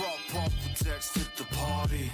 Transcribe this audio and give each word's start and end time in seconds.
brought 0.00 0.18
Paul 0.30 0.48
Protects 0.62 1.12
to 1.12 1.20
the 1.36 1.44
party. 1.54 2.10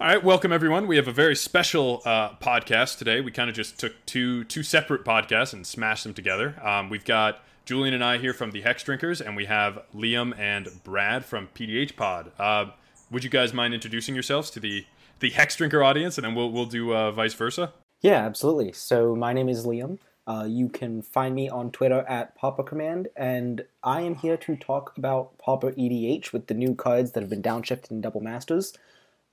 All 0.00 0.10
right, 0.10 0.24
welcome 0.24 0.50
everyone. 0.50 0.86
We 0.86 0.96
have 0.96 1.08
a 1.08 1.12
very 1.12 1.36
special 1.36 2.00
uh, 2.06 2.30
podcast 2.36 2.96
today. 2.96 3.20
We 3.20 3.30
kind 3.30 3.50
of 3.50 3.56
just 3.56 3.78
took 3.78 3.92
two 4.06 4.44
two 4.44 4.62
separate 4.62 5.04
podcasts 5.04 5.52
and 5.52 5.66
smashed 5.66 6.04
them 6.04 6.14
together. 6.14 6.54
Um, 6.66 6.88
we've 6.88 7.04
got 7.04 7.42
Julian 7.66 7.92
and 7.94 8.04
I 8.04 8.16
here 8.16 8.32
from 8.32 8.52
the 8.52 8.62
Hexdrinkers, 8.62 9.20
and 9.20 9.36
we 9.36 9.44
have 9.44 9.82
Liam 9.94 10.38
and 10.38 10.68
Brad 10.84 11.24
from 11.26 11.48
PDH 11.54 11.96
Pod. 11.96 12.32
Uh, 12.38 12.66
would 13.10 13.24
you 13.24 13.30
guys 13.30 13.52
mind 13.52 13.74
introducing 13.74 14.14
yourselves 14.14 14.50
to 14.50 14.60
the 14.60 14.86
the 15.20 15.30
Hexdrinker 15.30 15.84
audience, 15.84 16.18
and 16.18 16.24
then 16.24 16.34
we'll 16.34 16.50
we'll 16.50 16.66
do 16.66 16.94
uh, 16.94 17.10
vice 17.10 17.34
versa. 17.34 17.72
Yeah, 18.00 18.24
absolutely. 18.24 18.72
So 18.72 19.14
my 19.14 19.32
name 19.32 19.48
is 19.48 19.64
Liam. 19.64 19.98
Uh, 20.26 20.46
you 20.48 20.68
can 20.68 21.02
find 21.02 21.34
me 21.34 21.48
on 21.48 21.70
Twitter 21.70 22.04
at 22.08 22.34
Pauper 22.34 22.62
Command, 22.62 23.08
and 23.16 23.64
I 23.82 24.00
am 24.00 24.14
here 24.14 24.36
to 24.38 24.56
talk 24.56 24.96
about 24.96 25.36
Pauper 25.38 25.72
EDH 25.72 26.32
with 26.32 26.46
the 26.46 26.54
new 26.54 26.74
cards 26.74 27.12
that 27.12 27.20
have 27.20 27.30
been 27.30 27.42
downshifted 27.42 27.90
in 27.90 28.00
Double 28.00 28.22
Masters. 28.22 28.72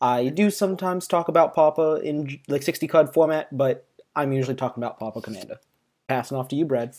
I 0.01 0.27
do 0.29 0.49
sometimes 0.49 1.07
talk 1.07 1.27
about 1.27 1.53
Pauper 1.53 1.97
in 1.97 2.39
like 2.47 2.63
60 2.63 2.87
card 2.87 3.13
format, 3.13 3.55
but 3.55 3.85
I'm 4.15 4.33
usually 4.33 4.55
talking 4.55 4.83
about 4.83 4.99
Pauper 4.99 5.21
Commander. 5.21 5.59
Passing 6.09 6.35
off 6.35 6.49
to 6.49 6.55
you, 6.55 6.65
Brad. 6.65 6.95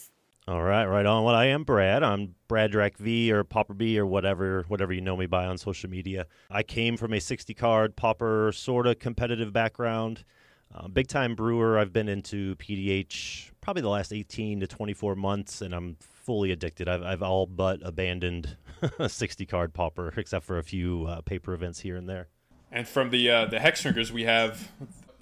All 0.49 0.61
right, 0.61 0.85
right 0.87 1.07
on. 1.07 1.23
Well, 1.23 1.37
I 1.37 1.47
am 1.47 1.63
Brad. 1.63 2.03
I'm 2.03 2.35
Brad 2.49 2.73
Drac 2.73 2.97
V 2.97 3.31
or 3.31 3.45
Pauper 3.45 3.75
B 3.75 3.97
or 3.97 4.05
whatever, 4.05 4.65
whatever 4.67 4.93
you 4.93 5.01
know 5.01 5.17
me 5.17 5.27
by 5.27 5.47
on 5.47 5.57
social 5.57 5.89
media. 5.89 6.27
I 6.51 6.65
came 6.65 6.97
from 6.97 7.13
a 7.13 7.21
60 7.21 7.55
card 7.55 7.95
pauper 7.95 8.51
sort 8.53 8.89
of 8.89 8.99
competitive 8.99 9.53
background. 9.53 10.25
Uh, 10.75 10.89
big 10.89 11.07
time 11.07 11.37
brewer. 11.37 11.79
I've 11.79 11.93
been 11.93 12.09
into 12.09 12.57
PDH 12.57 13.53
probably 13.61 13.83
the 13.83 13.89
last 13.89 14.13
18 14.13 14.59
to 14.59 14.67
24 14.67 15.15
months, 15.15 15.63
and 15.63 15.73
I'm 15.73 15.97
fully 16.01 16.51
addicted. 16.51 16.89
I've, 16.89 17.03
I've 17.05 17.23
all 17.23 17.47
but 17.47 17.79
abandoned 17.85 18.57
60 19.07 19.47
card 19.47 19.73
pauper, 19.73 20.13
except 20.17 20.45
for 20.45 20.59
a 20.59 20.65
few 20.65 21.07
uh, 21.07 21.21
paper 21.21 21.55
events 21.55 21.79
here 21.79 21.95
and 21.97 22.09
there. 22.09 22.27
And 22.73 22.89
from 22.89 23.11
the 23.11 23.31
uh, 23.31 23.45
the 23.45 23.59
Hexdrinkers, 23.59 24.11
we 24.11 24.25
have 24.25 24.73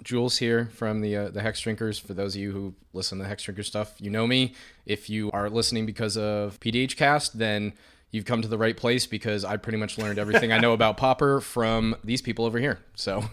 Jules 0.03 0.37
here 0.37 0.69
from 0.73 1.01
the 1.01 1.15
uh, 1.15 1.29
the 1.29 1.41
Hexdrinkers. 1.41 2.01
For 2.01 2.13
those 2.13 2.35
of 2.35 2.41
you 2.41 2.51
who 2.51 2.73
listen 2.93 3.17
to 3.19 3.23
the 3.23 3.29
Hexdrinker 3.29 3.65
stuff, 3.65 3.95
you 3.99 4.09
know 4.09 4.27
me. 4.27 4.53
If 4.85 5.09
you 5.09 5.31
are 5.31 5.49
listening 5.49 5.85
because 5.85 6.17
of 6.17 6.59
PDH 6.59 6.97
Cast, 6.97 7.37
then 7.37 7.73
you've 8.11 8.25
come 8.25 8.41
to 8.41 8.47
the 8.47 8.57
right 8.57 8.75
place 8.75 9.05
because 9.05 9.45
I 9.45 9.57
pretty 9.57 9.77
much 9.77 9.97
learned 9.97 10.19
everything 10.19 10.51
I 10.51 10.59
know 10.59 10.73
about 10.73 10.97
Pauper 11.03 11.41
from 11.41 11.95
these 12.03 12.21
people 12.21 12.45
over 12.45 12.59
here. 12.59 12.79
So 12.95 13.23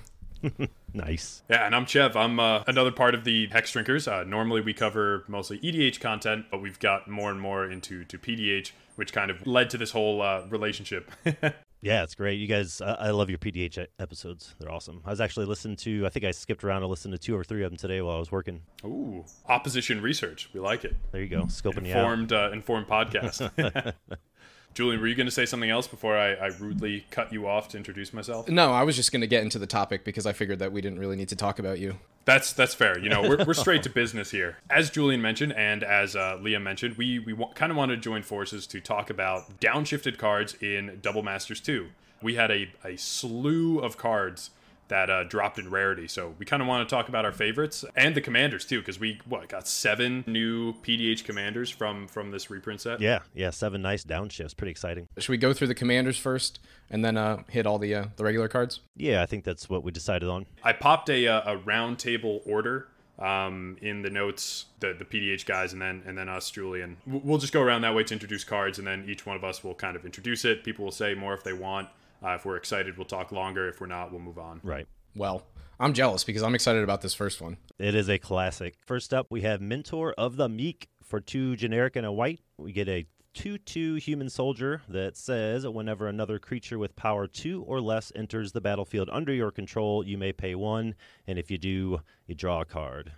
Nice. 0.95 1.43
Yeah, 1.51 1.67
and 1.67 1.75
I'm 1.75 1.87
Chev. 1.87 2.17
I'm 2.17 2.41
uh, 2.41 2.65
another 2.67 2.91
part 2.91 3.15
of 3.15 3.25
the 3.25 3.49
Hexdrinkers. 3.49 4.11
Uh, 4.11 4.25
normally, 4.25 4.61
we 4.61 4.73
cover 4.73 5.25
mostly 5.29 5.59
EDH 5.59 6.01
content, 6.01 6.47
but 6.51 6.63
we've 6.63 6.79
got 6.79 7.09
more 7.09 7.31
and 7.31 7.41
more 7.41 7.71
into 7.71 8.05
to 8.05 8.19
PDH, 8.19 8.73
which 8.97 9.13
kind 9.13 9.31
of 9.31 9.47
led 9.47 9.71
to 9.71 9.79
this 9.79 9.91
whole 9.91 10.23
uh, 10.23 10.47
relationship. 10.49 11.11
Yeah, 11.81 12.03
it's 12.03 12.15
great. 12.15 12.41
You 12.41 12.49
guys, 12.49 12.81
uh, 12.81 12.97
I 12.99 13.11
love 13.11 13.31
your 13.31 13.39
PDH 13.39 13.87
episodes. 14.01 14.55
They're 14.59 14.71
awesome. 14.71 15.01
I 15.05 15.11
was 15.11 15.21
actually 15.21 15.47
listening 15.47 15.77
to, 15.77 16.07
I 16.07 16.09
think 16.09 16.25
I 16.25 16.33
skipped 16.33 16.65
around 16.65 16.83
and 16.83 16.91
listened 16.91 17.13
to 17.13 17.19
two 17.19 17.37
or 17.37 17.45
three 17.45 17.63
of 17.63 17.71
them 17.71 17.77
today 17.77 18.01
while 18.01 18.17
I 18.17 18.19
was 18.19 18.33
working. 18.33 18.63
Ooh, 18.85 19.25
opposition 19.49 20.01
research. 20.01 20.51
We 20.53 20.61
like 20.61 20.85
it. 20.85 20.97
There 21.13 21.23
you 21.23 21.29
go, 21.29 21.43
scoping 21.45 21.87
you 21.87 21.95
out. 21.95 21.99
Informed, 21.99 22.33
uh, 22.33 22.51
informed 22.53 22.89
podcast. 22.89 23.95
Julian, 24.75 25.01
were 25.01 25.09
you 25.09 25.15
going 25.15 25.27
to 25.27 25.33
say 25.33 25.45
something 25.45 25.71
else 25.71 25.89
before 25.89 26.17
I, 26.17 26.35
I 26.35 26.47
rudely 26.47 27.05
cut 27.11 27.33
you 27.33 27.49
off 27.49 27.69
to 27.71 27.77
introduce 27.77 28.13
myself? 28.13 28.49
no, 28.49 28.73
I 28.73 28.85
was 28.85 28.95
just 28.95 29.11
going 29.11 29.23
to 29.23 29.27
get 29.27 29.43
into 29.43 29.59
the 29.59 29.67
topic 29.67 30.05
because 30.05 30.25
I 30.27 30.33
figured 30.33 30.61
that 30.61 30.73
we 30.73 30.81
didn't 30.81 30.99
really 30.99 31.17
need 31.17 31.29
to 31.31 31.37
talk 31.37 31.59
about 31.59 31.79
you. 31.79 31.97
That's 32.25 32.53
that's 32.53 32.75
fair. 32.75 32.99
You 32.99 33.09
know, 33.09 33.23
we're, 33.23 33.45
we're 33.45 33.55
straight 33.67 33.83
to 33.85 33.91
business 33.91 34.31
here. 34.31 34.59
As 34.69 34.91
Julian 34.91 35.23
mentioned, 35.23 35.55
and 35.55 35.83
as 35.83 36.15
uh, 36.15 36.37
Liam 36.41 36.63
mentioned, 36.63 36.99
we 36.99 37.19
we 37.19 37.33
w- 37.33 37.53
kind 37.55 37.73
of 37.73 37.79
wanted 37.79 37.97
to 37.97 38.03
join 38.03 38.23
forces 38.23 38.67
to 38.67 38.81
talk 38.81 39.09
about 39.09 39.59
downshifted 39.61 40.19
cards 40.19 40.55
in 40.61 40.99
Double 41.01 41.23
Masters 41.23 41.61
2. 41.61 41.89
We 42.23 42.35
had 42.35 42.51
a, 42.51 42.71
a 42.85 42.97
slew 42.97 43.79
of 43.79 43.97
cards 43.97 44.51
that 44.89 45.11
uh, 45.11 45.25
dropped 45.25 45.59
in 45.59 45.71
rarity, 45.71 46.09
so 46.09 46.35
we 46.39 46.47
kind 46.47 46.63
of 46.63 46.69
want 46.69 46.89
to 46.89 46.95
talk 46.95 47.09
about 47.09 47.25
our 47.25 47.33
favorites 47.33 47.85
and 47.97 48.15
the 48.15 48.21
commanders 48.21 48.65
too, 48.65 48.81
because 48.81 48.99
we 48.99 49.21
what 49.27 49.49
got 49.49 49.69
seven 49.69 50.25
new 50.27 50.73
PDH 50.75 51.25
commanders 51.25 51.71
from 51.71 52.09
from 52.09 52.31
this 52.31 52.51
reprint 52.51 52.81
set. 52.81 53.01
Yeah, 53.01 53.21
yeah, 53.35 53.51
seven 53.51 53.83
nice 53.83 54.05
downshifts. 54.05 54.57
Pretty 54.57 54.71
exciting. 54.71 55.09
Should 55.19 55.31
we 55.31 55.39
go 55.39 55.53
through 55.53 55.69
the 55.69 55.75
commanders 55.75 56.19
first 56.19 56.59
and 56.91 57.05
then 57.05 57.17
uh, 57.17 57.43
hit 57.49 57.67
all 57.67 57.79
the 57.79 57.95
uh, 57.95 58.07
the 58.17 58.25
regular 58.25 58.49
cards? 58.49 58.81
Yeah, 58.97 59.23
I 59.23 59.27
think 59.27 59.45
that's 59.45 59.69
what 59.69 59.83
we 59.83 59.93
decided 59.93 60.29
on. 60.29 60.47
I 60.63 60.73
popped 60.73 61.09
a 61.11 61.27
uh, 61.27 61.55
a 61.55 61.57
round 61.59 61.99
table 61.99 62.41
order 62.47 62.89
um, 63.19 63.77
in 63.81 64.03
the 64.03 64.11
notes, 64.11 64.67
the 64.81 64.95
the 64.95 65.05
PDH 65.05 65.45
guys, 65.45 65.73
and 65.73 65.83
then 65.83 66.03
and 66.07 66.17
then 66.17 66.29
us, 66.29 66.51
Julian. 66.51 66.97
We'll 67.07 67.39
just 67.39 67.53
go 67.53 67.61
around 67.61 67.83
that 67.83 67.95
way 67.95 68.05
to 68.05 68.15
introduce 68.15 68.45
cards, 68.45 68.79
and 68.79 68.87
then 68.87 69.05
each 69.09 69.27
one 69.27 69.37
of 69.37 69.45
us 69.45 69.65
will 69.65 69.75
kind 69.75 69.97
of 69.97 70.05
introduce 70.05 70.45
it. 70.45 70.65
People 70.65 70.85
will 70.85 70.93
say 70.93 71.15
more 71.15 71.35
if 71.35 71.45
they 71.45 71.53
want. 71.53 71.89
Uh, 72.23 72.31
if 72.31 72.45
we're 72.45 72.57
excited, 72.57 72.97
we'll 72.97 73.07
talk 73.07 73.33
longer. 73.33 73.69
If 73.69 73.81
we're 73.81 73.87
not, 73.87 74.11
we'll 74.11 74.21
move 74.21 74.39
on. 74.39 74.61
Right. 74.63 74.87
Well, 75.15 75.45
I'm 75.81 75.93
jealous 75.93 76.25
because 76.25 76.43
I'm 76.43 76.55
excited 76.55 76.83
about 76.83 77.01
this 77.01 77.15
first 77.15 77.41
one. 77.41 77.57
It 77.79 77.95
is 77.95 78.09
a 78.09 78.19
classic. 78.19 78.75
First 78.87 79.15
up, 79.15 79.27
we 79.31 79.43
have 79.43 79.61
Mentor 79.61 80.15
of 80.19 80.37
the 80.37 80.49
Meek 80.49 80.89
for 81.05 81.21
two 81.21 81.57
generic 81.57 81.97
and 81.97 82.05
a 82.05 82.13
white. 82.13 82.41
We 82.57 82.73
get 82.73 82.89
a 82.89 83.07
2 83.35 83.59
2 83.59 83.95
human 83.97 84.29
soldier 84.29 84.83
that 84.89 85.17
says 85.17 85.67
whenever 85.67 86.09
another 86.09 86.41
creature 86.41 86.79
with 86.79 86.97
power 86.97 87.29
2 87.29 87.63
or 87.63 87.81
less 87.81 88.11
enters 88.17 88.51
the 88.51 88.61
battlefield 88.61 89.09
under 89.13 89.33
your 89.33 89.53
control, 89.53 90.05
you 90.05 90.19
may 90.19 90.33
pay 90.33 90.57
one. 90.57 90.97
And 91.27 91.39
if 91.39 91.51
you 91.51 91.59
do, 91.59 92.01
you 92.27 92.35
draw 92.35 92.63
a 92.63 92.65
card. 92.65 93.13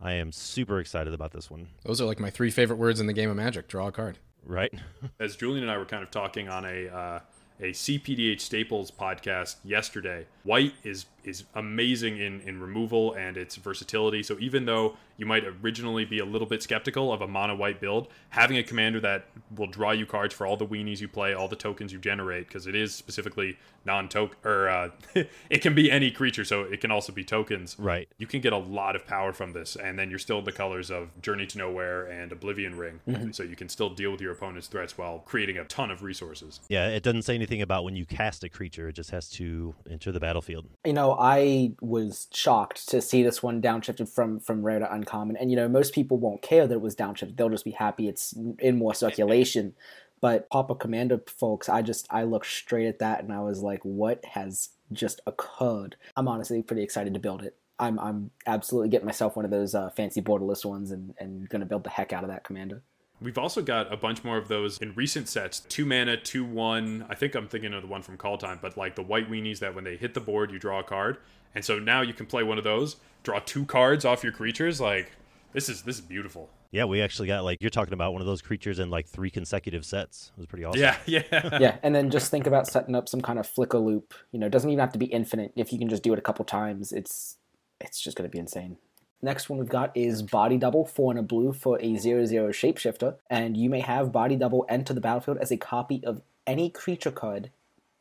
I 0.00 0.12
am 0.12 0.30
super 0.30 0.78
excited 0.78 1.14
about 1.14 1.32
this 1.32 1.50
one. 1.50 1.68
Those 1.84 2.00
are 2.00 2.04
like 2.04 2.20
my 2.20 2.30
three 2.30 2.50
favorite 2.50 2.78
words 2.78 3.00
in 3.00 3.06
the 3.06 3.12
game 3.12 3.30
of 3.30 3.36
Magic. 3.36 3.66
Draw 3.68 3.88
a 3.88 3.92
card. 3.92 4.18
Right? 4.44 4.72
As 5.20 5.36
Julian 5.36 5.62
and 5.62 5.70
I 5.70 5.78
were 5.78 5.84
kind 5.84 6.02
of 6.02 6.10
talking 6.10 6.48
on 6.48 6.64
a 6.64 6.88
uh, 6.88 7.20
a 7.62 7.66
CPDH 7.70 8.40
Staples 8.40 8.90
podcast 8.90 9.56
yesterday, 9.64 10.26
white 10.42 10.74
is 10.82 11.06
is 11.24 11.44
amazing 11.54 12.18
in 12.18 12.40
in 12.42 12.60
removal 12.60 13.12
and 13.14 13.36
its 13.36 13.56
versatility. 13.56 14.22
So 14.22 14.36
even 14.40 14.64
though 14.66 14.96
you 15.16 15.26
might 15.26 15.44
originally 15.62 16.04
be 16.04 16.18
a 16.18 16.24
little 16.24 16.46
bit 16.46 16.62
skeptical 16.62 17.12
of 17.12 17.20
a 17.20 17.28
mono 17.28 17.54
white 17.54 17.80
build, 17.80 18.08
having 18.30 18.56
a 18.56 18.62
commander 18.62 19.00
that 19.00 19.26
will 19.56 19.66
draw 19.66 19.92
you 19.92 20.06
cards 20.06 20.34
for 20.34 20.46
all 20.46 20.56
the 20.56 20.66
weenies 20.66 21.00
you 21.00 21.08
play, 21.08 21.34
all 21.34 21.48
the 21.48 21.56
tokens 21.56 21.92
you 21.92 21.98
generate, 21.98 22.48
because 22.48 22.66
it 22.66 22.74
is 22.74 22.94
specifically 22.94 23.56
non-token 23.84 24.36
or 24.44 24.68
uh, 24.68 24.88
it 25.50 25.58
can 25.58 25.74
be 25.74 25.90
any 25.90 26.10
creature, 26.10 26.44
so 26.44 26.62
it 26.62 26.80
can 26.80 26.90
also 26.90 27.12
be 27.12 27.24
tokens. 27.24 27.76
Right. 27.78 28.08
You 28.18 28.26
can 28.26 28.40
get 28.40 28.52
a 28.52 28.58
lot 28.58 28.96
of 28.96 29.06
power 29.06 29.32
from 29.32 29.52
this, 29.52 29.76
and 29.76 29.98
then 29.98 30.10
you're 30.10 30.18
still 30.18 30.38
in 30.38 30.44
the 30.44 30.52
colors 30.52 30.90
of 30.90 31.08
Journey 31.20 31.46
to 31.46 31.58
Nowhere 31.58 32.06
and 32.06 32.32
Oblivion 32.32 32.76
Ring, 32.76 33.00
so 33.32 33.42
you 33.42 33.56
can 33.56 33.68
still 33.68 33.90
deal 33.90 34.10
with 34.10 34.20
your 34.20 34.32
opponent's 34.32 34.68
threats 34.68 34.96
while 34.96 35.20
creating 35.20 35.58
a 35.58 35.64
ton 35.64 35.90
of 35.90 36.02
resources. 36.02 36.60
Yeah, 36.68 36.88
it 36.88 37.02
doesn't 37.02 37.22
say 37.22 37.34
anything 37.34 37.62
about 37.62 37.84
when 37.84 37.96
you 37.96 38.06
cast 38.06 38.44
a 38.44 38.48
creature, 38.48 38.88
it 38.88 38.94
just 38.94 39.10
has 39.10 39.28
to 39.30 39.74
enter 39.90 40.12
the 40.12 40.20
battlefield. 40.20 40.66
You 40.84 40.92
know, 40.92 41.11
I 41.18 41.72
was 41.80 42.28
shocked 42.32 42.88
to 42.90 43.00
see 43.00 43.22
this 43.22 43.42
one 43.42 43.62
downshifted 43.62 44.08
from 44.08 44.40
from 44.40 44.62
rare 44.62 44.78
to 44.78 44.92
uncommon, 44.92 45.36
and 45.36 45.50
you 45.50 45.56
know, 45.56 45.68
most 45.68 45.94
people 45.94 46.18
won't 46.18 46.42
care 46.42 46.66
that 46.66 46.74
it 46.74 46.80
was 46.80 46.96
downshifted; 46.96 47.36
they'll 47.36 47.48
just 47.48 47.64
be 47.64 47.72
happy 47.72 48.08
it's 48.08 48.34
in 48.58 48.78
more 48.78 48.94
circulation. 48.94 49.74
But 50.20 50.48
Pauper 50.50 50.76
Commander 50.76 51.20
folks, 51.26 51.68
I 51.68 51.82
just 51.82 52.06
I 52.08 52.22
looked 52.22 52.46
straight 52.46 52.86
at 52.86 53.00
that 53.00 53.24
and 53.24 53.32
I 53.32 53.40
was 53.40 53.60
like, 53.60 53.80
what 53.82 54.24
has 54.24 54.70
just 54.92 55.20
occurred? 55.26 55.96
I'm 56.16 56.28
honestly 56.28 56.62
pretty 56.62 56.82
excited 56.82 57.12
to 57.14 57.20
build 57.20 57.42
it. 57.42 57.56
I'm 57.78 57.98
I'm 57.98 58.30
absolutely 58.46 58.90
getting 58.90 59.06
myself 59.06 59.34
one 59.34 59.44
of 59.44 59.50
those 59.50 59.74
uh, 59.74 59.90
fancy 59.90 60.22
borderless 60.22 60.64
ones 60.64 60.92
and 60.92 61.14
and 61.18 61.48
gonna 61.48 61.66
build 61.66 61.82
the 61.82 61.90
heck 61.90 62.12
out 62.12 62.22
of 62.22 62.30
that 62.30 62.44
commander. 62.44 62.82
We've 63.22 63.38
also 63.38 63.62
got 63.62 63.92
a 63.92 63.96
bunch 63.96 64.24
more 64.24 64.36
of 64.36 64.48
those 64.48 64.78
in 64.78 64.94
recent 64.94 65.28
sets. 65.28 65.60
Two 65.60 65.84
mana, 65.84 66.16
two 66.16 66.44
one. 66.44 67.06
I 67.08 67.14
think 67.14 67.34
I'm 67.34 67.48
thinking 67.48 67.72
of 67.72 67.82
the 67.82 67.88
one 67.88 68.02
from 68.02 68.18
Kaldheim, 68.18 68.60
but 68.60 68.76
like 68.76 68.96
the 68.96 69.02
white 69.02 69.30
weenies 69.30 69.60
that 69.60 69.74
when 69.74 69.84
they 69.84 69.96
hit 69.96 70.14
the 70.14 70.20
board, 70.20 70.50
you 70.50 70.58
draw 70.58 70.80
a 70.80 70.84
card, 70.84 71.18
and 71.54 71.64
so 71.64 71.78
now 71.78 72.02
you 72.02 72.14
can 72.14 72.26
play 72.26 72.42
one 72.42 72.58
of 72.58 72.64
those, 72.64 72.96
draw 73.22 73.38
two 73.38 73.64
cards 73.64 74.04
off 74.04 74.22
your 74.22 74.32
creatures. 74.32 74.80
Like 74.80 75.12
this 75.52 75.68
is 75.68 75.82
this 75.82 75.96
is 75.96 76.02
beautiful. 76.02 76.50
Yeah, 76.70 76.84
we 76.84 77.02
actually 77.02 77.28
got 77.28 77.44
like 77.44 77.58
you're 77.60 77.70
talking 77.70 77.92
about 77.92 78.12
one 78.12 78.22
of 78.22 78.26
those 78.26 78.40
creatures 78.40 78.78
in 78.78 78.88
like 78.88 79.06
three 79.06 79.30
consecutive 79.30 79.84
sets. 79.84 80.32
It 80.36 80.40
was 80.40 80.46
pretty 80.46 80.64
awesome. 80.64 80.80
Yeah, 80.80 80.96
yeah. 81.06 81.58
yeah, 81.60 81.76
and 81.82 81.94
then 81.94 82.10
just 82.10 82.30
think 82.30 82.46
about 82.46 82.66
setting 82.66 82.94
up 82.94 83.08
some 83.08 83.20
kind 83.20 83.38
of 83.38 83.46
flicker 83.46 83.78
loop. 83.78 84.14
You 84.32 84.40
know, 84.40 84.46
it 84.46 84.52
doesn't 84.52 84.70
even 84.70 84.80
have 84.80 84.92
to 84.92 84.98
be 84.98 85.06
infinite. 85.06 85.52
If 85.54 85.72
you 85.72 85.78
can 85.78 85.88
just 85.88 86.02
do 86.02 86.12
it 86.12 86.18
a 86.18 86.22
couple 86.22 86.44
times, 86.44 86.92
it's 86.92 87.36
it's 87.80 88.00
just 88.00 88.16
going 88.16 88.28
to 88.28 88.32
be 88.32 88.38
insane. 88.38 88.78
Next 89.24 89.48
one 89.48 89.60
we've 89.60 89.68
got 89.68 89.96
is 89.96 90.20
Body 90.20 90.58
Double, 90.58 90.84
4 90.84 91.12
and 91.12 91.20
a 91.20 91.22
blue 91.22 91.52
for 91.52 91.80
a 91.80 91.96
0 91.96 92.26
0 92.26 92.48
shapeshifter, 92.50 93.16
and 93.30 93.56
you 93.56 93.70
may 93.70 93.80
have 93.80 94.10
Body 94.10 94.34
Double 94.34 94.66
enter 94.68 94.92
the 94.92 95.00
battlefield 95.00 95.38
as 95.38 95.52
a 95.52 95.56
copy 95.56 96.02
of 96.04 96.22
any 96.44 96.68
creature 96.68 97.12
card 97.12 97.50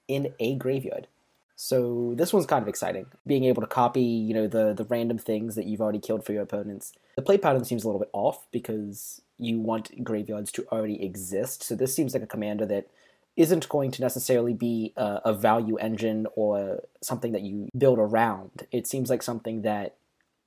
in 0.07 0.33
a 0.39 0.55
graveyard. 0.55 1.07
So 1.55 2.13
this 2.15 2.33
one's 2.33 2.47
kind 2.47 2.63
of 2.63 2.67
exciting, 2.67 3.05
being 3.27 3.43
able 3.43 3.61
to 3.61 3.67
copy, 3.67 4.01
you 4.01 4.33
know, 4.33 4.47
the 4.47 4.73
the 4.73 4.85
random 4.85 5.19
things 5.19 5.53
that 5.53 5.67
you've 5.67 5.79
already 5.81 5.99
killed 5.99 6.25
for 6.25 6.33
your 6.33 6.41
opponents. 6.41 6.93
The 7.15 7.21
play 7.21 7.37
pattern 7.37 7.65
seems 7.65 7.83
a 7.83 7.87
little 7.87 7.99
bit 7.99 8.09
off 8.13 8.47
because 8.51 9.21
you 9.37 9.59
want 9.59 10.03
graveyards 10.03 10.51
to 10.53 10.65
already 10.71 11.03
exist. 11.03 11.61
So 11.61 11.75
this 11.75 11.95
seems 11.95 12.15
like 12.15 12.23
a 12.23 12.27
commander 12.27 12.65
that 12.65 12.87
isn't 13.35 13.69
going 13.69 13.91
to 13.91 14.01
necessarily 14.01 14.53
be 14.53 14.93
a, 14.97 15.21
a 15.25 15.33
value 15.33 15.77
engine 15.77 16.25
or 16.35 16.81
something 17.01 17.31
that 17.31 17.41
you 17.41 17.69
build 17.77 17.99
around. 17.99 18.67
It 18.71 18.87
seems 18.87 19.09
like 19.11 19.21
something 19.21 19.61
that 19.61 19.95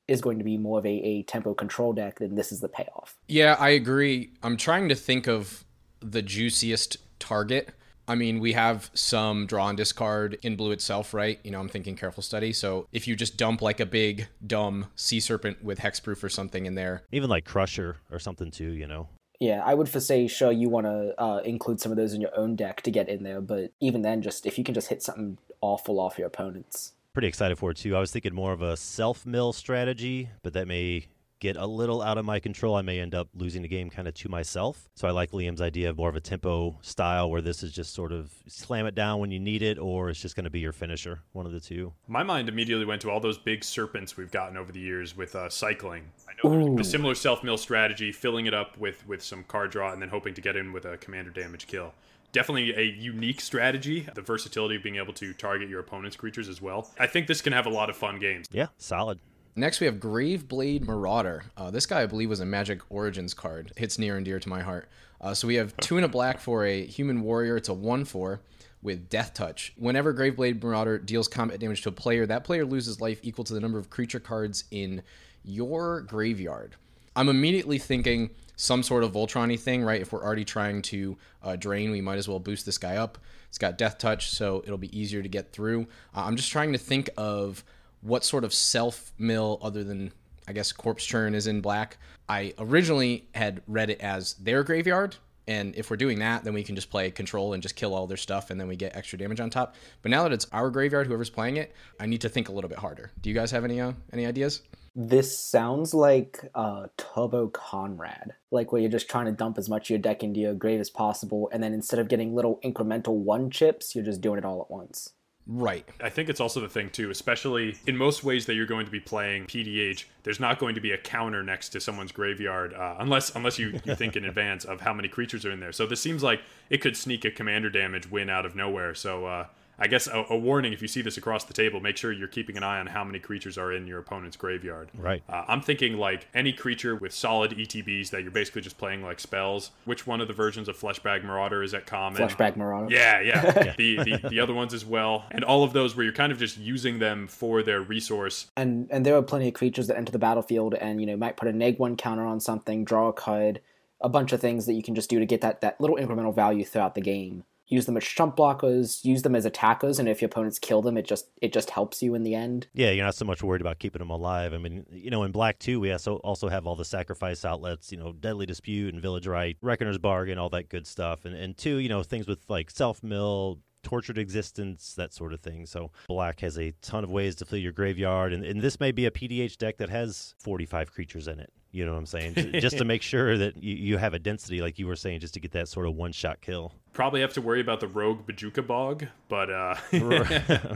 is 0.09 0.21
going 0.21 0.39
to 0.39 0.45
be 0.45 0.57
more 0.57 0.79
of 0.79 0.87
a, 0.87 0.89
a 0.89 1.23
tempo 1.23 1.55
control 1.55 1.93
deck, 1.93 2.19
then 2.19 2.35
this 2.35 2.53
is 2.53 2.61
the 2.61 2.69
payoff. 2.69 3.17
Yeah, 3.29 3.57
I 3.59 3.71
agree. 3.71 4.31
I'm 4.43 4.57
trying 4.57 4.89
to 4.89 4.95
think 4.95 5.27
of 5.27 5.65
the 6.01 6.23
juiciest 6.23 6.99
target. 7.19 7.71
I 8.07 8.15
mean, 8.15 8.39
we 8.39 8.53
have 8.53 8.91
some 8.93 9.47
draw 9.47 9.69
and 9.69 9.79
discard 9.79 10.37
in 10.43 10.57
blue 10.57 10.73
itself, 10.73 11.15
right? 11.15 11.41
You 11.43 11.51
know, 11.51 11.61
I'm 11.61 11.69
thinking 11.69 11.97
careful 11.97 12.23
study. 12.23 12.53
So 12.53 12.87
if 12.93 13.09
you 13.09 13.17
just 13.17 13.39
dump 13.39 13.63
like 13.63 13.81
a 13.81 13.87
big, 13.87 14.29
dumb 14.47 14.87
sea 14.95 15.21
serpent 15.21 15.65
with 15.65 15.79
hexproof 15.79 16.23
or 16.23 16.29
something 16.29 16.67
in 16.67 16.75
there. 16.75 17.05
Even 17.13 17.31
like 17.31 17.47
Crusher 17.47 17.97
or 18.11 18.19
something 18.19 18.51
too, 18.51 18.73
you 18.73 18.87
know. 18.87 19.09
Yeah, 19.41 19.63
I 19.65 19.75
would 19.75 19.89
for 19.89 20.01
say, 20.01 20.27
sure, 20.27 20.53
you 20.53 20.69
want 20.69 20.87
to 20.87 21.21
uh, 21.21 21.39
include 21.39 21.81
some 21.81 21.91
of 21.91 21.97
those 21.97 22.13
in 22.13 22.21
your 22.21 22.37
own 22.37 22.57
deck 22.57 22.83
to 22.83 22.91
get 22.91 23.09
in 23.09 23.25
there, 23.25 23.41
but 23.41 23.73
even 23.81 24.03
then, 24.03 24.23
just 24.23 24.47
if 24.47 24.59
you 24.59 24.65
can 24.65 24.75
just 24.75 24.89
hit 24.89 25.03
something 25.03 25.39
awful 25.61 25.99
off 25.99 26.19
your 26.19 26.27
opponents. 26.27 26.93
Pretty 27.15 27.29
excited 27.29 27.57
for 27.57 27.71
it 27.71 27.77
too. 27.77 27.95
I 27.97 28.01
was 28.01 28.11
thinking 28.11 28.35
more 28.35 28.53
of 28.53 28.61
a 28.61 28.77
self 28.77 29.25
mill 29.25 29.53
strategy, 29.53 30.31
but 30.43 30.53
that 30.55 30.67
may 30.67 31.07
get 31.39 31.57
a 31.57 31.67
little 31.67 32.03
out 32.03 32.19
of 32.19 32.25
my 32.25 32.41
control, 32.41 32.75
I 32.75 32.83
may 32.83 32.99
end 32.99 33.15
up 33.15 33.29
losing 33.35 33.63
the 33.63 33.69
game 33.69 33.89
kind 33.89 34.09
of 34.09 34.15
to 34.15 34.29
myself. 34.29 34.89
So 34.97 35.07
I 35.07 35.13
like 35.13 35.31
Liam's 35.31 35.61
idea 35.61 35.91
of 35.91 35.97
more 35.97 36.09
of 36.09 36.17
a 36.17 36.21
tempo 36.21 36.79
style 36.83 37.31
where 37.31 37.41
this 37.41 37.63
is 37.63 37.71
just 37.71 37.95
sort 37.95 38.11
of 38.11 38.33
slam 38.49 38.87
it 38.87 38.97
down 38.97 39.21
when 39.21 39.31
you 39.31 39.39
need 39.39 39.63
it, 39.63 39.79
or 39.79 40.11
it's 40.11 40.21
just 40.21 40.35
going 40.35 40.45
to 40.45 40.51
be 40.51 40.59
your 40.59 40.73
finisher, 40.73 41.21
one 41.33 41.47
of 41.47 41.53
the 41.53 41.61
two. 41.61 41.93
My 42.09 42.25
mind 42.25 42.49
immediately 42.49 42.85
went 42.87 43.03
to 43.03 43.11
all 43.11 43.21
those 43.21 43.39
big 43.39 43.63
serpents 43.63 44.17
we've 44.17 44.33
gotten 44.33 44.57
over 44.57 44.73
the 44.73 44.81
years 44.81 45.17
with 45.17 45.37
uh, 45.37 45.49
cycling. 45.49 46.11
I 46.27 46.49
know 46.49 46.79
a 46.79 46.85
similar 46.85 47.15
self 47.15 47.45
mill 47.45 47.59
strategy, 47.59 48.11
filling 48.11 48.47
it 48.47 48.55
up 48.55 48.77
with 48.77 49.07
with 49.07 49.23
some 49.23 49.45
card 49.45 49.71
draw 49.71 49.93
and 49.93 50.03
then 50.03 50.09
hoping 50.09 50.35
to 50.35 50.41
get 50.41 50.57
in 50.57 50.73
with 50.73 50.85
a 50.85 50.97
commander 50.97 51.31
damage 51.31 51.69
kill 51.69 51.93
definitely 52.35 52.75
a 52.75 52.83
unique 52.83 53.41
strategy. 53.41 54.07
The 54.15 54.21
versatility 54.21 54.77
of 54.77 54.83
being 54.83 54.97
able 54.97 55.15
to 55.15 55.33
target 55.33 55.71
your 55.71 55.81
opponent's 55.81 56.17
creatures 56.17 56.49
as 56.51 56.61
well. 56.61 56.91
I 56.99 57.07
think 57.07 57.27
this 57.29 57.41
can 57.41 57.55
have 57.55 57.65
a 57.65 57.71
lot 57.71 57.89
of 57.89 57.97
fun 57.97 58.19
games. 58.19 58.47
Yeah, 58.53 58.67
solid. 58.77 59.19
Next, 59.57 59.81
we 59.81 59.87
have 59.87 59.97
Graveblade 59.97 60.85
Marauder. 60.85 61.45
Uh, 61.57 61.71
this 61.71 61.87
guy, 61.87 62.03
I 62.03 62.07
believe, 62.07 62.29
was 62.29 62.41
a 62.41 62.45
Magic 62.45 62.81
Origins 62.91 63.33
card. 63.33 63.73
Hits 63.77 63.99
near 64.01 64.17
and 64.17 64.25
dear 64.25 64.41
to 64.41 64.49
my 64.49 64.63
heart. 64.63 64.89
Uh, 65.21 65.33
so 65.33 65.47
we 65.47 65.55
have 65.55 65.75
two 65.77 65.97
and 65.97 66.05
a 66.05 66.09
black 66.09 66.41
for 66.41 66.67
a 66.67 66.85
human 66.85 67.23
warrior. 67.23 67.57
It's 67.57 67.69
a 67.69 67.75
1 67.75 68.05
4 68.05 68.41
with 68.83 69.09
Death 69.09 69.33
Touch. 69.33 69.73
Whenever 69.77 70.13
Graveblade 70.13 70.61
Marauder 70.61 70.99
deals 70.99 71.29
combat 71.29 71.61
damage 71.61 71.83
to 71.83 71.89
a 71.91 71.93
player, 71.93 72.27
that 72.27 72.45
player 72.45 72.67
loses 72.67 73.01
life 73.01 73.21
equal 73.23 73.45
to 73.45 73.55
the 73.55 73.61
number 73.61 73.79
of 73.79 73.91
creature 73.91 74.21
cards 74.21 74.65
in 74.73 75.03
your 75.45 76.01
graveyard. 76.03 76.75
I'm 77.15 77.29
immediately 77.29 77.79
thinking 77.79 78.31
some 78.57 78.83
sort 78.83 79.05
of 79.05 79.13
Voltron 79.13 79.59
thing, 79.59 79.83
right? 79.83 80.01
If 80.01 80.13
we're 80.13 80.23
already 80.23 80.45
trying 80.45 80.83
to 80.83 81.17
uh, 81.43 81.57
drain, 81.57 81.91
we 81.91 82.01
might 82.01 82.19
as 82.19 82.29
well 82.29 82.39
boost 82.39 82.67
this 82.67 82.79
guy 82.79 82.97
up. 82.97 83.19
It's 83.49 83.59
got 83.59 83.79
Death 83.79 83.99
Touch, 83.99 84.31
so 84.31 84.63
it'll 84.65 84.79
be 84.79 84.97
easier 84.99 85.23
to 85.23 85.29
get 85.29 85.53
through. 85.53 85.83
Uh, 86.15 86.25
I'm 86.25 86.37
just 86.37 86.51
trying 86.51 86.73
to 86.73 86.79
think 86.79 87.11
of 87.17 87.65
what 88.01 88.25
sort 88.25 88.45
of 88.45 88.53
self 88.53 89.13
mill 89.19 89.59
other 89.63 89.85
than 89.85 90.13
I 90.47 90.53
guess 90.53 90.73
Corpse 90.73 91.05
Churn 91.05 91.35
is 91.35 91.47
in 91.47 91.61
black. 91.61 91.97
I 92.29 92.55
originally 92.59 93.27
had 93.35 93.63
read 93.67 93.91
it 93.91 94.01
as 94.01 94.35
their 94.35 94.63
graveyard, 94.63 95.17
and 95.47 95.75
if 95.77 95.91
we're 95.91 95.97
doing 95.97 96.19
that, 96.21 96.45
then 96.45 96.55
we 96.55 96.63
can 96.63 96.75
just 96.75 96.91
play 96.91 97.11
control 97.11 97.53
and 97.53 97.63
just 97.63 97.77
kill 97.77 97.95
all 97.95 98.07
their 98.07 98.17
stuff, 98.17 98.51
and 98.51 98.61
then 98.61 98.69
we 98.69 98.77
get 98.77 98.97
extra 98.97 99.19
damage 99.19 99.41
on 99.41 99.51
top. 99.51 99.75
But 100.03 100.11
now 100.11 100.23
that 100.23 100.33
it's 100.33 100.47
our 100.53 100.71
graveyard, 100.71 101.07
whoever's 101.07 101.31
playing 101.31 101.57
it, 101.57 101.75
I 102.01 102.07
need 102.07 102.21
to 102.23 102.29
think 102.29 102.49
a 102.49 102.53
little 102.53 102.69
bit 102.69 102.79
harder. 102.79 103.11
Do 103.23 103.31
you 103.31 103.35
guys 103.35 103.51
have 103.51 103.65
any 103.65 103.81
uh, 103.81 103.93
any 104.13 104.27
ideas? 104.27 104.63
This 104.97 105.37
sounds 105.37 105.93
like 105.93 106.39
uh, 106.55 106.87
Turbo 106.97 107.49
Conrad, 107.49 108.35
like 108.53 108.71
where 108.71 108.81
you're 108.81 108.91
just 108.91 109.11
trying 109.11 109.27
to 109.27 109.33
dump 109.33 109.59
as 109.59 109.69
much 109.69 109.87
of 109.87 109.91
your 109.91 109.99
deck 109.99 110.23
into 110.23 110.39
your 110.39 110.55
grave 110.55 110.81
as 110.81 110.91
possible, 110.91 111.49
and 111.53 111.63
then 111.63 111.73
instead 111.73 111.99
of 111.99 112.09
getting 112.09 112.35
little 112.35 112.61
incremental 112.65 113.15
one 113.15 113.51
chips, 113.51 113.95
you're 113.95 114.05
just 114.05 114.21
doing 114.21 114.39
it 114.39 114.45
all 114.45 114.61
at 114.63 114.71
once. 114.71 115.11
Right. 115.47 115.85
I 116.03 116.09
think 116.09 116.31
it's 116.31 116.41
also 116.41 116.61
the 116.61 116.69
thing 116.69 116.89
too, 116.89 117.11
especially 117.11 117.77
in 117.87 117.97
most 117.97 118.25
ways 118.25 118.47
that 118.47 118.55
you're 118.55 118.67
going 118.67 118.87
to 118.87 118.93
be 118.93 119.01
playing 119.01 119.45
PDH. 119.45 120.05
There's 120.23 120.41
not 120.41 120.59
going 120.59 120.75
to 120.75 120.81
be 120.81 120.93
a 120.93 120.99
counter 120.99 121.43
next 121.43 121.71
to 121.71 121.81
someone's 121.81 122.13
graveyard 122.13 122.73
uh, 122.73 122.97
unless 122.99 123.35
unless 123.35 123.59
you, 123.59 123.79
you 123.85 123.95
think 123.95 124.17
in 124.17 124.25
advance 124.25 124.65
of 124.65 124.81
how 124.81 124.95
many 124.95 125.09
creatures 125.09 125.45
are 125.45 125.51
in 125.51 125.61
there. 125.61 125.73
So 125.73 125.87
this 125.87 126.01
seems 126.01 126.23
like 126.23 126.41
it 126.71 126.79
could 126.79 126.97
sneak 126.97 127.27
a 127.27 127.31
commander 127.31 127.69
damage 127.69 128.11
win 128.11 128.31
out 128.31 128.47
of 128.47 128.57
nowhere. 128.57 128.95
So 128.95 129.27
uh, 129.27 129.47
I 129.79 129.89
guess 129.89 130.07
a, 130.07 130.25
a, 130.31 130.37
warning 130.37 130.73
if 130.73 130.83
you 130.83 130.89
see 130.89 131.03
this 131.03 131.17
across 131.17 131.45
the 131.45 131.53
table, 131.53 131.81
make 131.81 131.97
sure 131.97 132.13
you're 132.13 132.29
keeping 132.29 132.57
an 132.57 132.63
eye 132.63 132.79
on 132.79 132.87
how 132.87 133.03
many 133.05 133.19
creatures 133.19 133.59
are 133.59 133.73
in 133.73 133.87
your 133.87 133.99
opponent's 133.99 134.37
graveyard. 134.37 134.91
Right. 134.97 135.23
Uh, 135.29 135.45
I'm 135.49 135.61
thinking 135.61 135.97
like 135.97 136.29
any 136.35 136.53
creature 136.53 136.95
with 136.95 137.13
solid 137.13 137.53
ETBs 137.53 138.11
that 138.11 138.23
you're 138.23 138.31
basically 138.31 138.63
just 138.63 138.79
playing 138.79 139.03
like 139.03 139.19
spells. 139.19 139.71
Which 139.85 140.07
one 140.07 140.21
of 140.21 140.29
the 140.29 140.35
versions 140.35 140.69
of 140.69 140.79
Fleshbag 140.79 141.25
Marauder 141.25 141.63
is 141.63 141.75
at 141.75 141.87
common? 141.87 142.23
Fleshbag 142.23 142.57
Marauder. 142.57 142.95
Yeah, 142.95 143.21
yeah. 143.21 143.75
the, 143.79 143.97
the 143.97 144.29
the 144.29 144.41
other 144.41 144.55
ones 144.55 144.73
as 144.75 144.85
well, 144.85 145.25
and 145.31 145.45
all 145.45 145.65
of 145.65 145.73
those 145.73 145.97
where 145.97 146.05
you're 146.05 146.13
kind 146.13 146.33
of 146.33 146.39
just 146.39 146.57
using 146.57 146.99
them 146.99 147.27
for 147.27 147.63
their 147.63 147.81
resource. 147.81 148.51
And 148.57 148.89
and 148.91 149.05
there 149.05 149.17
are 149.17 149.23
plenty 149.23 149.49
of 149.49 149.55
creatures 149.55 149.89
that 149.89 149.97
enter 149.97 150.13
the 150.13 150.19
battlefield 150.19 150.75
and 150.75 151.01
you 151.01 151.07
know 151.07 151.17
might 151.17 151.37
put 151.37 151.49
a 151.49 151.53
neg 151.53 151.79
one 151.79 151.97
counter 151.97 152.25
on 152.25 152.41
something, 152.41 152.85
draw 152.85 153.09
a 153.09 153.13
card, 153.13 153.61
a 154.01 154.09
bunch 154.09 154.33
of 154.33 154.41
things 154.41 154.67
that 154.67 154.75
you 154.75 154.83
can 154.83 154.95
just 154.95 155.11
do 155.11 155.19
to 155.19 155.27
get 155.27 155.41
that 155.41 155.61
that 155.63 155.81
little 155.81 155.97
incremental 155.97 156.35
value 156.35 156.65
throughout 156.65 156.95
the 156.95 157.01
game 157.01 157.45
use 157.67 157.87
them 157.87 157.97
as 157.97 158.05
chump 158.05 158.37
blockers, 158.37 159.05
use 159.05 159.23
them 159.23 159.35
as 159.35 159.45
attackers, 159.45 159.99
and 159.99 160.09
if 160.09 160.21
your 160.21 160.27
opponents 160.27 160.59
kill 160.59 160.83
them, 160.83 160.97
it 160.97 161.07
just 161.07 161.27
it 161.41 161.53
just 161.53 161.71
helps 161.71 162.03
you 162.03 162.15
in 162.15 162.23
the 162.23 162.35
end. 162.35 162.67
Yeah, 162.75 162.91
you're 162.91 163.05
not 163.05 163.15
so 163.15 163.25
much 163.25 163.43
worried 163.43 163.61
about 163.61 163.79
keeping 163.79 164.01
them 164.01 164.11
alive. 164.11 164.53
I 164.53 164.59
mean, 164.59 164.85
you 164.91 165.11
know, 165.11 165.23
in 165.25 165.33
Black 165.33 165.59
too, 165.59 165.81
we 165.81 165.93
also 165.93 166.17
also 166.17 166.49
have 166.49 166.67
all 166.67 166.77
the 166.77 166.85
sacrifice 166.85 167.45
outlets, 167.45 167.91
you 167.91 167.99
know, 167.99 168.13
Deadly 168.13 168.47
Dispute 168.47 168.93
and 168.93 169.03
Village 169.03 169.27
Rites, 169.27 169.59
Reckoner's 169.63 169.99
Bargain, 169.99 170.39
all 170.39 170.51
that 170.51 170.69
good 170.69 170.87
stuff, 170.87 171.25
and 171.25 171.35
and 171.35 171.57
two, 171.57 171.77
you 171.77 171.89
know, 171.89 172.03
things 172.03 172.27
with 172.27 172.41
like 172.49 172.71
self 172.71 173.03
mill. 173.03 173.61
Tortured 173.83 174.17
existence, 174.17 174.95
that 174.95 175.13
sort 175.13 175.35
of 175.35 175.41
thing. 175.41 175.67
So, 175.67 175.91
black 176.09 176.41
has 176.41 176.59
a 176.59 176.73
ton 176.81 177.05
of 177.05 177.11
ways 177.11 177.35
to 177.35 177.45
fill 177.45 177.59
your 177.59 177.71
graveyard, 177.71 178.33
and, 178.33 178.43
and 178.43 178.63
this 178.63 178.81
may 178.81 178.93
be 178.93 179.05
a 179.05 179.11
PDH 179.11 179.59
deck 179.59 179.77
that 179.77 179.91
has 179.91 180.35
45 180.39 180.91
creatures 180.91 181.29
in 181.29 181.39
it. 181.39 181.53
You 181.75 181.85
know 181.85 181.93
what 181.93 181.99
I'm 181.99 182.07
saying? 182.07 182.35
just 182.61 182.79
to 182.79 182.85
make 182.85 183.03
sure 183.03 183.37
that 183.37 183.63
you, 183.63 183.75
you 183.75 183.97
have 183.99 184.15
a 184.15 184.19
density, 184.21 184.63
like 184.63 184.79
you 184.79 184.87
were 184.87 184.95
saying, 184.95 185.21
just 185.21 185.35
to 185.35 185.41
get 185.41 185.53
that 185.53 185.69
sort 185.69 185.87
of 185.87 185.95
one 185.95 186.13
shot 186.13 186.41
kill. 186.41 186.73
Probably 186.93 187.21
have 187.21 187.33
to 187.35 187.41
worry 187.41 187.61
about 187.61 187.81
the 187.81 187.89
rogue 187.89 188.27
Bojuka 188.27 188.65
Bog, 188.65 189.07
but 189.29 189.51
uh 189.51 189.75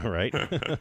right. 0.03 0.35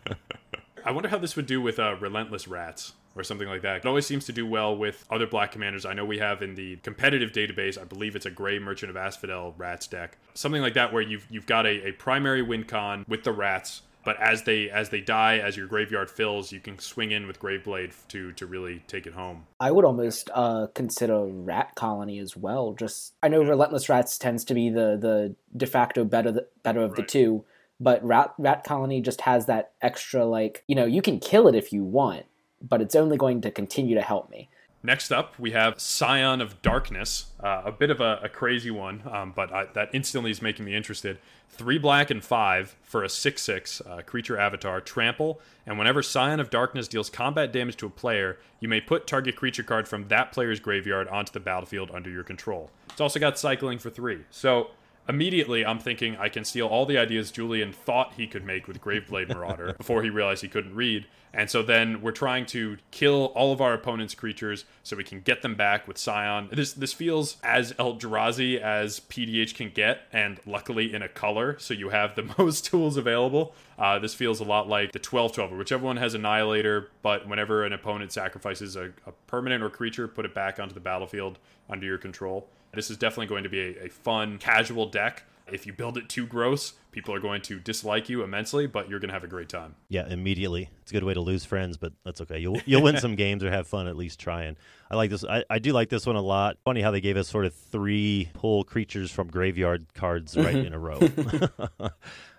I 0.85 0.91
wonder 0.91 1.09
how 1.09 1.19
this 1.19 1.37
would 1.37 1.47
do 1.47 1.61
with 1.61 1.79
uh, 1.79 1.97
Relentless 2.00 2.49
Rats 2.49 2.94
or 3.15 3.23
something 3.23 3.49
like 3.49 3.62
that. 3.62 3.79
It 3.79 3.87
always 3.87 4.06
seems 4.06 4.25
to 4.26 4.32
do 4.32 4.47
well 4.47 4.76
with 4.76 5.05
other 5.11 5.26
black 5.26 5.53
commanders. 5.53 5.85
I 5.85 5.93
know 5.93 6.05
we 6.05 6.19
have 6.19 6.41
in 6.41 6.55
the 6.55 6.76
competitive 6.76 7.32
database, 7.32 7.79
I 7.79 7.85
believe 7.85 8.17
it's 8.17 8.26
a 8.26 8.31
Gray 8.31 8.59
Merchant 8.59 8.91
of 8.91 8.97
Asphodel 8.97 9.55
Rats 9.59 9.87
deck. 9.87 10.17
Something 10.35 10.62
like 10.62 10.75
that 10.75 10.93
where 10.93 11.03
you've 11.03 11.26
you've 11.31 11.47
got 11.47 11.67
a, 11.67 11.88
a 11.88 11.93
primary 11.93 12.43
win 12.43 12.65
con 12.65 13.05
with 13.06 13.25
the 13.25 13.32
rats 13.32 13.82
but 14.08 14.19
as 14.22 14.44
they 14.44 14.70
as 14.70 14.88
they 14.88 15.02
die 15.02 15.36
as 15.36 15.55
your 15.55 15.67
graveyard 15.67 16.10
fills 16.10 16.50
you 16.50 16.60
can 16.60 16.79
swing 16.79 17.10
in 17.10 17.27
with 17.27 17.38
graveblade 17.38 17.93
to 18.08 18.32
to 18.32 18.46
really 18.46 18.82
take 18.86 19.06
it 19.06 19.12
home. 19.12 19.44
I 19.60 19.70
would 19.70 19.84
almost 19.84 20.31
uh, 20.32 20.69
consider 20.74 21.27
rat 21.27 21.74
colony 21.74 22.19
as 22.19 22.34
well. 22.34 22.72
Just 22.72 23.12
i 23.22 23.29
know 23.29 23.43
relentless 23.43 23.91
rats 23.91 24.17
tends 24.17 24.44
to 24.46 24.55
be 24.55 24.70
the 24.70 24.96
the 24.96 25.34
de 25.55 25.67
facto 25.67 26.05
better 26.05 26.41
better 26.62 26.81
of 26.81 26.93
right. 26.93 26.96
the 26.96 27.03
two 27.03 27.44
but 27.79 28.03
rat 28.03 28.32
rat 28.38 28.65
colony 28.65 29.03
just 29.03 29.20
has 29.20 29.44
that 29.44 29.72
extra 29.82 30.24
like 30.24 30.65
you 30.67 30.74
know 30.74 30.86
you 30.86 31.03
can 31.03 31.20
kill 31.20 31.46
it 31.46 31.55
if 31.55 31.70
you 31.70 31.84
want 31.84 32.24
but 32.62 32.81
it's 32.81 32.96
only 32.96 33.19
going 33.19 33.43
to 33.43 33.50
continue 33.50 33.94
to 33.94 34.00
help 34.00 34.31
me 34.31 34.48
Next 34.82 35.11
up, 35.11 35.37
we 35.41 35.51
have 35.51 35.81
Scion 35.81 36.41
of 36.41 36.63
Darkness, 36.63 37.27
uh, 37.43 37.63
a 37.65 37.73
bit 37.73 37.91
of 37.91 38.01
a, 38.01 38.20
a 38.23 38.29
crazy 38.29 38.70
one, 38.70 39.03
um, 39.11 39.32
but 39.35 39.53
I, 39.53 39.65
that 39.75 39.91
instantly 39.93 40.31
is 40.31 40.41
making 40.41 40.65
me 40.65 40.75
interested. 40.75 41.19
Three 41.49 41.79
black 41.79 42.11
and 42.11 42.25
five 42.25 42.77
for 42.85 43.03
a 43.03 43.08
6 43.08 43.43
6 43.43 43.81
uh, 43.81 44.03
creature 44.06 44.39
avatar, 44.39 44.81
trample, 44.81 45.41
and 45.67 45.79
whenever 45.79 46.01
Scion 46.01 46.39
of 46.39 46.49
Darkness 46.49 46.87
deals 46.87 47.11
combat 47.11 47.53
damage 47.53 47.77
to 47.79 47.87
a 47.87 47.91
player, 47.91 48.39
you 48.61 48.69
may 48.69 48.81
put 48.81 49.08
target 49.08 49.35
creature 49.35 49.65
card 49.65 49.89
from 49.89 50.06
that 50.08 50.31
player's 50.31 50.61
graveyard 50.61 51.08
onto 51.08 51.32
the 51.32 51.41
battlefield 51.41 51.91
under 51.93 52.08
your 52.08 52.23
control. 52.23 52.70
It's 52.91 53.01
also 53.01 53.19
got 53.19 53.37
cycling 53.37 53.79
for 53.79 53.91
three. 53.91 54.25
So 54.31 54.70
immediately 55.08 55.65
I'm 55.65 55.79
thinking 55.79 56.17
I 56.17 56.29
can 56.29 56.44
steal 56.44 56.67
all 56.67 56.86
the 56.86 56.98
ideas 56.98 57.31
Julian 57.31 57.72
thought 57.72 58.15
he 58.17 58.27
could 58.27 58.44
make 58.44 58.69
with 58.69 58.81
Graveblade 58.81 59.29
Marauder 59.29 59.72
before 59.79 60.03
he 60.03 60.10
realized 60.10 60.43
he 60.43 60.48
couldn't 60.48 60.74
read. 60.74 61.06
And 61.32 61.50
so 61.50 61.62
then 61.62 62.00
we're 62.00 62.12
trying 62.12 62.46
to 62.46 62.79
kill 62.91 63.27
all 63.34 63.53
of 63.53 63.60
our 63.60 63.74
opponent's 63.74 64.15
creatures 64.15 64.65
so 64.82 64.96
we 64.96 65.05
can 65.05 65.20
get 65.20 65.43
them 65.43 65.55
back 65.55 65.86
with 65.86 65.98
Scion. 65.98 66.48
This 66.50 66.72
this 66.72 66.93
feels 66.93 67.36
as 67.43 67.72
Eldrazi 67.74 68.58
as 68.58 69.00
PDH 69.00 69.55
can 69.55 69.70
get, 69.70 70.03
and 70.12 70.41
luckily 70.46 70.93
in 70.94 71.03
a 71.03 71.08
color, 71.08 71.58
so 71.58 71.74
you 71.74 71.91
have 71.91 72.15
the 72.15 72.34
most 72.38 72.65
tools 72.65 72.96
available. 72.96 73.55
Uh, 73.79 73.98
this 73.98 74.15
feels 74.15 74.41
a 74.41 74.44
lot 74.44 74.69
like 74.69 74.93
the 74.93 74.98
12 74.98 75.32
12, 75.32 75.53
whichever 75.53 75.84
one 75.84 75.98
has 75.98 76.15
Annihilator, 76.15 76.91
but 77.03 77.29
whenever 77.29 77.65
an 77.65 77.72
opponent 77.72 78.10
sacrifices 78.10 78.74
a, 78.74 78.93
a 79.06 79.12
permanent 79.27 79.62
or 79.62 79.70
creature, 79.70 80.08
put 80.08 80.24
it 80.24 80.34
back 80.34 80.58
onto 80.58 80.74
the 80.74 80.81
battlefield 80.81 81.38
under 81.69 81.86
your 81.86 81.98
control. 81.98 82.48
This 82.79 82.93
is 82.93 82.97
definitely 82.97 83.27
going 83.27 83.43
to 83.43 83.49
be 83.49 83.58
a, 83.58 83.87
a 83.87 83.89
fun, 83.89 84.39
casual 84.39 84.87
deck. 84.87 85.25
If 85.51 85.67
you 85.67 85.73
build 85.73 85.99
it 85.99 86.08
too 86.08 86.29
gross, 86.29 86.75
people 86.93 87.13
are 87.13 87.19
going 87.19 87.43
to 87.43 87.58
dislike 87.58 88.08
you 88.08 88.23
immensely, 88.23 88.69
but 88.69 88.89
you're 88.89 89.01
going 89.01 89.08
to 89.08 89.15
have 89.15 89.25
a 89.25 89.29
great 89.29 89.49
time. 89.49 89.75
Yeah, 89.89 90.06
immediately. 90.06 90.70
It's 90.82 90.93
a 90.93 90.94
good 90.94 91.03
way 91.03 91.13
to 91.13 91.20
lose 91.20 91.44
friends, 91.44 91.77
but 91.77 91.93
that's 92.05 92.20
okay. 92.20 92.39
You'll 92.39 92.61
you'll 92.67 92.85
win 92.85 92.97
some 93.01 93.17
games 93.17 93.43
or 93.43 93.51
have 93.51 93.67
fun 93.67 93.89
at 93.89 93.97
least 93.97 94.20
trying. 94.20 94.56
I 94.93 94.94
like 94.94 95.11
this. 95.11 95.25
I, 95.25 95.43
I 95.51 95.58
do 95.58 95.73
like 95.73 95.89
this 95.89 96.06
one 96.06 96.15
a 96.15 96.23
lot. 96.23 96.58
Funny 96.65 96.81
how 96.81 96.93
they 96.93 97.01
gave 97.01 97.17
us 97.17 97.27
sort 97.29 97.47
of 97.47 97.53
three 97.53 98.31
pull 98.32 98.63
creatures 98.63 99.11
from 99.11 99.27
graveyard 99.27 99.93
cards 99.94 100.37
right 100.37 100.55
in 100.55 100.73
a 100.73 100.79
row. 100.79 101.01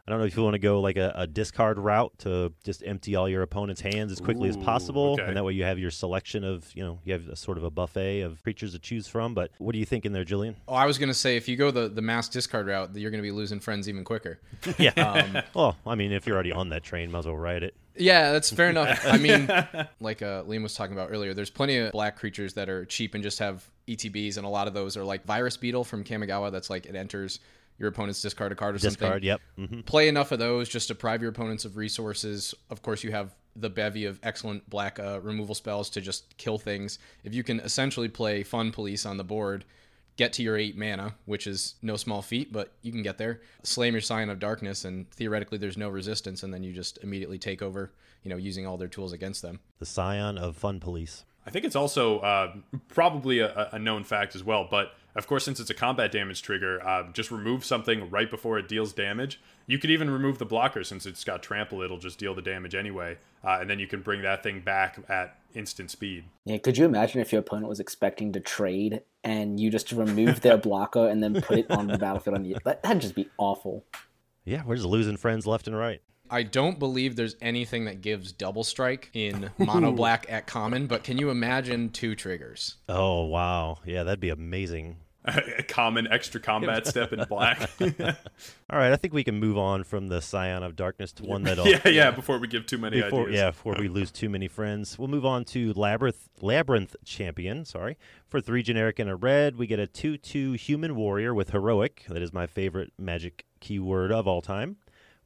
I 0.10 0.12
don't 0.14 0.22
know 0.22 0.26
if 0.26 0.36
you 0.36 0.42
want 0.42 0.56
to 0.56 0.60
go 0.60 0.82
like 0.82 0.98
a, 0.98 1.14
a, 1.16 1.28
discard 1.28 1.78
route 1.78 2.12
to 2.20 2.52
just 2.64 2.82
empty 2.84 3.16
all 3.16 3.30
your 3.30 3.44
opponent's 3.44 3.80
hands 3.80 4.12
as 4.12 4.20
quickly 4.20 4.48
Ooh, 4.48 4.50
as 4.50 4.58
possible, 4.58 5.14
okay. 5.14 5.22
and 5.22 5.38
that 5.38 5.46
way 5.46 5.54
you 5.54 5.64
have 5.66 5.78
your 5.78 5.92
selection 5.92 6.44
of 6.44 6.68
you 6.74 6.84
know 6.84 7.00
you 7.04 7.14
have 7.14 7.28
a 7.28 7.36
sort 7.36 7.60
of 7.60 7.64
a 7.64 7.70
buffet 7.70 8.22
of 8.22 8.42
creatures 8.42 8.72
to 8.72 8.80
choose 8.80 9.08
from. 9.08 9.36
But 9.36 9.52
what 9.60 9.74
do 9.74 9.78
you 9.78 9.86
think 9.86 10.08
in 10.08 10.12
there, 10.12 10.24
Julian? 10.24 10.56
Oh, 10.68 10.74
I 10.74 10.88
was 10.88 10.98
gonna 10.98 11.14
say 11.14 11.38
if 11.38 11.48
you 11.48 11.56
go 11.56 11.70
the 11.70 11.90
the 11.90 12.02
mass 12.02 12.28
discard 12.28 12.66
route, 12.66 12.92
that 12.92 13.00
you're 13.00 13.12
gonna 13.12 13.22
be 13.22 13.30
losing 13.30 13.60
friends 13.60 13.88
even 13.88 14.04
quicker. 14.04 14.40
yeah. 14.80 14.94
Um, 14.94 15.44
well, 15.54 15.78
I 15.86 15.94
mean, 15.94 16.12
if 16.12 16.26
you're 16.26 16.34
already 16.34 16.54
on 16.54 16.70
that 16.70 16.82
train, 16.82 17.12
might 17.12 17.20
as 17.20 17.28
well 17.28 17.38
ride 17.38 17.62
it. 17.62 17.76
Yeah, 17.96 18.32
that's 18.32 18.50
fair 18.50 18.72
enough. 18.72 19.06
I 19.06 19.18
mean, 19.18 19.48
like 20.00 20.24
uh, 20.24 20.42
Liam 20.42 20.64
was 20.64 20.74
talking 20.74 20.96
about 20.96 21.12
earlier, 21.12 21.36
there's 21.36 21.52
plenty 21.52 21.78
of 21.78 21.92
black 21.92 22.18
creatures 22.18 22.56
that 22.56 22.68
are 22.68 22.84
cheap 22.86 23.14
and 23.14 23.22
just 23.22 23.38
have 23.38 23.64
ETBs, 23.88 24.38
and 24.38 24.46
a 24.48 24.50
lot 24.50 24.68
of 24.68 24.74
those 24.74 24.98
are 24.98 25.04
like 25.04 25.24
Virus 25.26 25.56
Beetle 25.56 25.84
from 25.84 26.04
Kamigawa. 26.04 26.52
That's 26.52 26.72
like 26.72 26.88
it 26.88 26.96
enters 26.96 27.40
your 27.80 27.90
opponent's 27.90 28.22
discard 28.22 28.52
a 28.52 28.56
card 28.56 28.76
or 28.76 28.80
Discard, 28.80 29.24
something. 29.24 29.24
yep. 29.24 29.42
hmm 29.56 29.82
Play 29.82 30.08
enough 30.08 30.32
of 30.32 30.40
those, 30.40 30.70
just 30.70 30.88
to 30.90 30.94
deprive 30.94 31.22
your 31.22 31.32
opponents 31.32 31.66
of 31.66 31.78
resources. 31.78 32.54
Of 32.70 32.82
course, 32.82 33.04
you 33.04 33.12
have 33.12 33.34
the 33.56 33.70
bevy 33.70 34.06
of 34.06 34.20
excellent 34.22 34.70
black 34.70 35.00
uh, 35.00 35.20
removal 35.22 35.56
spells 35.56 35.90
to 35.92 36.02
just 36.02 36.38
kill 36.38 36.58
things. 36.58 37.00
If 37.24 37.34
you 37.34 37.44
can 37.44 37.60
essentially 37.62 38.10
play 38.10 38.44
Fun 38.44 38.72
Police 38.72 39.06
on 39.06 39.18
the 39.18 39.24
board, 39.24 39.66
get 40.18 40.34
to 40.34 40.44
your 40.44 40.58
eight 40.58 40.78
mana, 40.78 41.16
which 41.26 41.48
is 41.48 41.76
no 41.82 41.96
small 41.96 42.22
feat, 42.22 42.52
but 42.52 42.74
you 42.82 42.92
can 42.92 43.02
get 43.02 43.18
there. 43.18 43.42
Slam 43.64 43.94
your 43.94 44.02
Scion 44.02 44.30
of 44.30 44.40
Darkness, 44.40 44.84
and 44.86 45.10
theoretically, 45.12 45.58
there's 45.58 45.78
no 45.78 45.90
resistance, 45.90 46.44
and 46.44 46.54
then 46.54 46.62
you 46.64 46.74
just 46.74 47.00
immediately 47.02 47.40
take 47.40 47.62
over. 47.62 47.92
You 48.24 48.30
know, 48.30 48.36
using 48.36 48.68
all 48.68 48.76
their 48.76 48.90
tools 48.90 49.14
against 49.14 49.42
them. 49.42 49.62
The 49.80 49.86
scion 49.86 50.38
of 50.38 50.58
Fun 50.58 50.82
Police. 50.82 51.24
I 51.48 51.52
think 51.52 51.64
it's 51.64 51.78
also 51.78 52.20
uh, 52.20 52.54
probably 52.90 53.40
a, 53.40 53.70
a 53.72 53.80
known 53.80 54.04
fact 54.04 54.36
as 54.36 54.44
well, 54.44 54.68
but 54.70 54.92
of 55.16 55.28
course, 55.28 55.44
since 55.44 55.60
it's 55.60 55.70
a 55.70 55.74
combat 55.74 56.12
damage 56.12 56.42
trigger, 56.42 56.86
uh, 56.86 57.12
just 57.12 57.32
remove 57.32 57.66
something 57.66 58.10
right 58.10 58.30
before 58.30 58.60
it 58.60 58.68
deals 58.68 58.94
damage. 58.94 59.40
You 59.66 59.80
could 59.80 59.90
even 59.90 60.10
remove 60.10 60.38
the 60.38 60.46
blocker 60.46 60.84
since 60.84 61.06
it's 61.06 61.24
got 61.24 61.42
trample; 61.42 61.82
it'll 61.82 61.98
just 61.98 62.20
deal 62.20 62.34
the 62.36 62.42
damage 62.42 62.76
anyway, 62.76 63.18
uh, 63.44 63.58
and 63.62 63.70
then 63.70 63.80
you 63.80 63.88
can 63.88 64.02
bring 64.02 64.22
that 64.22 64.44
thing 64.44 64.62
back 64.62 65.00
at 65.10 65.38
instant 65.54 65.92
speed. 65.92 66.26
Yeah, 66.46 66.58
could 66.58 66.78
you 66.78 66.86
imagine 66.86 67.22
if 67.22 67.32
your 67.32 67.42
opponent 67.42 67.68
was 67.68 67.80
expecting 67.80 68.32
to 68.34 68.40
trade 68.40 69.02
and 69.24 69.60
you 69.60 69.70
just 69.70 69.92
remove 69.92 70.42
their 70.42 70.58
blocker 70.60 71.08
and 71.08 71.24
then 71.24 71.42
put 71.42 71.60
it 71.60 71.72
on 71.72 71.88
the 71.88 71.98
battlefield? 71.98 72.38
On 72.38 72.44
the, 72.44 72.58
that, 72.66 72.84
that'd 72.84 73.02
just 73.02 73.16
be 73.16 73.30
awful. 73.38 73.86
Yeah, 74.46 74.64
we're 74.66 74.76
just 74.76 74.88
losing 74.88 75.18
friends 75.18 75.46
left 75.46 75.68
and 75.68 75.78
right. 75.78 76.02
I 76.30 76.44
don't 76.44 76.80
believe 76.80 77.16
there's 77.16 77.36
anything 77.42 77.86
that 77.86 78.02
gives 78.02 78.32
double 78.32 78.64
strike 78.64 79.10
in 79.14 79.50
mono 79.58 79.92
black 79.92 80.26
at 80.30 80.48
common, 80.48 80.88
but 80.88 81.04
can 81.04 81.18
you 81.18 81.30
imagine 81.30 81.90
two 81.90 82.16
triggers? 82.16 82.78
Oh 82.88 83.26
wow, 83.26 83.80
yeah, 83.86 84.04
that'd 84.04 84.20
be 84.20 84.30
amazing. 84.30 84.98
a 85.26 85.64
common 85.64 86.08
extra 86.08 86.40
combat 86.40 86.88
step 86.88 87.12
in 87.12 87.24
black. 87.26 87.70
All 87.82 88.80
right, 88.80 88.92
I 88.92 88.96
think 88.96 89.14
we 89.14 89.24
can 89.24 89.36
move 89.36 89.58
on 89.58 89.84
from 89.84 90.08
the 90.08 90.22
Scion 90.22 90.64
of 90.64 90.76
Darkness 90.76 91.12
to 91.14 91.24
one 91.24 91.44
that'll 91.44 91.68
yeah, 91.68 91.88
yeah. 91.88 92.12
Before 92.12 92.38
we 92.40 92.48
give 92.48 92.66
too 92.66 92.78
many 92.78 93.02
before 93.02 93.24
ideas. 93.24 93.36
yeah 93.36 93.52
before 93.52 93.76
we 93.78 93.90
lose 93.90 94.12
too 94.12 94.30
many 94.30 94.48
friends. 94.48 94.98
We'll 94.98 95.10
move 95.10 95.26
on 95.26 95.44
to 95.46 95.74
Labyrinth 95.74 96.30
Labyrinth 96.42 96.96
Champion. 97.04 97.66
Sorry 97.66 97.98
for 98.28 98.40
three 98.40 98.64
generic 98.64 98.98
and 99.00 99.10
a 99.10 99.16
red. 99.16 99.58
We 99.58 99.68
get 99.68 99.80
a 99.80 99.88
two 99.88 100.18
two 100.18 100.54
human 100.54 100.96
warrior 100.96 101.34
with 101.34 101.50
heroic. 101.50 102.06
That 102.08 102.22
is 102.22 102.32
my 102.32 102.48
favorite 102.48 102.94
magic 102.98 103.46
keyword 103.60 104.12
of 104.12 104.28
all 104.28 104.42
time. 104.42 104.78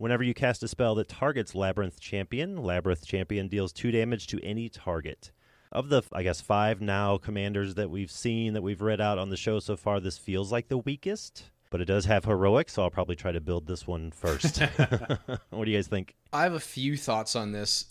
Whenever 0.03 0.21
you 0.21 0.33
cast 0.33 0.61
a 0.61 0.67
spell 0.67 0.95
that 0.95 1.07
targets 1.07 1.55
Labyrinth 1.55 1.97
Champion, 1.97 2.57
Labyrinth 2.57 3.05
Champion 3.05 3.47
deals 3.47 3.71
two 3.71 3.89
damage 3.89 4.27
to 4.27 4.43
any 4.43 4.67
target. 4.67 5.31
Of 5.71 5.87
the, 5.87 6.01
I 6.11 6.23
guess, 6.23 6.41
five 6.41 6.81
now 6.81 7.17
commanders 7.17 7.75
that 7.75 7.89
we've 7.89 8.11
seen, 8.11 8.51
that 8.51 8.61
we've 8.61 8.81
read 8.81 8.99
out 8.99 9.17
on 9.17 9.29
the 9.29 9.37
show 9.37 9.61
so 9.61 9.77
far, 9.77 10.01
this 10.01 10.17
feels 10.17 10.51
like 10.51 10.67
the 10.67 10.77
weakest. 10.77 11.51
But 11.69 11.79
it 11.79 11.85
does 11.85 12.03
have 12.03 12.25
heroic, 12.25 12.67
so 12.69 12.83
I'll 12.83 12.89
probably 12.89 13.15
try 13.15 13.31
to 13.31 13.39
build 13.39 13.65
this 13.65 13.87
one 13.87 14.11
first. 14.11 14.57
what 15.51 15.63
do 15.63 15.71
you 15.71 15.77
guys 15.77 15.87
think? 15.87 16.15
I 16.33 16.43
have 16.43 16.55
a 16.55 16.59
few 16.59 16.97
thoughts 16.97 17.37
on 17.37 17.53
this. 17.53 17.85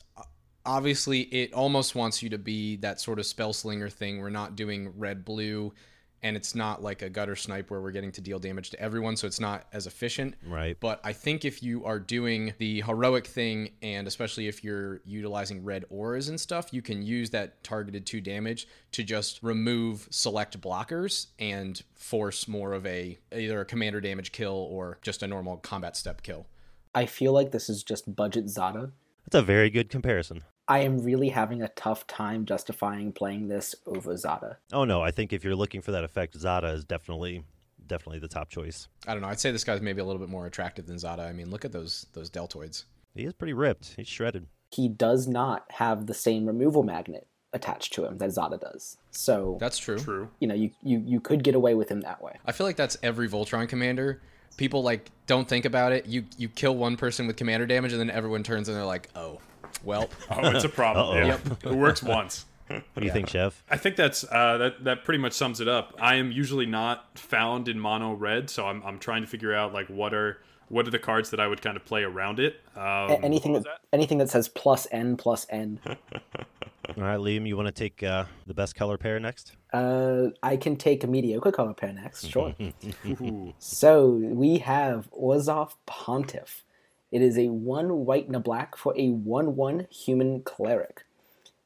Obviously, 0.67 1.23
it 1.23 1.55
almost 1.55 1.95
wants 1.95 2.23
you 2.23 2.29
to 2.29 2.39
be 2.39 2.77
that 2.77 3.01
sort 3.01 3.21
of 3.21 3.25
spell 3.25 3.55
slinger 3.55 3.89
thing. 3.89 4.21
We're 4.21 4.29
not 4.29 4.55
doing 4.55 4.93
red 4.99 5.25
blue, 5.25 5.73
and 6.23 6.37
it's 6.37 6.55
not 6.55 6.83
like 6.83 7.03
a 7.03 7.11
gutter 7.11 7.37
snipe 7.37 7.71
where 7.71 7.81
we're 7.81 7.91
getting 7.91 8.13
to 8.13 8.21
deal 8.21 8.39
damage 8.39 8.71
to 8.71 8.81
everyone, 8.81 9.17
so 9.17 9.27
it's 9.27 9.41
not 9.41 9.67
as 9.73 9.87
efficient. 9.87 10.35
Right. 10.47 10.77
But 10.79 11.01
I 11.05 11.13
think 11.13 11.45
if 11.45 11.63
you 11.63 11.85
are 11.85 11.99
doing 11.99 12.55
the 12.59 12.83
heroic 12.83 13.27
thing, 13.27 13.71
and 13.83 14.07
especially 14.07 14.49
if 14.49 14.63
you're 14.63 15.01
utilizing 15.05 15.65
red 15.65 15.85
auras 15.91 16.29
and 16.29 16.41
stuff, 16.41 16.73
you 16.73 16.83
can 16.83 17.03
use 17.03 17.31
that 17.31 17.63
targeted 17.65 18.07
two 18.07 18.21
damage 18.21 18.69
to 18.93 19.03
just 19.03 19.43
remove 19.43 20.07
select 20.11 20.61
blockers 20.61 21.27
and 21.39 21.83
force 21.95 22.47
more 22.47 22.73
of 22.73 22.87
a 22.87 23.19
either 23.35 23.61
a 23.61 23.65
commander 23.65 24.01
damage 24.01 24.33
kill 24.33 24.69
or 24.71 24.99
just 25.03 25.23
a 25.23 25.27
normal 25.27 25.57
combat 25.59 25.97
step 25.97 26.23
kill. 26.23 26.47
I 26.95 27.07
feel 27.07 27.33
like 27.33 27.51
this 27.53 27.69
is 27.69 27.83
just 27.83 28.15
budget 28.15 28.49
Zada. 28.49 28.93
That's 29.25 29.41
a 29.41 29.43
very 29.43 29.71
good 29.71 29.89
comparison. 29.89 30.43
I 30.73 30.79
am 30.79 31.03
really 31.03 31.29
having 31.29 31.61
a 31.61 31.69
tough 31.69 32.07
time 32.07 32.47
justifying 32.47 33.13
playing 33.13 33.49
this 33.49 33.75
over 33.85 34.17
Zada. 34.17 34.57
Oh 34.73 34.87
no, 34.87 35.03
I 35.03 35.11
think 35.11 35.35
if 35.35 35.45
you're 35.45 35.55
looking 35.55 35.83
for 35.83 35.91
that 35.93 36.03
effect, 36.03 36.35
Zada 36.35 36.69
is 36.69 36.83
definitely 36.83 37.45
definitely 37.87 38.21
the 38.21 38.29
top 38.29 38.49
choice. 38.49 38.89
I 39.07 39.13
don't 39.13 39.21
know. 39.21 39.29
I'd 39.29 39.39
say 39.39 39.53
this 39.53 39.65
guy's 39.65 39.83
maybe 39.83 40.01
a 40.01 40.05
little 40.07 40.19
bit 40.19 40.31
more 40.31 40.47
attractive 40.47 40.87
than 40.87 40.99
Zada. 40.99 41.25
I 41.25 41.35
mean, 41.35 41.51
look 41.51 41.67
at 41.67 41.73
those 41.73 42.07
those 42.15 42.31
deltoids. 42.31 42.85
He 43.15 43.25
is 43.25 43.35
pretty 43.35 43.53
ripped. 43.53 43.93
He's 43.99 44.09
shredded. 44.09 44.47
He 44.71 44.89
does 44.89 45.29
not 45.29 45.67
have 45.73 46.07
the 46.07 46.15
same 46.15 46.47
removal 46.47 46.85
magnet 46.85 47.27
attached 47.53 47.93
to 47.93 48.07
him 48.07 48.17
that 48.17 48.31
Zada 48.33 48.57
does. 48.57 48.97
So 49.11 49.59
That's 49.61 49.77
true. 49.77 49.99
True. 49.99 50.31
you 50.41 50.49
know, 50.49 50.55
you, 50.55 50.71
you 50.83 51.03
you 51.05 51.21
could 51.21 51.45
get 51.45 51.55
away 51.55 51.75
with 51.75 51.91
him 51.91 52.01
that 52.01 52.23
way. 52.23 52.39
I 52.47 52.53
feel 52.53 52.67
like 52.67 52.77
that's 52.77 52.97
every 53.03 53.29
Voltron 53.29 53.69
commander. 53.69 54.23
People 54.57 54.83
like 54.83 55.11
don't 55.27 55.47
think 55.47 55.67
about 55.67 55.93
it. 55.93 56.07
You 56.07 56.25
you 56.39 56.49
kill 56.49 56.75
one 56.75 56.97
person 56.97 57.27
with 57.27 57.37
commander 57.37 57.67
damage, 57.67 57.93
and 57.93 58.01
then 58.01 58.11
everyone 58.11 58.43
turns 58.43 58.69
and 58.69 58.77
they're 58.77 58.87
like, 58.87 59.11
oh, 59.15 59.39
well. 59.85 60.09
Oh, 60.31 60.49
it's 60.51 60.65
a 60.65 60.69
problem. 60.69 61.17
Uh-oh. 61.17 61.27
Yeah. 61.27 61.39
It 61.71 61.75
works 61.77 62.03
once. 62.03 62.47
What 62.69 62.83
do 63.01 63.05
you 63.05 63.13
think, 63.13 63.29
Chev? 63.29 63.63
I 63.71 63.77
think 63.77 63.97
that's 63.97 64.25
uh, 64.25 64.57
that. 64.59 64.85
That 64.85 65.05
pretty 65.05 65.19
much 65.19 65.35
sums 65.35 65.61
it 65.61 65.69
up. 65.69 65.95
I 66.01 66.15
am 66.15 66.33
usually 66.33 66.65
not 66.65 67.19
found 67.19 67.69
in 67.69 67.79
mono 67.79 68.15
red, 68.15 68.49
so 68.49 68.67
I'm, 68.67 68.83
I'm 68.83 68.99
trying 68.99 69.21
to 69.21 69.29
figure 69.29 69.55
out 69.55 69.75
like 69.75 69.89
what 69.89 70.15
are 70.15 70.39
what 70.69 70.87
are 70.87 70.91
the 70.91 70.99
cards 70.99 71.29
that 71.31 71.41
I 71.41 71.47
would 71.47 71.61
kind 71.61 71.77
of 71.77 71.85
play 71.85 72.03
around 72.03 72.41
it. 72.41 72.61
Um, 72.75 72.83
A- 72.83 73.21
anything 73.23 73.53
that, 73.53 73.67
anything 73.93 74.17
that 74.19 74.31
says 74.31 74.49
plus 74.49 74.87
N 74.91 75.19
plus 75.19 75.47
N. 75.51 75.81
All 75.87 77.05
right, 77.05 77.19
Liam, 77.19 77.47
you 77.47 77.57
want 77.57 77.69
to 77.69 77.73
take 77.73 78.03
uh, 78.03 78.25
the 78.47 78.55
best 78.55 78.75
color 78.75 78.97
pair 78.99 79.21
next? 79.21 79.53
Uh, 79.73 80.29
I 80.43 80.57
can 80.57 80.77
take 80.77 81.05
a 81.05 81.07
mediocre 81.07 81.53
color 81.53 81.75
pair 81.75 81.93
next, 81.93 82.27
sure. 82.27 82.55
so 83.59 84.09
we 84.11 84.59
have 84.59 85.09
Orzhov 85.13 85.75
Pontiff. 85.87 86.65
It 87.13 87.23
is 87.23 87.39
a 87.39 87.49
one 87.49 88.07
white 88.07 88.27
and 88.27 88.35
a 88.35 88.41
black 88.41 88.77
for 88.77 88.95
a 88.97 89.11
one-one 89.11 89.87
human 89.91 90.43
cleric. 90.43 91.05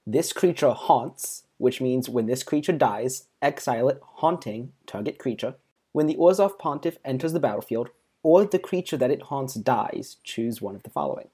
This 0.04 0.32
creature 0.32 0.72
haunts, 0.72 1.44
which 1.58 1.80
means 1.80 2.08
when 2.08 2.26
this 2.26 2.42
creature 2.42 2.72
dies, 2.72 3.28
exile 3.40 3.88
it, 3.88 4.00
haunting 4.02 4.72
target 4.86 5.18
creature. 5.18 5.54
When 5.92 6.06
the 6.06 6.16
Orzhov 6.16 6.58
Pontiff 6.58 6.98
enters 7.04 7.32
the 7.32 7.40
battlefield, 7.40 7.90
or 8.22 8.44
the 8.44 8.58
creature 8.58 8.96
that 8.96 9.10
it 9.12 9.22
haunts 9.22 9.54
dies, 9.54 10.16
choose 10.24 10.60
one 10.60 10.74
of 10.74 10.82
the 10.82 10.90
following. 10.90 11.28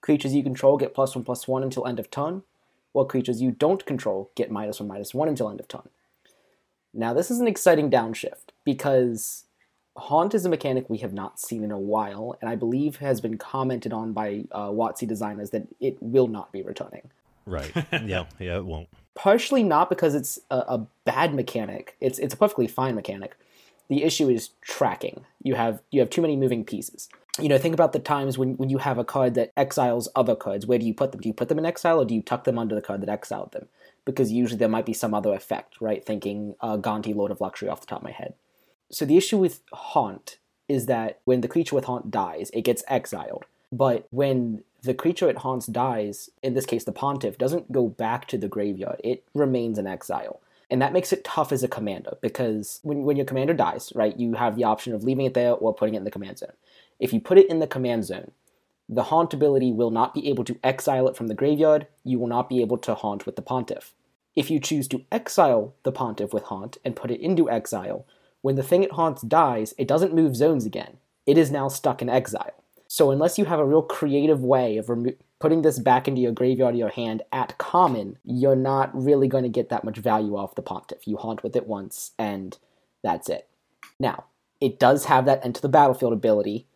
Creatures 0.00 0.34
you 0.34 0.42
control 0.42 0.76
get 0.76 0.94
plus 0.94 1.16
one 1.16 1.24
plus 1.24 1.48
one 1.48 1.64
until 1.64 1.86
end 1.86 1.98
of 1.98 2.10
turn, 2.10 2.44
while 2.92 3.04
creatures 3.04 3.42
you 3.42 3.50
don't 3.50 3.84
control 3.86 4.30
get 4.36 4.50
minus 4.50 4.78
one 4.78 4.88
minus 4.88 5.12
one 5.12 5.28
until 5.28 5.50
end 5.50 5.58
of 5.58 5.66
turn. 5.66 5.88
Now, 6.94 7.12
this 7.12 7.30
is 7.30 7.40
an 7.40 7.48
exciting 7.48 7.90
downshift 7.90 8.50
because 8.64 9.44
Haunt 9.96 10.34
is 10.34 10.46
a 10.46 10.48
mechanic 10.48 10.88
we 10.88 10.98
have 10.98 11.12
not 11.12 11.38
seen 11.38 11.62
in 11.62 11.70
a 11.70 11.78
while, 11.78 12.36
and 12.40 12.48
I 12.48 12.56
believe 12.56 12.96
has 12.96 13.20
been 13.20 13.36
commented 13.36 13.92
on 13.92 14.12
by 14.12 14.44
uh, 14.50 14.68
WotC 14.68 15.06
designers 15.06 15.50
that 15.50 15.66
it 15.80 15.98
will 16.00 16.28
not 16.28 16.50
be 16.50 16.62
returning. 16.62 17.10
Right. 17.44 17.70
yeah, 17.92 18.24
yeah, 18.38 18.56
it 18.56 18.64
won't. 18.64 18.88
Partially 19.14 19.62
not 19.62 19.90
because 19.90 20.14
it's 20.14 20.38
a, 20.50 20.56
a 20.56 20.86
bad 21.04 21.34
mechanic; 21.34 21.96
it's 22.00 22.18
it's 22.18 22.32
a 22.32 22.36
perfectly 22.36 22.66
fine 22.66 22.94
mechanic. 22.94 23.36
The 23.88 24.04
issue 24.04 24.30
is 24.30 24.50
tracking. 24.62 25.26
You 25.42 25.56
have 25.56 25.82
you 25.90 26.00
have 26.00 26.08
too 26.08 26.22
many 26.22 26.36
moving 26.36 26.64
pieces. 26.64 27.08
You 27.38 27.48
know, 27.48 27.58
think 27.58 27.74
about 27.74 27.92
the 27.92 27.98
times 27.98 28.36
when, 28.36 28.56
when 28.58 28.68
you 28.68 28.78
have 28.78 28.98
a 28.98 29.04
card 29.04 29.34
that 29.34 29.52
exiles 29.56 30.08
other 30.14 30.36
cards. 30.36 30.66
Where 30.66 30.78
do 30.78 30.86
you 30.86 30.94
put 30.94 31.12
them? 31.12 31.20
Do 31.20 31.28
you 31.28 31.34
put 31.34 31.48
them 31.48 31.58
in 31.58 31.66
exile, 31.66 32.00
or 32.00 32.06
do 32.06 32.14
you 32.14 32.22
tuck 32.22 32.44
them 32.44 32.58
under 32.58 32.74
the 32.74 32.82
card 32.82 33.02
that 33.02 33.08
exiled 33.10 33.52
them? 33.52 33.68
Because 34.04 34.32
usually 34.32 34.58
there 34.58 34.68
might 34.68 34.86
be 34.86 34.94
some 34.94 35.12
other 35.12 35.34
effect, 35.34 35.80
right? 35.80 36.04
Thinking 36.04 36.54
uh, 36.60 36.78
Gonti, 36.78 37.14
Lord 37.14 37.30
of 37.30 37.40
Luxury, 37.40 37.68
off 37.68 37.80
the 37.80 37.86
top 37.86 37.98
of 37.98 38.04
my 38.04 38.10
head. 38.10 38.34
So 38.92 39.04
the 39.04 39.16
issue 39.16 39.38
with 39.38 39.60
Haunt 39.72 40.38
is 40.68 40.86
that 40.86 41.20
when 41.24 41.40
the 41.40 41.48
creature 41.48 41.74
with 41.74 41.86
Haunt 41.86 42.10
dies, 42.10 42.50
it 42.52 42.62
gets 42.62 42.84
exiled. 42.88 43.46
But 43.72 44.06
when 44.10 44.62
the 44.82 44.94
creature 44.94 45.30
it 45.30 45.38
haunts 45.38 45.66
dies, 45.66 46.28
in 46.42 46.54
this 46.54 46.66
case 46.66 46.84
the 46.84 46.92
Pontiff, 46.92 47.38
doesn't 47.38 47.72
go 47.72 47.88
back 47.88 48.28
to 48.28 48.38
the 48.38 48.48
graveyard. 48.48 49.00
It 49.02 49.24
remains 49.34 49.78
in 49.78 49.86
exile. 49.86 50.40
And 50.70 50.80
that 50.80 50.92
makes 50.92 51.12
it 51.12 51.24
tough 51.24 51.52
as 51.52 51.62
a 51.62 51.68
commander 51.68 52.16
because 52.20 52.80
when, 52.82 53.02
when 53.02 53.16
your 53.16 53.26
commander 53.26 53.54
dies, 53.54 53.92
right, 53.94 54.16
you 54.18 54.34
have 54.34 54.56
the 54.56 54.64
option 54.64 54.94
of 54.94 55.04
leaving 55.04 55.26
it 55.26 55.34
there 55.34 55.52
or 55.52 55.74
putting 55.74 55.94
it 55.94 55.98
in 55.98 56.04
the 56.04 56.10
command 56.10 56.38
zone. 56.38 56.52
If 56.98 57.12
you 57.12 57.20
put 57.20 57.38
it 57.38 57.48
in 57.50 57.58
the 57.58 57.66
command 57.66 58.04
zone, 58.06 58.30
the 58.88 59.04
haunt 59.04 59.34
ability 59.34 59.72
will 59.72 59.90
not 59.90 60.14
be 60.14 60.28
able 60.28 60.44
to 60.44 60.58
exile 60.64 61.08
it 61.08 61.16
from 61.16 61.28
the 61.28 61.34
graveyard. 61.34 61.86
You 62.04 62.18
will 62.18 62.26
not 62.26 62.48
be 62.48 62.60
able 62.60 62.78
to 62.78 62.94
haunt 62.94 63.26
with 63.26 63.36
the 63.36 63.42
pontiff. 63.42 63.92
If 64.34 64.50
you 64.50 64.60
choose 64.60 64.88
to 64.88 65.04
exile 65.12 65.74
the 65.82 65.92
pontiff 65.92 66.32
with 66.32 66.44
haunt 66.44 66.78
and 66.84 66.96
put 66.96 67.10
it 67.10 67.20
into 67.20 67.50
exile, 67.50 68.06
when 68.42 68.56
the 68.56 68.62
thing 68.62 68.82
it 68.82 68.92
haunts 68.92 69.22
dies, 69.22 69.74
it 69.78 69.88
doesn't 69.88 70.14
move 70.14 70.36
zones 70.36 70.66
again. 70.66 70.98
It 71.26 71.38
is 71.38 71.50
now 71.50 71.68
stuck 71.68 72.02
in 72.02 72.08
exile. 72.08 72.52
So 72.88 73.10
unless 73.10 73.38
you 73.38 73.46
have 73.46 73.58
a 73.58 73.64
real 73.64 73.82
creative 73.82 74.42
way 74.42 74.76
of 74.76 74.90
remo- 74.90 75.14
putting 75.38 75.62
this 75.62 75.78
back 75.78 76.06
into 76.06 76.20
your 76.20 76.32
graveyard 76.32 76.74
or 76.74 76.78
your 76.78 76.90
hand 76.90 77.22
at 77.32 77.56
common, 77.56 78.18
you're 78.24 78.54
not 78.54 78.94
really 78.94 79.28
going 79.28 79.44
to 79.44 79.48
get 79.48 79.70
that 79.70 79.84
much 79.84 79.96
value 79.96 80.36
off 80.36 80.56
the 80.56 80.62
pontiff. 80.62 81.06
You 81.06 81.16
haunt 81.16 81.42
with 81.42 81.56
it 81.56 81.66
once, 81.66 82.10
and 82.18 82.58
that's 83.02 83.30
it. 83.30 83.48
Now, 83.98 84.24
it 84.60 84.78
does 84.78 85.06
have 85.06 85.24
that 85.24 85.44
enter 85.44 85.60
the 85.60 85.68
battlefield 85.68 86.12
ability, 86.12 86.66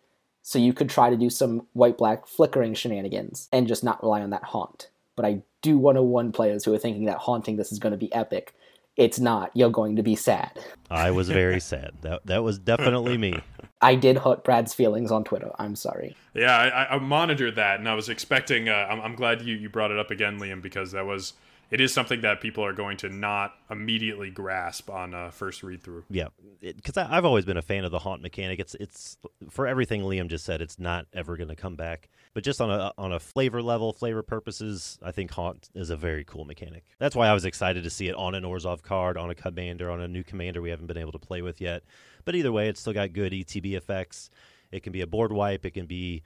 so 0.42 0.58
you 0.58 0.72
could 0.72 0.88
try 0.88 1.10
to 1.10 1.16
do 1.16 1.28
some 1.28 1.66
white 1.74 1.98
black 1.98 2.26
flickering 2.26 2.74
shenanigans 2.74 3.48
and 3.52 3.68
just 3.68 3.84
not 3.84 4.02
rely 4.02 4.22
on 4.22 4.30
that 4.30 4.44
haunt. 4.44 4.88
But 5.16 5.26
I 5.26 5.42
do 5.60 5.76
want 5.76 5.96
to 5.96 6.02
warn 6.02 6.32
players 6.32 6.64
who 6.64 6.72
are 6.72 6.78
thinking 6.78 7.04
that 7.04 7.18
haunting 7.18 7.56
this 7.56 7.72
is 7.72 7.78
going 7.78 7.92
to 7.92 7.98
be 7.98 8.12
epic. 8.14 8.54
It's 8.96 9.20
not. 9.20 9.50
You're 9.54 9.70
going 9.70 9.96
to 9.96 10.02
be 10.02 10.16
sad. 10.16 10.50
I 10.90 11.10
was 11.10 11.28
very 11.28 11.60
sad. 11.72 11.92
That 12.02 12.26
that 12.26 12.42
was 12.42 12.58
definitely 12.58 13.18
me. 13.18 13.40
I 13.82 13.94
did 13.94 14.18
hurt 14.18 14.42
Brad's 14.42 14.72
feelings 14.72 15.12
on 15.12 15.24
Twitter. 15.24 15.50
I'm 15.58 15.76
sorry. 15.76 16.16
Yeah, 16.34 16.56
I, 16.56 16.96
I 16.96 16.98
monitored 16.98 17.56
that, 17.56 17.78
and 17.78 17.88
I 17.88 17.94
was 17.94 18.08
expecting. 18.08 18.68
Uh, 18.68 18.86
I'm, 18.90 19.00
I'm 19.00 19.14
glad 19.14 19.42
you, 19.42 19.54
you 19.54 19.68
brought 19.68 19.90
it 19.90 19.98
up 19.98 20.10
again, 20.10 20.40
Liam, 20.40 20.62
because 20.62 20.92
that 20.92 21.04
was 21.04 21.34
it 21.70 21.80
is 21.80 21.92
something 21.92 22.20
that 22.20 22.40
people 22.40 22.64
are 22.64 22.72
going 22.72 22.96
to 22.98 23.08
not 23.08 23.54
immediately 23.70 24.30
grasp 24.30 24.88
on 24.88 25.14
uh, 25.14 25.30
first 25.30 25.62
read 25.62 25.82
through. 25.82 26.04
Yeah, 26.08 26.28
because 26.60 26.96
I've 26.96 27.24
always 27.24 27.44
been 27.44 27.56
a 27.56 27.62
fan 27.62 27.84
of 27.84 27.90
the 27.90 27.98
haunt 27.98 28.22
mechanic. 28.22 28.60
It's 28.60 28.74
it's 28.76 29.18
for 29.50 29.66
everything 29.66 30.02
Liam 30.02 30.28
just 30.28 30.44
said. 30.44 30.60
It's 30.60 30.78
not 30.78 31.06
ever 31.12 31.36
going 31.36 31.48
to 31.48 31.56
come 31.56 31.76
back. 31.76 32.08
But 32.34 32.44
just 32.44 32.60
on 32.60 32.70
a 32.70 32.92
on 32.98 33.12
a 33.12 33.18
flavor 33.18 33.62
level, 33.62 33.92
flavor 33.92 34.22
purposes, 34.22 34.98
I 35.02 35.10
think 35.10 35.30
haunt 35.30 35.70
is 35.74 35.90
a 35.90 35.96
very 35.96 36.24
cool 36.24 36.44
mechanic. 36.44 36.84
That's 36.98 37.16
why 37.16 37.28
I 37.28 37.34
was 37.34 37.44
excited 37.44 37.82
to 37.84 37.90
see 37.90 38.08
it 38.08 38.14
on 38.14 38.34
an 38.34 38.44
Orzhov 38.44 38.82
card, 38.82 39.16
on 39.16 39.30
a 39.30 39.34
commander, 39.34 39.90
on 39.90 40.00
a 40.00 40.08
new 40.08 40.22
commander 40.22 40.62
we 40.62 40.70
haven't 40.70 40.86
been 40.86 40.98
able 40.98 41.12
to 41.12 41.18
play 41.18 41.42
with 41.42 41.60
yet. 41.60 41.82
But 42.24 42.36
either 42.36 42.52
way, 42.52 42.68
it's 42.68 42.80
still 42.80 42.92
got 42.92 43.12
good 43.12 43.32
ETB 43.32 43.74
effects. 43.74 44.30
It 44.70 44.82
can 44.82 44.92
be 44.92 45.00
a 45.00 45.06
board 45.06 45.32
wipe. 45.32 45.64
It 45.64 45.72
can 45.72 45.86
be 45.86 46.22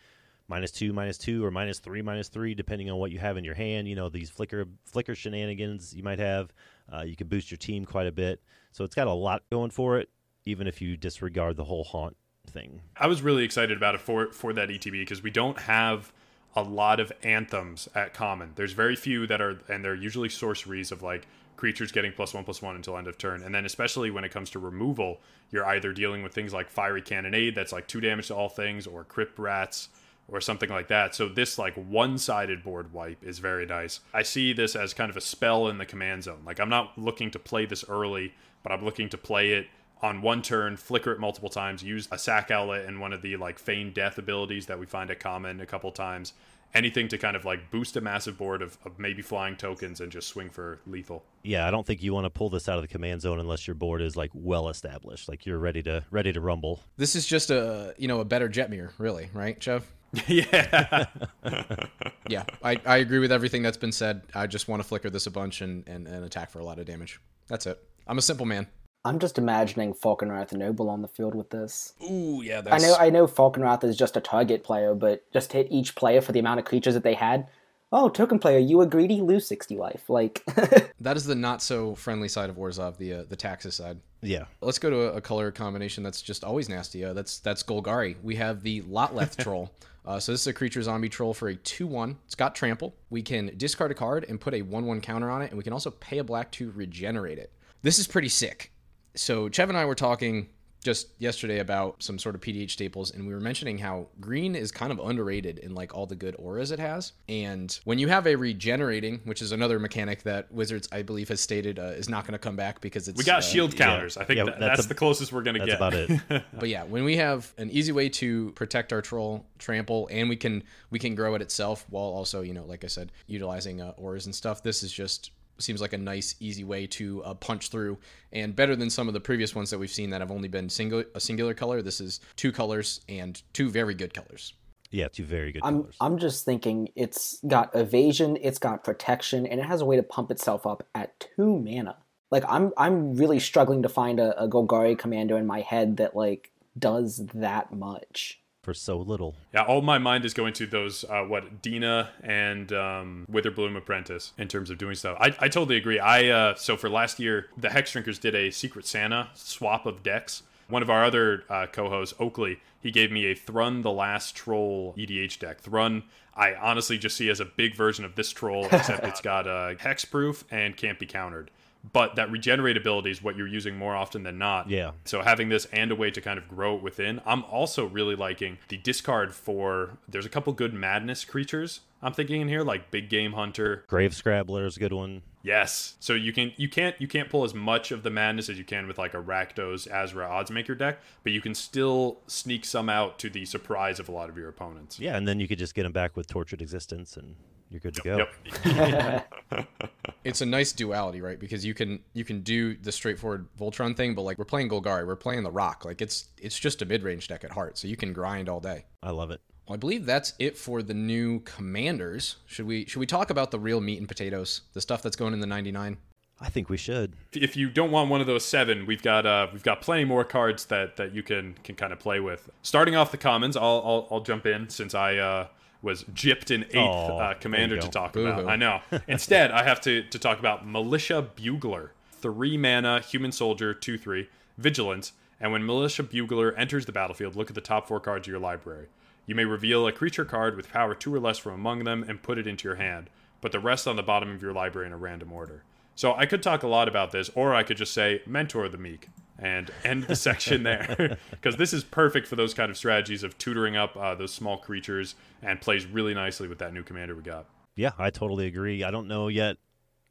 minus 0.50 0.72
two, 0.72 0.92
minus 0.92 1.16
two, 1.16 1.42
or 1.44 1.50
minus 1.50 1.78
three, 1.78 2.02
minus 2.02 2.28
three, 2.28 2.54
depending 2.54 2.90
on 2.90 2.98
what 2.98 3.12
you 3.12 3.18
have 3.20 3.38
in 3.38 3.44
your 3.44 3.54
hand. 3.54 3.88
You 3.88 3.94
know, 3.94 4.10
these 4.10 4.28
flicker 4.28 4.66
flicker 4.84 5.14
shenanigans 5.14 5.94
you 5.94 6.02
might 6.02 6.18
have. 6.18 6.52
Uh, 6.92 7.02
you 7.02 7.16
can 7.16 7.28
boost 7.28 7.50
your 7.50 7.58
team 7.58 7.86
quite 7.86 8.08
a 8.08 8.12
bit. 8.12 8.42
So 8.72 8.84
it's 8.84 8.94
got 8.94 9.06
a 9.06 9.12
lot 9.12 9.42
going 9.50 9.70
for 9.70 9.98
it, 9.98 10.10
even 10.44 10.66
if 10.66 10.82
you 10.82 10.96
disregard 10.96 11.56
the 11.56 11.64
whole 11.64 11.84
haunt 11.84 12.16
thing. 12.46 12.82
I 12.96 13.06
was 13.06 13.22
really 13.22 13.44
excited 13.44 13.76
about 13.76 13.94
it 13.94 14.00
for 14.00 14.32
for 14.32 14.52
that 14.52 14.68
ETB 14.68 14.92
because 14.92 15.22
we 15.22 15.30
don't 15.30 15.58
have 15.60 16.12
a 16.56 16.62
lot 16.62 16.98
of 16.98 17.12
anthems 17.22 17.88
at 17.94 18.12
common. 18.12 18.52
There's 18.56 18.72
very 18.72 18.96
few 18.96 19.26
that 19.28 19.40
are, 19.40 19.60
and 19.68 19.84
they're 19.84 19.94
usually 19.94 20.28
sorceries 20.28 20.90
of 20.90 21.00
like 21.00 21.28
creatures 21.56 21.92
getting 21.92 22.10
plus 22.10 22.34
one 22.34 22.42
plus 22.42 22.60
one 22.60 22.74
until 22.74 22.96
end 22.96 23.06
of 23.06 23.18
turn. 23.18 23.42
And 23.42 23.54
then 23.54 23.64
especially 23.64 24.10
when 24.10 24.24
it 24.24 24.32
comes 24.32 24.50
to 24.50 24.58
removal, 24.58 25.20
you're 25.52 25.66
either 25.66 25.92
dealing 25.92 26.24
with 26.24 26.34
things 26.34 26.52
like 26.52 26.68
fiery 26.70 27.02
cannonade 27.02 27.54
that's 27.54 27.70
like 27.70 27.86
two 27.86 28.00
damage 28.00 28.28
to 28.28 28.34
all 28.34 28.48
things, 28.48 28.86
or 28.86 29.04
crypt 29.04 29.38
rats, 29.38 29.90
or 30.30 30.40
something 30.40 30.70
like 30.70 30.88
that. 30.88 31.14
So 31.14 31.28
this 31.28 31.58
like 31.58 31.74
one-sided 31.74 32.62
board 32.62 32.92
wipe 32.92 33.22
is 33.22 33.38
very 33.38 33.66
nice. 33.66 34.00
I 34.14 34.22
see 34.22 34.52
this 34.52 34.76
as 34.76 34.94
kind 34.94 35.10
of 35.10 35.16
a 35.16 35.20
spell 35.20 35.68
in 35.68 35.78
the 35.78 35.86
command 35.86 36.24
zone. 36.24 36.42
Like 36.44 36.60
I'm 36.60 36.68
not 36.68 36.96
looking 36.96 37.30
to 37.32 37.38
play 37.38 37.66
this 37.66 37.84
early, 37.88 38.34
but 38.62 38.72
I'm 38.72 38.84
looking 38.84 39.08
to 39.10 39.18
play 39.18 39.52
it 39.52 39.66
on 40.02 40.22
one 40.22 40.42
turn, 40.42 40.76
flicker 40.76 41.12
it 41.12 41.20
multiple 41.20 41.50
times, 41.50 41.82
use 41.82 42.08
a 42.10 42.18
sack 42.18 42.50
outlet 42.50 42.86
and 42.86 43.00
one 43.00 43.12
of 43.12 43.22
the 43.22 43.36
like 43.36 43.58
feign 43.58 43.92
death 43.92 44.18
abilities 44.18 44.66
that 44.66 44.78
we 44.78 44.86
find 44.86 45.10
at 45.10 45.20
common 45.20 45.60
a 45.60 45.66
couple 45.66 45.90
times. 45.90 46.32
Anything 46.72 47.08
to 47.08 47.18
kind 47.18 47.34
of 47.34 47.44
like 47.44 47.72
boost 47.72 47.96
a 47.96 48.00
massive 48.00 48.38
board 48.38 48.62
of, 48.62 48.78
of 48.84 48.96
maybe 48.96 49.22
flying 49.22 49.56
tokens 49.56 50.00
and 50.00 50.12
just 50.12 50.28
swing 50.28 50.50
for 50.50 50.78
lethal. 50.86 51.24
Yeah, 51.42 51.66
I 51.66 51.72
don't 51.72 51.84
think 51.84 52.00
you 52.00 52.14
want 52.14 52.26
to 52.26 52.30
pull 52.30 52.48
this 52.48 52.68
out 52.68 52.76
of 52.76 52.82
the 52.82 52.88
command 52.88 53.22
zone 53.22 53.40
unless 53.40 53.66
your 53.66 53.74
board 53.74 54.00
is 54.00 54.16
like 54.16 54.30
well 54.34 54.68
established, 54.68 55.28
like 55.28 55.44
you're 55.46 55.58
ready 55.58 55.82
to 55.82 56.04
ready 56.12 56.32
to 56.32 56.40
rumble. 56.40 56.80
This 56.96 57.16
is 57.16 57.26
just 57.26 57.50
a 57.50 57.92
you 57.98 58.06
know 58.06 58.20
a 58.20 58.24
better 58.24 58.48
Jetmir, 58.48 58.92
really, 58.98 59.30
right, 59.34 59.60
Chev? 59.60 59.84
yeah. 60.26 61.06
yeah, 62.28 62.44
I, 62.62 62.80
I 62.84 62.96
agree 62.98 63.18
with 63.18 63.32
everything 63.32 63.62
that's 63.62 63.76
been 63.76 63.92
said. 63.92 64.22
I 64.34 64.46
just 64.46 64.68
want 64.68 64.82
to 64.82 64.88
flicker 64.88 65.10
this 65.10 65.26
a 65.26 65.30
bunch 65.30 65.60
and, 65.60 65.86
and, 65.88 66.06
and 66.06 66.24
attack 66.24 66.50
for 66.50 66.58
a 66.58 66.64
lot 66.64 66.78
of 66.78 66.86
damage. 66.86 67.20
That's 67.48 67.66
it. 67.66 67.82
I'm 68.06 68.18
a 68.18 68.22
simple 68.22 68.46
man. 68.46 68.66
I'm 69.04 69.18
just 69.18 69.38
imagining 69.38 69.94
Falkenrath 69.94 70.52
Noble 70.52 70.90
on 70.90 71.00
the 71.00 71.08
field 71.08 71.34
with 71.34 71.50
this. 71.50 71.94
Ooh, 72.02 72.42
yeah, 72.44 72.60
That's... 72.60 72.84
I 72.84 72.86
know 72.86 72.96
I 72.96 73.10
know 73.10 73.26
Falkenrath 73.26 73.82
is 73.84 73.96
just 73.96 74.16
a 74.16 74.20
target 74.20 74.62
player, 74.62 74.94
but 74.94 75.24
just 75.32 75.52
hit 75.52 75.68
each 75.70 75.94
player 75.94 76.20
for 76.20 76.32
the 76.32 76.38
amount 76.38 76.60
of 76.60 76.66
creatures 76.66 76.94
that 76.94 77.02
they 77.02 77.14
had. 77.14 77.48
Oh, 77.92 78.08
token 78.08 78.38
player, 78.38 78.58
you 78.58 78.76
were 78.76 78.86
greedy, 78.86 79.22
lose 79.22 79.46
sixty 79.46 79.76
life. 79.76 80.10
Like 80.10 80.44
that 81.00 81.16
is 81.16 81.24
the 81.24 81.34
not 81.34 81.62
so 81.62 81.94
friendly 81.94 82.28
side 82.28 82.50
of 82.50 82.56
Orzhov, 82.56 82.98
the 82.98 83.14
uh, 83.14 83.24
the 83.26 83.36
Taxus 83.36 83.76
side. 83.76 84.00
Yeah. 84.22 84.44
Let's 84.60 84.78
go 84.78 84.90
to 84.90 85.00
a, 85.12 85.12
a 85.14 85.20
color 85.20 85.50
combination 85.50 86.04
that's 86.04 86.20
just 86.20 86.44
always 86.44 86.68
nasty. 86.68 87.04
Uh, 87.04 87.14
that's 87.14 87.38
that's 87.38 87.62
Golgari. 87.62 88.16
We 88.22 88.36
have 88.36 88.62
the 88.62 88.82
Lotleth 88.82 89.42
troll. 89.42 89.70
Uh, 90.10 90.18
so 90.18 90.32
this 90.32 90.40
is 90.40 90.46
a 90.48 90.52
creature 90.52 90.82
zombie 90.82 91.08
troll 91.08 91.32
for 91.32 91.48
a 91.50 91.54
2-1. 91.54 92.16
It's 92.24 92.34
got 92.34 92.56
trample. 92.56 92.96
We 93.10 93.22
can 93.22 93.52
discard 93.56 93.92
a 93.92 93.94
card 93.94 94.26
and 94.28 94.40
put 94.40 94.54
a 94.54 94.60
1-1 94.60 95.00
counter 95.04 95.30
on 95.30 95.40
it, 95.40 95.50
and 95.50 95.56
we 95.56 95.62
can 95.62 95.72
also 95.72 95.92
pay 95.92 96.18
a 96.18 96.24
black 96.24 96.50
to 96.52 96.72
regenerate 96.72 97.38
it. 97.38 97.52
This 97.82 98.00
is 98.00 98.08
pretty 98.08 98.28
sick. 98.28 98.72
So 99.14 99.48
Chev 99.48 99.68
and 99.68 99.78
I 99.78 99.84
were 99.84 99.94
talking 99.94 100.48
just 100.82 101.08
yesterday 101.18 101.58
about 101.58 102.02
some 102.02 102.18
sort 102.18 102.34
of 102.34 102.40
PDH 102.40 102.70
staples, 102.70 103.10
and 103.10 103.26
we 103.26 103.34
were 103.34 103.40
mentioning 103.40 103.78
how 103.78 104.06
green 104.20 104.54
is 104.54 104.72
kind 104.72 104.90
of 104.90 104.98
underrated 104.98 105.58
in 105.58 105.74
like 105.74 105.94
all 105.94 106.06
the 106.06 106.14
good 106.16 106.34
auras 106.38 106.70
it 106.70 106.78
has. 106.78 107.12
And 107.28 107.78
when 107.84 107.98
you 107.98 108.08
have 108.08 108.26
a 108.26 108.34
regenerating, 108.36 109.20
which 109.24 109.42
is 109.42 109.52
another 109.52 109.78
mechanic 109.78 110.22
that 110.22 110.50
Wizards, 110.50 110.88
I 110.90 111.02
believe, 111.02 111.28
has 111.28 111.40
stated 111.40 111.78
uh, 111.78 111.82
is 111.82 112.08
not 112.08 112.24
going 112.24 112.32
to 112.32 112.38
come 112.38 112.56
back 112.56 112.80
because 112.80 113.08
it's 113.08 113.18
We 113.18 113.24
got 113.24 113.38
uh, 113.38 113.42
shield 113.42 113.76
counters. 113.76 114.16
I 114.16 114.24
think 114.24 114.38
Yeah, 114.38 114.44
that, 114.44 114.58
that's 114.60 114.76
that's, 114.76 114.86
a- 114.86 114.88
the 114.88 114.94
closest 114.94 115.32
we're 115.32 115.42
going 115.42 115.58
to 115.60 115.66
That's 115.66 115.72
get. 115.72 115.76
about 115.76 115.94
it. 115.94 116.42
But 116.58 116.68
yeah, 116.68 116.84
when 116.84 117.04
we 117.04 117.16
have 117.16 117.52
an 117.58 117.70
easy 117.70 117.92
way 117.92 118.08
to 118.10 118.52
protect 118.52 118.92
our 118.92 119.02
troll 119.02 119.46
trample, 119.58 120.08
and 120.10 120.28
we 120.28 120.36
can 120.36 120.62
we 120.90 120.98
can 120.98 121.14
grow 121.14 121.34
it 121.34 121.42
itself 121.42 121.84
while 121.90 122.04
also 122.04 122.40
you 122.40 122.54
know 122.54 122.64
like 122.64 122.84
I 122.84 122.86
said 122.88 123.12
utilizing 123.26 123.80
uh, 123.80 123.92
auras 123.96 124.26
and 124.26 124.34
stuff. 124.34 124.62
This 124.62 124.82
is 124.82 124.92
just 124.92 125.30
seems 125.60 125.80
like 125.80 125.92
a 125.92 125.98
nice 125.98 126.34
easy 126.40 126.64
way 126.64 126.86
to 126.86 127.22
uh, 127.24 127.34
punch 127.34 127.68
through 127.68 127.98
and 128.32 128.54
better 128.54 128.76
than 128.76 128.90
some 128.90 129.08
of 129.08 129.14
the 129.14 129.20
previous 129.20 129.54
ones 129.54 129.70
that 129.70 129.78
we've 129.78 129.90
seen 129.90 130.10
that 130.10 130.20
have 130.20 130.30
only 130.30 130.48
been 130.48 130.68
single 130.68 131.04
a 131.14 131.20
singular 131.20 131.54
color. 131.54 131.82
This 131.82 132.00
is 132.00 132.20
two 132.36 132.52
colors 132.52 133.00
and 133.08 133.40
two 133.52 133.70
very 133.70 133.94
good 133.94 134.14
colors. 134.14 134.54
Yeah, 134.90 135.08
two 135.08 135.24
very 135.24 135.52
good 135.52 135.62
I'm 135.64 135.82
colors. 135.82 135.96
I'm 136.00 136.18
just 136.18 136.44
thinking 136.44 136.88
it's 136.96 137.38
got 137.46 137.74
evasion, 137.74 138.36
it's 138.40 138.58
got 138.58 138.82
protection, 138.82 139.46
and 139.46 139.60
it 139.60 139.66
has 139.66 139.80
a 139.80 139.84
way 139.84 139.96
to 139.96 140.02
pump 140.02 140.30
itself 140.30 140.66
up 140.66 140.86
at 140.94 141.20
two 141.20 141.58
mana. 141.58 141.96
Like 142.30 142.44
I'm 142.48 142.72
I'm 142.76 143.14
really 143.14 143.40
struggling 143.40 143.82
to 143.82 143.88
find 143.88 144.20
a, 144.20 144.40
a 144.40 144.48
Golgari 144.48 144.98
commander 144.98 145.36
in 145.36 145.46
my 145.46 145.60
head 145.60 145.96
that 145.98 146.16
like 146.16 146.50
does 146.78 147.22
that 147.34 147.72
much. 147.72 148.39
For 148.62 148.74
so 148.74 148.98
little. 148.98 149.36
Yeah, 149.54 149.62
all 149.62 149.80
my 149.80 149.96
mind 149.96 150.26
is 150.26 150.34
going 150.34 150.52
to 150.54 150.66
those 150.66 151.04
uh, 151.04 151.22
what 151.22 151.62
Dina 151.62 152.10
and 152.22 152.70
um, 152.74 153.26
Witherbloom 153.30 153.74
Apprentice 153.74 154.32
in 154.36 154.48
terms 154.48 154.68
of 154.68 154.76
doing 154.76 154.94
stuff. 154.94 155.16
I, 155.18 155.28
I 155.38 155.48
totally 155.48 155.76
agree. 155.76 155.98
I 155.98 156.28
uh, 156.28 156.54
so 156.56 156.76
for 156.76 156.90
last 156.90 157.18
year, 157.18 157.46
the 157.56 157.68
Hexdrinkers 157.68 158.20
did 158.20 158.34
a 158.34 158.50
Secret 158.50 158.86
Santa 158.86 159.30
swap 159.34 159.86
of 159.86 160.02
decks. 160.02 160.42
One 160.68 160.82
of 160.82 160.90
our 160.90 161.04
other 161.04 161.44
uh, 161.48 161.66
co-hosts, 161.72 162.14
Oakley, 162.20 162.60
he 162.80 162.90
gave 162.90 163.10
me 163.10 163.26
a 163.26 163.34
Thrun 163.34 163.82
the 163.82 163.90
Last 163.90 164.36
Troll 164.36 164.94
EDH 164.96 165.38
deck. 165.38 165.60
Thrun, 165.60 166.04
I 166.36 166.54
honestly 166.54 166.98
just 166.98 167.16
see 167.16 167.28
as 167.30 167.40
a 167.40 167.44
big 167.44 167.74
version 167.74 168.04
of 168.04 168.14
this 168.14 168.30
troll, 168.30 168.66
except 168.70 169.04
it's 169.04 169.20
got 169.20 169.46
a 169.46 169.50
uh, 169.50 169.74
hexproof 169.76 170.44
and 170.50 170.76
can't 170.76 170.98
be 170.98 171.06
countered. 171.06 171.50
But 171.92 172.16
that 172.16 172.30
regenerate 172.30 172.76
ability 172.76 173.10
is 173.10 173.22
what 173.22 173.36
you're 173.36 173.46
using 173.46 173.76
more 173.76 173.96
often 173.96 174.22
than 174.22 174.36
not. 174.38 174.68
Yeah. 174.68 174.92
So 175.04 175.22
having 175.22 175.48
this 175.48 175.66
and 175.72 175.90
a 175.90 175.94
way 175.94 176.10
to 176.10 176.20
kind 176.20 176.38
of 176.38 176.46
grow 176.46 176.76
it 176.76 176.82
within, 176.82 177.20
I'm 177.24 177.44
also 177.44 177.86
really 177.86 178.14
liking 178.14 178.58
the 178.68 178.76
discard 178.76 179.34
for. 179.34 179.98
There's 180.06 180.26
a 180.26 180.28
couple 180.28 180.52
good 180.52 180.74
madness 180.74 181.24
creatures 181.24 181.80
I'm 182.02 182.12
thinking 182.12 182.40
in 182.40 182.48
here, 182.48 182.62
like 182.62 182.90
Big 182.90 183.08
Game 183.08 183.32
Hunter. 183.32 183.84
Grave 183.86 184.14
Scrabbler 184.14 184.64
is 184.64 184.76
a 184.76 184.80
good 184.80 184.92
one. 184.92 185.22
Yes. 185.42 185.96
So 186.00 186.14
you 186.14 186.32
can 186.32 186.52
you 186.56 186.68
can't 186.68 186.96
you 186.98 187.08
can't 187.08 187.28
pull 187.28 187.44
as 187.44 187.54
much 187.54 187.92
of 187.92 188.02
the 188.02 188.10
madness 188.10 188.48
as 188.48 188.58
you 188.58 188.64
can 188.64 188.86
with 188.86 188.98
like 188.98 189.14
a 189.14 189.22
Rakdos 189.22 189.90
Azra 189.90 190.26
Oddsmaker 190.26 190.76
deck, 190.76 191.00
but 191.22 191.32
you 191.32 191.40
can 191.40 191.54
still 191.54 192.18
sneak 192.26 192.64
some 192.64 192.88
out 192.88 193.18
to 193.20 193.30
the 193.30 193.44
surprise 193.44 193.98
of 194.00 194.08
a 194.08 194.12
lot 194.12 194.28
of 194.30 194.36
your 194.36 194.48
opponents. 194.48 194.98
Yeah, 194.98 195.16
and 195.16 195.26
then 195.28 195.40
you 195.40 195.48
could 195.48 195.58
just 195.58 195.74
get 195.74 195.82
them 195.84 195.92
back 195.92 196.16
with 196.16 196.26
Tortured 196.26 196.62
Existence, 196.62 197.16
and 197.16 197.36
you're 197.70 197.80
good 197.80 197.94
to 197.94 198.02
go. 198.02 198.26
Yep. 198.72 199.66
It's 200.22 200.42
a 200.42 200.46
nice 200.46 200.72
duality, 200.72 201.22
right? 201.22 201.40
Because 201.40 201.64
you 201.64 201.72
can 201.72 202.00
you 202.12 202.24
can 202.24 202.42
do 202.42 202.76
the 202.76 202.92
straightforward 202.92 203.48
Voltron 203.58 203.96
thing, 203.96 204.14
but 204.14 204.22
like 204.22 204.36
we're 204.36 204.44
playing 204.44 204.68
Golgari, 204.68 205.06
we're 205.06 205.16
playing 205.16 205.44
the 205.44 205.50
Rock. 205.50 205.84
Like 205.86 206.02
it's 206.02 206.26
it's 206.36 206.58
just 206.58 206.82
a 206.82 206.84
mid 206.84 207.02
range 207.02 207.28
deck 207.28 207.42
at 207.42 207.52
heart, 207.52 207.78
so 207.78 207.88
you 207.88 207.96
can 207.96 208.12
grind 208.12 208.48
all 208.48 208.60
day. 208.60 208.84
I 209.02 209.10
love 209.12 209.30
it. 209.30 209.40
Well, 209.66 209.74
I 209.74 209.78
believe 209.78 210.04
that's 210.04 210.34
it 210.38 210.58
for 210.58 210.82
the 210.82 210.92
new 210.92 211.40
commanders. 211.40 212.36
Should 212.46 212.66
we 212.66 212.84
should 212.84 213.00
we 213.00 213.06
talk 213.06 213.30
about 213.30 213.50
the 213.50 213.58
real 213.58 213.80
meat 213.80 213.98
and 213.98 214.06
potatoes, 214.06 214.60
the 214.74 214.80
stuff 214.82 215.02
that's 215.02 215.16
going 215.16 215.32
in 215.32 215.40
the 215.40 215.46
99? 215.46 215.96
I 216.42 216.48
think 216.48 216.68
we 216.68 216.76
should. 216.76 217.14
If 217.32 217.56
you 217.56 217.68
don't 217.68 217.90
want 217.90 218.10
one 218.10 218.20
of 218.20 218.26
those 218.26 218.44
seven, 218.44 218.86
we've 218.86 219.02
got 219.02 219.24
uh, 219.26 219.46
we've 219.52 219.62
got 219.62 219.80
plenty 219.80 220.04
more 220.04 220.24
cards 220.24 220.66
that, 220.66 220.96
that 220.96 221.14
you 221.14 221.22
can 221.22 221.54
can 221.64 221.76
kind 221.76 221.92
of 221.92 221.98
play 221.98 222.20
with. 222.20 222.50
Starting 222.62 222.94
off 222.94 223.10
the 223.10 223.18
commons, 223.18 223.56
I'll 223.56 223.82
I'll, 223.84 224.08
I'll 224.10 224.20
jump 224.20 224.44
in 224.46 224.68
since 224.68 224.94
I 224.94 225.16
uh, 225.16 225.46
was 225.82 226.04
gypped 226.04 226.50
in 226.50 226.64
eighth 226.64 226.76
Aw, 226.76 227.18
uh, 227.18 227.34
commander 227.34 227.78
to 227.78 227.88
talk 227.88 228.12
Boo-hoo. 228.12 228.28
about. 228.28 228.48
I 228.48 228.56
know. 228.56 228.80
Instead, 229.08 229.50
I 229.50 229.64
have 229.64 229.80
to 229.82 230.02
to 230.02 230.18
talk 230.18 230.38
about 230.38 230.66
Militia 230.66 231.22
Bugler, 231.22 231.92
three 232.12 232.56
mana, 232.56 233.00
human 233.00 233.32
soldier, 233.32 233.72
two 233.72 233.96
three, 233.96 234.28
vigilance, 234.58 235.12
and 235.40 235.52
when 235.52 235.64
Militia 235.64 236.02
Bugler 236.02 236.52
enters 236.52 236.86
the 236.86 236.92
battlefield, 236.92 237.34
look 237.34 237.48
at 237.48 237.54
the 237.54 237.60
top 237.60 237.88
four 237.88 238.00
cards 238.00 238.28
of 238.28 238.30
your 238.30 238.40
library. 238.40 238.86
You 239.26 239.34
may 239.34 239.44
reveal 239.44 239.86
a 239.86 239.92
creature 239.92 240.24
card 240.24 240.56
with 240.56 240.70
power 240.70 240.94
two 240.94 241.14
or 241.14 241.20
less 241.20 241.38
from 241.38 241.54
among 241.54 241.84
them 241.84 242.04
and 242.06 242.22
put 242.22 242.36
it 242.36 242.46
into 242.46 242.68
your 242.68 242.76
hand, 242.76 243.08
but 243.40 243.52
the 243.52 243.60
rest 243.60 243.86
on 243.86 243.96
the 243.96 244.02
bottom 244.02 244.34
of 244.34 244.42
your 244.42 244.52
library 244.52 244.86
in 244.86 244.92
a 244.92 244.98
random 244.98 245.32
order. 245.32 245.62
So 246.00 246.14
I 246.14 246.24
could 246.24 246.42
talk 246.42 246.62
a 246.62 246.66
lot 246.66 246.88
about 246.88 247.10
this, 247.10 247.28
or 247.34 247.54
I 247.54 247.62
could 247.62 247.76
just 247.76 247.92
say 247.92 248.22
mentor 248.24 248.70
the 248.70 248.78
meek 248.78 249.08
and 249.38 249.70
end 249.84 250.04
the 250.04 250.16
section 250.16 250.62
there, 250.62 251.18
because 251.30 251.56
this 251.56 251.74
is 251.74 251.84
perfect 251.84 252.26
for 252.26 252.36
those 252.36 252.54
kind 252.54 252.70
of 252.70 252.78
strategies 252.78 253.22
of 253.22 253.36
tutoring 253.36 253.76
up 253.76 253.94
uh, 253.98 254.14
those 254.14 254.32
small 254.32 254.56
creatures 254.56 255.14
and 255.42 255.60
plays 255.60 255.84
really 255.84 256.14
nicely 256.14 256.48
with 256.48 256.56
that 256.60 256.72
new 256.72 256.82
commander 256.82 257.14
we 257.14 257.20
got. 257.20 257.44
Yeah, 257.76 257.90
I 257.98 258.08
totally 258.08 258.46
agree. 258.46 258.82
I 258.82 258.90
don't 258.90 259.08
know 259.08 259.28
yet. 259.28 259.58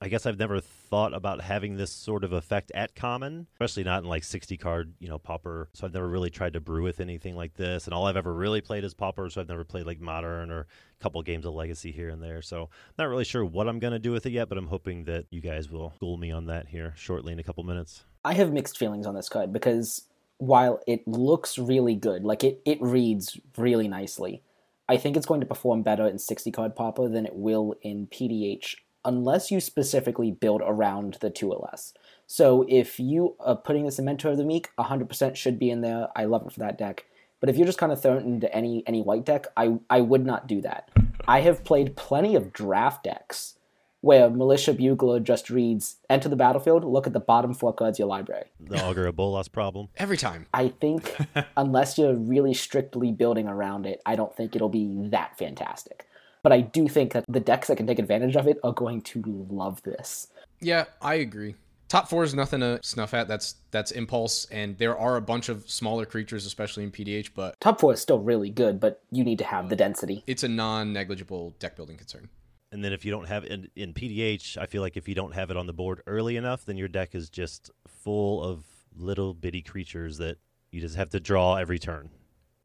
I 0.02 0.08
guess 0.08 0.26
I've 0.26 0.40
never 0.40 0.62
thought 0.62 1.14
about 1.14 1.42
having 1.42 1.76
this 1.76 1.92
sort 1.92 2.24
of 2.24 2.32
effect 2.32 2.72
at 2.74 2.96
common, 2.96 3.48
especially 3.52 3.84
not 3.84 4.02
in 4.02 4.08
like 4.08 4.24
60 4.24 4.56
card, 4.56 4.94
you 5.00 5.10
know, 5.10 5.20
pauper. 5.20 5.70
So 5.74 5.86
I've 5.86 5.94
never 5.94 6.08
really 6.08 6.30
tried 6.30 6.54
to 6.54 6.62
brew 6.62 6.84
with 6.84 7.02
anything 7.02 7.36
like 7.36 7.56
this. 7.56 7.86
And 7.86 7.94
all 7.94 8.08
I've 8.08 8.16
ever 8.16 8.34
really 8.34 8.62
played 8.62 8.86
is 8.86 8.94
pauper. 8.94 9.30
So 9.30 9.42
I've 9.42 9.50
never 9.50 9.66
played 9.66 9.86
like 9.86 10.00
modern 10.00 10.52
or 10.52 10.62
a 10.62 11.04
couple 11.04 11.22
games 11.22 11.46
of 11.46 11.54
legacy 11.54 11.92
here 11.92 12.08
and 12.08 12.24
there. 12.24 12.42
So 12.42 12.64
I'm 12.64 12.94
not 12.98 13.10
really 13.10 13.26
sure 13.26 13.44
what 13.44 13.68
I'm 13.68 13.80
going 13.80 13.92
to 13.92 14.00
do 14.00 14.14
with 14.14 14.26
it 14.26 14.32
yet, 14.32 14.48
but 14.48 14.58
I'm 14.58 14.68
hoping 14.68 15.04
that 15.04 15.26
you 15.32 15.42
guys 15.42 15.70
will 15.70 15.92
school 15.96 16.16
me 16.16 16.32
on 16.32 16.46
that 16.46 16.68
here 16.68 16.94
shortly 16.96 17.34
in 17.34 17.40
a 17.40 17.44
couple 17.44 17.66
minutes. 17.66 18.06
I 18.24 18.36
have 18.36 18.54
mixed 18.54 18.78
feelings 18.78 19.06
on 19.06 19.16
this 19.16 19.28
card 19.28 19.52
because 19.52 20.04
while 20.38 20.80
it 20.88 21.06
looks 21.10 21.58
really 21.58 21.96
good, 21.96 22.24
like 22.24 22.46
it, 22.46 22.62
it 22.64 22.82
reads 22.82 23.38
really 23.58 23.90
nicely, 23.90 24.44
I 24.88 24.96
think 24.96 25.18
it's 25.18 25.26
going 25.26 25.42
to 25.42 25.46
perform 25.46 25.84
better 25.84 26.08
in 26.08 26.20
60 26.20 26.52
card 26.52 26.78
pauper 26.78 27.10
than 27.10 27.26
it 27.26 27.36
will 27.36 27.76
in 27.82 28.08
PDH 28.08 28.76
unless 29.10 29.50
you 29.50 29.60
specifically 29.60 30.30
build 30.32 30.62
around 30.64 31.18
the 31.20 31.32
two 31.32 31.52
or 31.52 31.68
less. 31.72 31.96
So 32.28 32.64
if 32.70 33.00
you 33.00 33.36
are 33.40 33.56
putting 33.56 33.86
this 33.86 33.98
in 33.98 34.06
Mentor 34.06 34.30
of 34.30 34.38
the 34.38 34.44
Meek, 34.44 34.70
100% 34.78 35.36
should 35.36 35.58
be 35.58 35.72
in 35.72 35.82
there. 35.82 36.10
I 36.16 36.26
love 36.26 36.46
it 36.46 36.54
for 36.54 36.60
that 36.60 36.78
deck. 36.78 37.06
But 37.40 37.50
if 37.50 37.58
you're 37.58 37.66
just 37.66 37.80
kind 37.80 37.92
of 37.92 38.00
throwing 38.00 38.20
it 38.20 38.26
into 38.26 38.54
any 38.54 38.84
any 38.86 39.02
white 39.02 39.26
deck, 39.26 39.48
I 39.58 39.80
I 39.90 40.02
would 40.02 40.26
not 40.26 40.46
do 40.46 40.62
that. 40.62 40.90
I 41.28 41.40
have 41.42 41.64
played 41.64 41.96
plenty 41.96 42.36
of 42.36 42.54
draft 42.54 43.04
decks 43.06 43.56
where 44.02 44.30
Militia 44.30 44.74
Bugler 44.74 45.20
just 45.20 45.50
reads 45.50 45.96
enter 46.10 46.30
the 46.30 46.36
battlefield, 46.36 46.84
look 46.84 47.08
at 47.08 47.14
the 47.14 47.20
bottom 47.20 47.54
four 47.54 47.74
cards 47.74 47.96
of 47.96 48.00
your 48.00 48.10
library. 48.10 48.46
The 48.60 48.84
Augur 48.84 49.08
of 49.08 49.16
Bolas 49.16 49.48
problem. 49.48 49.88
Every 49.98 50.18
time. 50.18 50.46
I 50.54 50.68
think 50.68 51.16
unless 51.58 51.98
you're 51.98 52.16
really 52.16 52.54
strictly 52.54 53.12
building 53.12 53.48
around 53.48 53.88
it, 53.88 54.02
I 54.06 54.16
don't 54.16 54.36
think 54.36 54.56
it'll 54.56 54.70
be 54.70 55.10
that 55.10 55.38
fantastic. 55.38 56.06
But 56.50 56.56
I 56.56 56.62
do 56.62 56.88
think 56.88 57.14
that 57.14 57.26
the 57.28 57.40
decks 57.40 57.68
that 57.68 57.76
can 57.76 57.86
take 57.86 58.00
advantage 58.00 58.36
of 58.36 58.48
it 58.48 58.58
are 58.64 58.74
going 58.74 59.02
to 59.02 59.46
love 59.52 59.84
this. 59.84 60.30
Yeah, 60.60 60.86
I 61.00 61.14
agree. 61.14 61.54
Top 61.88 62.10
four 62.10 62.24
is 62.24 62.34
nothing 62.34 62.62
to 62.62 62.80
snuff 62.82 63.14
at. 63.14 63.28
That's 63.28 63.58
that's 63.70 63.92
impulse, 63.92 64.46
and 64.46 64.76
there 64.80 64.98
are 64.98 65.16
a 65.16 65.22
bunch 65.22 65.50
of 65.50 65.70
smaller 65.70 66.08
creatures, 66.08 66.48
especially 66.48 66.86
in 66.86 66.90
PDH, 66.90 67.30
but 67.36 67.60
Top 67.60 67.80
four 67.80 67.94
is 67.94 68.02
still 68.02 68.18
really 68.18 68.50
good, 68.50 68.80
but 68.80 69.04
you 69.12 69.24
need 69.24 69.38
to 69.38 69.46
have 69.46 69.70
the 69.70 69.76
density. 69.76 70.24
it's 70.26 70.42
a 70.42 70.48
non-negligible 70.48 71.54
deck 71.60 71.76
building 71.76 71.98
concern. 71.98 72.30
And 72.72 72.84
then 72.84 72.94
if 72.94 73.06
you 73.06 73.12
don't 73.12 73.28
have 73.28 73.46
in, 73.46 73.70
in 73.76 73.94
PDH, 73.94 74.58
I 74.58 74.66
feel 74.66 74.82
like 74.82 74.98
if 74.98 75.08
you 75.08 75.14
don't 75.14 75.36
have 75.36 75.52
it 75.52 75.58
on 75.58 75.68
the 75.68 75.74
board 75.74 76.02
early 76.08 76.36
enough, 76.36 76.66
then 76.66 76.78
your 76.78 76.88
deck 76.88 77.14
is 77.14 77.30
just 77.30 77.70
full 77.88 78.44
of 78.44 78.64
little 78.98 79.36
bitty 79.36 79.62
creatures 79.62 80.18
that 80.18 80.40
you 80.72 80.82
just 80.82 80.96
have 80.96 81.12
to 81.12 81.20
draw 81.20 81.58
every 81.58 81.78
turn. 81.78 82.10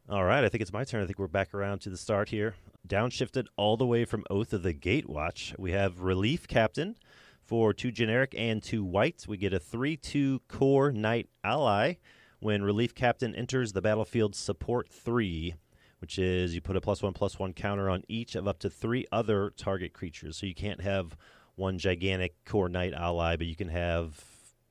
All 0.08 0.24
right, 0.24 0.42
I 0.42 0.48
think 0.48 0.62
it's 0.62 0.72
my 0.72 0.84
turn. 0.84 1.02
I 1.02 1.06
think 1.06 1.18
we're 1.18 1.26
back 1.26 1.52
around 1.52 1.80
to 1.82 1.90
the 1.90 1.98
start 1.98 2.30
here. 2.30 2.54
Downshifted 2.86 3.46
all 3.56 3.78
the 3.78 3.86
way 3.86 4.04
from 4.04 4.24
Oath 4.28 4.52
of 4.52 4.62
the 4.62 4.74
Gatewatch, 4.74 5.58
we 5.58 5.72
have 5.72 6.00
Relief 6.00 6.46
Captain 6.46 6.96
for 7.42 7.72
two 7.72 7.90
generic 7.90 8.34
and 8.36 8.62
two 8.62 8.84
white. 8.84 9.24
We 9.26 9.38
get 9.38 9.54
a 9.54 9.58
3 9.58 9.96
2 9.96 10.42
Kor 10.48 10.92
Knight 10.92 11.30
Ally. 11.42 11.94
When 12.40 12.62
Relief 12.62 12.94
Captain 12.94 13.34
enters 13.34 13.72
the 13.72 13.80
battlefield, 13.80 14.34
support 14.34 14.90
three, 14.90 15.54
which 16.00 16.18
is 16.18 16.54
you 16.54 16.60
put 16.60 16.76
a 16.76 16.80
plus 16.82 17.02
one 17.02 17.14
plus 17.14 17.38
one 17.38 17.54
counter 17.54 17.88
on 17.88 18.02
each 18.06 18.34
of 18.34 18.46
up 18.46 18.58
to 18.58 18.68
three 18.68 19.06
other 19.10 19.54
target 19.56 19.94
creatures. 19.94 20.36
So 20.36 20.44
you 20.44 20.54
can't 20.54 20.82
have 20.82 21.16
one 21.54 21.78
gigantic 21.78 22.34
Kor 22.44 22.68
Knight 22.68 22.92
Ally, 22.92 23.36
but 23.36 23.46
you 23.46 23.56
can 23.56 23.68
have 23.68 24.22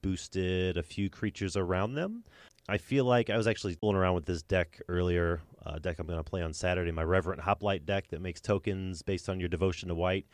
boosted 0.03 0.77
a 0.77 0.83
few 0.83 1.09
creatures 1.09 1.57
around 1.57 1.95
them. 1.95 2.25
I 2.69 2.77
feel 2.77 3.05
like 3.05 3.31
I 3.31 3.37
was 3.37 3.47
actually 3.47 3.73
fooling 3.73 3.95
around 3.95 4.13
with 4.13 4.25
this 4.25 4.43
deck 4.43 4.79
earlier. 4.87 5.41
Uh, 5.65 5.79
deck 5.79 5.99
I'm 5.99 6.07
going 6.07 6.19
to 6.19 6.23
play 6.23 6.41
on 6.41 6.53
Saturday, 6.53 6.91
my 6.91 7.03
Reverent 7.03 7.41
Hoplite 7.41 7.85
deck 7.85 8.07
that 8.09 8.21
makes 8.21 8.41
tokens 8.41 9.01
based 9.01 9.29
on 9.29 9.39
your 9.39 9.49
devotion 9.49 9.89
to 9.89 9.95
white. 9.95 10.25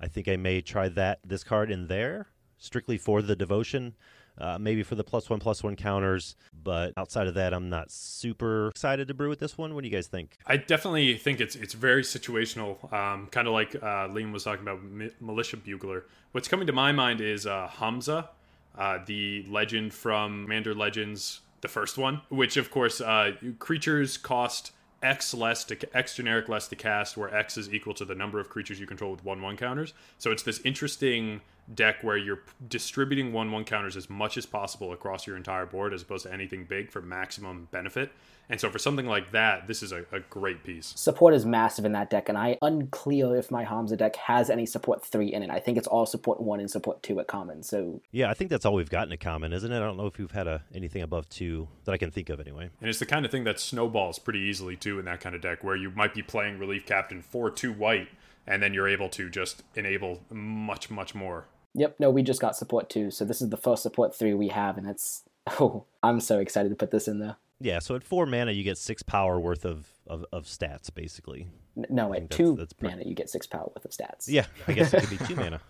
I 0.00 0.08
think 0.08 0.28
I 0.28 0.36
may 0.36 0.60
try 0.62 0.88
that 0.88 1.20
this 1.24 1.44
card 1.44 1.70
in 1.70 1.86
there, 1.86 2.28
strictly 2.58 2.96
for 2.96 3.20
the 3.20 3.36
devotion, 3.36 3.94
uh, 4.38 4.58
maybe 4.58 4.82
for 4.82 4.94
the 4.94 5.04
plus 5.04 5.28
one 5.28 5.38
plus 5.38 5.62
one 5.62 5.76
counters. 5.76 6.36
But 6.62 6.94
outside 6.96 7.26
of 7.26 7.34
that, 7.34 7.52
I'm 7.52 7.68
not 7.68 7.90
super 7.90 8.68
excited 8.68 9.08
to 9.08 9.14
brew 9.14 9.28
with 9.28 9.38
this 9.38 9.58
one. 9.58 9.74
What 9.74 9.82
do 9.82 9.88
you 9.88 9.94
guys 9.94 10.06
think? 10.06 10.38
I 10.46 10.56
definitely 10.56 11.16
think 11.18 11.40
it's 11.40 11.56
it's 11.56 11.74
very 11.74 12.02
situational, 12.02 12.90
um, 12.92 13.26
kind 13.26 13.46
of 13.46 13.52
like 13.52 13.74
uh, 13.74 14.08
Liam 14.08 14.32
was 14.32 14.44
talking 14.44 14.62
about 14.62 14.82
mi- 14.82 15.10
militia 15.20 15.58
bugler. 15.58 16.06
What's 16.32 16.48
coming 16.48 16.66
to 16.66 16.72
my 16.72 16.92
mind 16.92 17.20
is 17.20 17.46
uh, 17.46 17.68
Hamza, 17.68 18.30
uh, 18.78 18.98
the 19.04 19.44
legend 19.48 19.92
from 19.92 20.44
Commander 20.44 20.74
Legends, 20.74 21.40
the 21.60 21.68
first 21.68 21.98
one, 21.98 22.22
which 22.28 22.56
of 22.56 22.70
course 22.70 23.00
uh, 23.00 23.32
creatures 23.58 24.16
cost 24.16 24.72
X 25.02 25.32
less 25.32 25.64
to 25.64 25.96
X 25.96 26.14
generic 26.16 26.48
less 26.48 26.68
to 26.68 26.76
cast, 26.76 27.16
where 27.16 27.34
X 27.34 27.56
is 27.56 27.72
equal 27.72 27.94
to 27.94 28.04
the 28.04 28.14
number 28.14 28.38
of 28.38 28.48
creatures 28.48 28.78
you 28.78 28.86
control 28.86 29.10
with 29.10 29.24
one 29.24 29.40
one 29.40 29.56
counters. 29.56 29.94
So 30.18 30.30
it's 30.30 30.42
this 30.42 30.60
interesting 30.64 31.40
deck 31.74 32.02
where 32.02 32.16
you're 32.16 32.42
distributing 32.68 33.32
one 33.32 33.50
one 33.50 33.64
counters 33.64 33.96
as 33.96 34.10
much 34.10 34.36
as 34.36 34.46
possible 34.46 34.92
across 34.92 35.26
your 35.26 35.36
entire 35.36 35.66
board, 35.66 35.94
as 35.94 36.02
opposed 36.02 36.26
to 36.26 36.32
anything 36.32 36.64
big 36.64 36.90
for 36.90 37.00
maximum 37.00 37.68
benefit. 37.70 38.12
And 38.50 38.60
so 38.60 38.68
for 38.68 38.80
something 38.80 39.06
like 39.06 39.30
that, 39.30 39.68
this 39.68 39.80
is 39.80 39.92
a, 39.92 40.04
a 40.10 40.18
great 40.28 40.64
piece. 40.64 40.92
Support 40.96 41.34
is 41.34 41.46
massive 41.46 41.84
in 41.84 41.92
that 41.92 42.10
deck, 42.10 42.28
and 42.28 42.36
I 42.36 42.58
unclear 42.60 43.36
if 43.36 43.50
my 43.50 43.62
Hamza 43.62 43.96
deck 43.96 44.16
has 44.16 44.50
any 44.50 44.66
support 44.66 45.06
three 45.06 45.32
in 45.32 45.44
it. 45.44 45.50
I 45.50 45.60
think 45.60 45.78
it's 45.78 45.86
all 45.86 46.04
support 46.04 46.40
one 46.40 46.58
and 46.58 46.68
support 46.68 47.00
two 47.02 47.20
at 47.20 47.28
common. 47.28 47.62
So 47.62 48.02
Yeah, 48.10 48.28
I 48.28 48.34
think 48.34 48.50
that's 48.50 48.66
all 48.66 48.74
we've 48.74 48.90
gotten 48.90 49.10
in 49.10 49.14
a 49.14 49.16
common, 49.18 49.52
isn't 49.52 49.70
it? 49.70 49.76
I 49.76 49.78
don't 49.78 49.96
know 49.96 50.06
if 50.06 50.18
we've 50.18 50.30
had 50.32 50.48
a, 50.48 50.64
anything 50.74 51.00
above 51.00 51.28
two 51.28 51.68
that 51.84 51.92
I 51.92 51.96
can 51.96 52.10
think 52.10 52.28
of 52.28 52.40
anyway. 52.40 52.70
And 52.80 52.90
it's 52.90 52.98
the 52.98 53.06
kind 53.06 53.24
of 53.24 53.30
thing 53.30 53.44
that 53.44 53.60
snowballs 53.60 54.18
pretty 54.18 54.40
easily 54.40 54.74
too 54.74 54.98
in 54.98 55.04
that 55.04 55.20
kind 55.20 55.36
of 55.36 55.40
deck, 55.40 55.62
where 55.62 55.76
you 55.76 55.90
might 55.90 56.12
be 56.12 56.22
playing 56.22 56.58
relief 56.58 56.84
captain 56.84 57.22
for 57.22 57.50
two 57.50 57.72
white, 57.72 58.08
and 58.48 58.60
then 58.60 58.74
you're 58.74 58.88
able 58.88 59.08
to 59.10 59.30
just 59.30 59.62
enable 59.76 60.22
much 60.28 60.90
much 60.90 61.14
more. 61.14 61.46
Yep, 61.74 62.00
no, 62.00 62.10
we 62.10 62.24
just 62.24 62.40
got 62.40 62.56
support 62.56 62.90
two, 62.90 63.12
so 63.12 63.24
this 63.24 63.40
is 63.40 63.50
the 63.50 63.56
first 63.56 63.84
support 63.84 64.12
three 64.12 64.34
we 64.34 64.48
have, 64.48 64.76
and 64.76 64.88
it's 64.88 65.22
oh, 65.60 65.84
I'm 66.02 66.18
so 66.18 66.40
excited 66.40 66.70
to 66.70 66.74
put 66.74 66.90
this 66.90 67.06
in 67.06 67.20
there. 67.20 67.36
Yeah, 67.60 67.78
so 67.78 67.94
at 67.94 68.02
four 68.02 68.24
mana, 68.26 68.52
you 68.52 68.64
get 68.64 68.78
six 68.78 69.02
power 69.02 69.38
worth 69.38 69.64
of, 69.66 69.86
of, 70.06 70.24
of 70.32 70.44
stats, 70.44 70.92
basically. 70.92 71.48
No, 71.88 72.12
at 72.14 72.30
two 72.30 72.56
that's 72.56 72.72
pretty- 72.72 72.94
mana, 72.96 73.08
you 73.08 73.14
get 73.14 73.28
six 73.30 73.46
power 73.46 73.70
worth 73.74 73.84
of 73.84 73.90
stats. 73.90 74.26
Yeah, 74.28 74.46
I 74.66 74.72
guess 74.72 74.92
it 74.94 75.02
could 75.04 75.18
be 75.18 75.24
two 75.26 75.36
mana. 75.36 75.60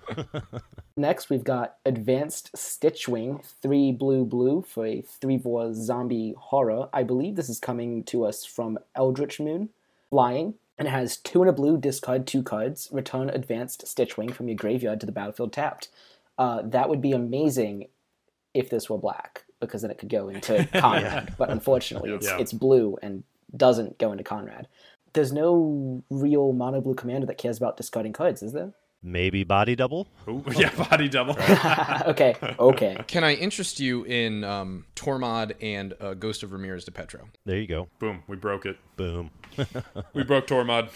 Next, 0.96 1.30
we've 1.30 1.44
got 1.44 1.76
Advanced 1.84 2.52
Stitchwing, 2.54 3.44
three 3.62 3.90
blue 3.92 4.24
blue 4.24 4.62
for 4.62 4.86
a 4.86 5.00
three 5.02 5.38
four 5.38 5.72
zombie 5.74 6.34
horror. 6.38 6.88
I 6.92 7.02
believe 7.02 7.36
this 7.36 7.48
is 7.48 7.58
coming 7.58 8.04
to 8.04 8.24
us 8.24 8.44
from 8.44 8.78
Eldritch 8.94 9.40
Moon, 9.40 9.70
flying, 10.10 10.54
and 10.78 10.86
it 10.88 10.92
has 10.92 11.16
two 11.16 11.42
and 11.42 11.50
a 11.50 11.52
blue. 11.52 11.76
Discard 11.76 12.26
two 12.26 12.42
cards. 12.42 12.88
Return 12.92 13.30
Advanced 13.30 13.84
Stitchwing 13.84 14.32
from 14.32 14.48
your 14.48 14.56
graveyard 14.56 15.00
to 15.00 15.06
the 15.06 15.12
battlefield 15.12 15.52
tapped. 15.52 15.88
Uh, 16.38 16.62
that 16.64 16.88
would 16.88 17.02
be 17.02 17.12
amazing 17.12 17.88
if 18.54 18.70
this 18.70 18.88
were 18.88 18.98
black, 18.98 19.44
because 19.60 19.82
then 19.82 19.90
it 19.90 19.98
could 19.98 20.08
go 20.08 20.28
into 20.34 20.66
Conrad. 20.72 21.34
But 21.38 21.50
unfortunately, 21.50 22.10
it's 22.10 22.26
Yeah. 22.26 22.38
it's 22.38 22.52
blue 22.52 22.98
and 23.02 23.22
doesn't 23.56 23.98
go 23.98 24.12
into 24.12 24.24
Conrad. 24.24 24.66
There's 25.12 25.32
no 25.32 26.02
real 26.10 26.52
mono 26.52 26.80
blue 26.80 26.94
commander 26.94 27.26
that 27.26 27.38
cares 27.38 27.56
about 27.56 27.76
discarding 27.76 28.12
cards, 28.12 28.42
is 28.42 28.52
there? 28.52 28.72
Maybe 29.02 29.44
body 29.44 29.74
double? 29.74 30.06
Ooh, 30.28 30.44
yeah, 30.56 30.70
body 30.74 31.08
double. 31.08 31.34
okay, 32.06 32.36
okay. 32.58 32.96
Can 33.06 33.24
I 33.24 33.32
interest 33.34 33.80
you 33.80 34.04
in 34.04 34.44
um, 34.44 34.84
Tormod 34.94 35.54
and 35.62 35.94
uh, 36.00 36.12
Ghost 36.14 36.42
of 36.42 36.52
Ramirez 36.52 36.84
DePietro? 36.84 37.22
There 37.46 37.56
you 37.58 37.66
go. 37.66 37.88
Boom, 37.98 38.22
we 38.28 38.36
broke 38.36 38.66
it. 38.66 38.76
Boom. 38.96 39.30
We 40.12 40.22
broke 40.22 40.46
Tormod. 40.46 40.90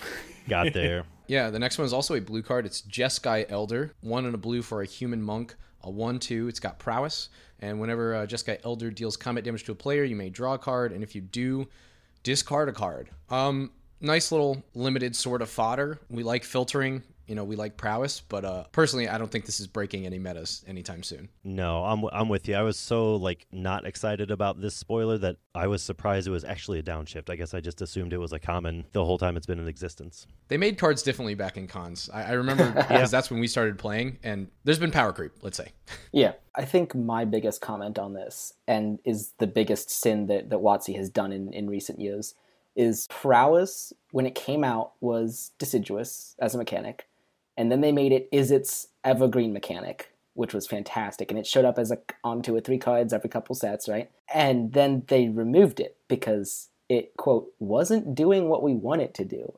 Got 0.49 0.75
there. 0.75 1.05
Yeah, 1.29 1.49
the 1.49 1.59
next 1.59 1.79
one 1.79 1.87
is 1.87 1.95
also 1.95 2.15
a 2.15 2.21
blue 2.21 2.43
card. 2.43 2.67
It's 2.67 2.83
Jeskai 2.83 3.47
Elder, 3.51 3.95
one 4.03 4.27
and 4.27 4.35
a 4.35 4.39
blue 4.39 4.61
for 4.61 4.83
a 4.83 4.87
human 4.87 5.23
monk, 5.23 5.55
a 5.85 5.91
one-two. 5.91 6.49
It's 6.49 6.61
got 6.61 6.79
prowess, 6.79 7.29
and 7.61 7.81
whenever 7.81 8.15
uh, 8.15 8.27
Jeskai 8.27 8.59
Elder 8.65 8.91
deals 8.91 9.17
combat 9.17 9.45
damage 9.45 9.65
to 9.65 9.73
a 9.73 9.77
player, 9.77 10.03
you 10.03 10.17
may 10.17 10.31
draw 10.31 10.55
a 10.55 10.59
card, 10.59 10.91
and 10.93 11.05
if 11.05 11.15
you 11.15 11.21
do, 11.21 11.69
discard 12.23 12.69
a 12.69 12.73
card. 12.73 13.11
Um, 13.31 13.71
nice 14.01 14.33
little 14.33 14.65
limited 14.75 15.15
sort 15.15 15.43
of 15.43 15.49
fodder. 15.49 16.01
We 16.11 16.23
like 16.23 16.45
filtering 16.45 17.03
You 17.27 17.35
know, 17.35 17.45
we 17.45 17.57
like 17.57 17.77
prowess, 17.77 18.21
but 18.21 18.45
uh, 18.45 18.65
personally, 18.73 19.09
I 19.09 19.19
don't 19.19 19.31
think 19.31 19.47
this 19.47 19.61
is 19.61 19.67
breaking 19.67 20.05
any 20.05 20.19
metas 20.19 20.65
anytime 20.67 21.03
soon. 21.03 21.29
No, 21.43 21.85
I'm 21.85 22.05
I'm 22.13 22.29
with 22.29 22.49
you. 22.49 22.55
I 22.55 22.63
was 22.63 22.77
so 22.77 23.17
like 23.17 23.47
not 23.51 23.87
excited 23.87 24.31
about 24.31 24.61
this 24.61 24.75
spoiler 24.75 25.17
that 25.19 25.37
I 25.55 25.67
was 25.67 25.83
surprised 25.83 26.27
it 26.27 26.31
was 26.31 26.45
actually 26.45 26.79
a 26.81 26.83
downshift. 26.83 27.31
I 27.31 27.37
guess 27.37 27.55
I 27.55 27.61
just 27.61 27.81
assumed 27.81 28.13
it 28.13 28.19
was 28.19 28.33
a 28.33 28.39
common 28.39 28.85
the 28.93 29.05
whole 29.05 29.19
time 29.19 29.37
it's 29.37 29.47
been 29.47 29.59
in 29.59 29.69
existence. 29.69 30.27
They 30.49 30.57
made 30.57 30.79
cards 30.79 31.03
differently 31.03 31.35
back 31.35 31.57
in 31.57 31.67
cons. 31.67 32.11
I, 32.13 32.25
I 32.25 32.33
remember 32.33 32.71
because 32.89 33.11
that's 33.11 33.31
when 33.31 33.41
we 33.41 33.47
started 33.47 33.79
playing, 33.79 34.19
and 34.23 34.49
there's 34.65 34.79
been 34.79 34.91
power 34.91 35.13
creep. 35.13 35.33
Let's 35.43 35.57
say. 35.57 35.73
Yeah, 36.13 36.35
I 36.55 36.65
think 36.65 36.95
my 36.95 37.25
biggest 37.25 37.61
comment 37.61 37.99
on 37.99 38.15
this, 38.15 38.53
and 38.69 39.01
is 39.05 39.33
the 39.39 39.49
biggest 39.49 39.91
sin 39.91 40.27
that 40.29 40.51
that 40.51 40.61
WotC 40.61 40.95
has 40.97 41.11
done 41.11 41.33
in 41.33 41.53
in 41.53 41.69
recent 41.69 42.01
years, 42.01 42.35
is 42.77 43.09
prowess 43.09 43.93
when 44.13 44.27
it 44.27 44.35
came 44.35 44.63
out 44.63 44.93
was 45.01 45.53
deciduous 45.59 46.37
as 46.39 46.55
a 46.55 46.59
mechanic 46.59 47.07
and 47.57 47.71
then 47.71 47.81
they 47.81 47.93
made 47.93 48.13
it 48.13 48.29
is 48.33 48.51
its 48.51 48.89
evergreen 49.05 49.53
mechanic 49.53 50.15
which 50.35 50.53
was 50.53 50.67
fantastic. 50.67 51.31
And 51.31 51.39
it 51.39 51.47
showed 51.47 51.65
up 51.65 51.79
as 51.79 51.91
a 51.91 51.99
on 52.23 52.43
two 52.43 52.55
or 52.55 52.61
three 52.61 52.79
cards 52.79 53.13
every 53.13 53.31
couple 53.31 53.55
sets 53.55 53.89
right? 53.89 54.11
And 54.33 54.73
then 54.73 55.05
they 55.07 55.29
removed 55.29 55.81
it 55.81 55.97
because 56.09 56.69
it 56.89 57.17
quote 57.17 57.53
wasn't 57.59 58.15
doing 58.15 58.49
what 58.49 58.63
we 58.63 58.75
want 58.75 59.01
it 59.01 59.15
to 59.15 59.25
do. 59.25 59.55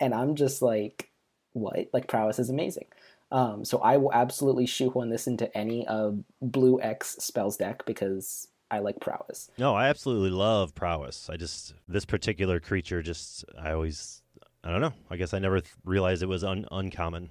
And 0.00 0.14
i'm 0.14 0.34
just 0.34 0.62
like 0.62 1.10
what? 1.52 1.88
Like 1.92 2.08
prowess 2.08 2.38
is 2.38 2.48
amazing. 2.48 2.86
Um, 3.30 3.64
so 3.64 3.78
i 3.78 3.96
will 3.96 4.12
absolutely 4.12 4.66
shoehorn 4.66 5.10
this 5.10 5.26
into 5.26 5.54
any 5.56 5.86
of 5.86 6.22
blue 6.40 6.80
x 6.80 7.16
spells 7.18 7.56
deck 7.56 7.84
because 7.84 8.48
i 8.70 8.78
like 8.78 9.00
prowess. 9.00 9.50
No, 9.58 9.74
I 9.74 9.88
absolutely 9.88 10.30
love 10.30 10.74
prowess. 10.74 11.28
I 11.28 11.36
just 11.36 11.74
this 11.88 12.04
particular 12.04 12.60
creature 12.60 13.02
just 13.02 13.44
I 13.58 13.72
always 13.72 14.21
I 14.64 14.70
don't 14.70 14.80
know. 14.80 14.92
I 15.10 15.16
guess 15.16 15.34
I 15.34 15.38
never 15.38 15.60
th- 15.60 15.72
realized 15.84 16.22
it 16.22 16.26
was 16.26 16.44
un- 16.44 16.66
uncommon. 16.70 17.28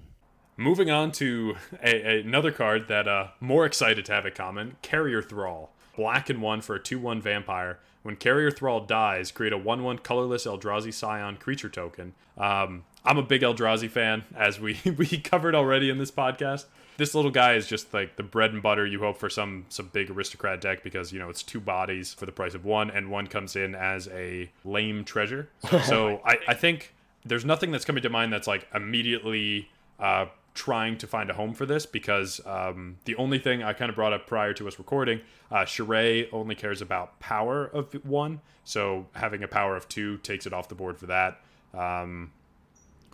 Moving 0.56 0.90
on 0.90 1.12
to 1.12 1.56
a, 1.82 2.20
another 2.20 2.52
card 2.52 2.88
that 2.88 3.08
uh 3.08 3.28
more 3.40 3.64
excited 3.64 4.04
to 4.06 4.12
have 4.12 4.26
it 4.26 4.34
common, 4.34 4.76
Carrier 4.82 5.22
Thrall. 5.22 5.70
Black 5.96 6.30
and 6.30 6.40
one 6.40 6.60
for 6.62 6.74
a 6.74 6.80
2-1 6.80 7.20
vampire. 7.20 7.78
When 8.02 8.16
Carrier 8.16 8.50
Thrall 8.50 8.80
dies, 8.80 9.30
create 9.30 9.52
a 9.52 9.58
1-1 9.58 10.02
colorless 10.02 10.46
Eldrazi 10.46 10.92
Scion 10.92 11.36
creature 11.36 11.68
token. 11.68 12.14
Um, 12.36 12.84
I'm 13.04 13.18
a 13.18 13.22
big 13.22 13.42
Eldrazi 13.42 13.90
fan, 13.90 14.24
as 14.34 14.58
we, 14.58 14.78
we 14.96 15.06
covered 15.06 15.54
already 15.54 15.90
in 15.90 15.98
this 15.98 16.10
podcast. 16.10 16.64
This 16.96 17.14
little 17.14 17.30
guy 17.30 17.54
is 17.54 17.66
just 17.66 17.92
like 17.92 18.16
the 18.16 18.22
bread 18.22 18.52
and 18.52 18.62
butter 18.62 18.86
you 18.86 19.00
hope 19.00 19.16
for 19.16 19.30
some 19.30 19.64
some 19.70 19.88
big 19.92 20.10
aristocrat 20.10 20.60
deck 20.60 20.82
because 20.84 21.10
you 21.12 21.18
know 21.18 21.30
it's 21.30 21.42
two 21.42 21.58
bodies 21.60 22.12
for 22.12 22.26
the 22.26 22.32
price 22.32 22.54
of 22.54 22.64
one, 22.64 22.90
and 22.90 23.10
one 23.10 23.26
comes 23.26 23.56
in 23.56 23.74
as 23.74 24.08
a 24.08 24.50
lame 24.64 25.04
treasure. 25.04 25.48
So 25.84 26.20
I, 26.24 26.38
I 26.48 26.54
think 26.54 26.92
there's 27.24 27.44
nothing 27.44 27.70
that's 27.70 27.84
coming 27.84 28.02
to 28.02 28.10
mind 28.10 28.32
that's 28.32 28.46
like 28.46 28.66
immediately 28.74 29.70
uh, 29.98 30.26
trying 30.54 30.98
to 30.98 31.06
find 31.06 31.30
a 31.30 31.34
home 31.34 31.54
for 31.54 31.64
this 31.64 31.86
because 31.86 32.40
um, 32.46 32.96
the 33.04 33.16
only 33.16 33.38
thing 33.38 33.62
I 33.62 33.72
kind 33.72 33.88
of 33.88 33.96
brought 33.96 34.12
up 34.12 34.26
prior 34.26 34.52
to 34.54 34.68
us 34.68 34.78
recording, 34.78 35.20
uh, 35.50 35.64
Shirei 35.64 36.28
only 36.32 36.54
cares 36.54 36.82
about 36.82 37.18
power 37.20 37.64
of 37.64 37.92
one, 38.04 38.40
so 38.64 39.06
having 39.14 39.42
a 39.42 39.48
power 39.48 39.76
of 39.76 39.88
two 39.88 40.18
takes 40.18 40.46
it 40.46 40.52
off 40.52 40.68
the 40.68 40.74
board 40.74 40.98
for 40.98 41.06
that. 41.06 41.40
Um, 41.72 42.32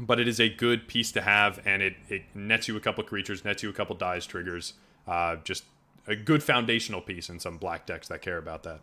but 0.01 0.21
it 0.21 0.29
is 0.29 0.41
a 0.41 0.49
good 0.49 0.89
piece 0.89 1.13
to 1.13 1.21
have, 1.21 1.61
and 1.65 1.83
it, 1.83 1.97
it 2.09 2.23
nets 2.35 2.69
you 2.69 2.77
a 2.77 2.81
couple 2.81 3.03
creatures, 3.05 3.45
nets 3.45 3.63
you 3.63 3.69
a 3.69 3.73
couple 3.73 3.97
dies 3.97 4.27
triggers. 4.27 4.75
Uh, 5.07 5.37
just 5.45 5.65
a 6.07 6.17
good 6.17 6.43
foundational 6.43 7.01
piece 7.01 7.29
in 7.29 7.39
some 7.39 7.57
black 7.57 7.87
decks 7.87 8.09
that 8.09 8.23
care 8.23 8.39
about 8.39 8.63
that. 8.63 8.81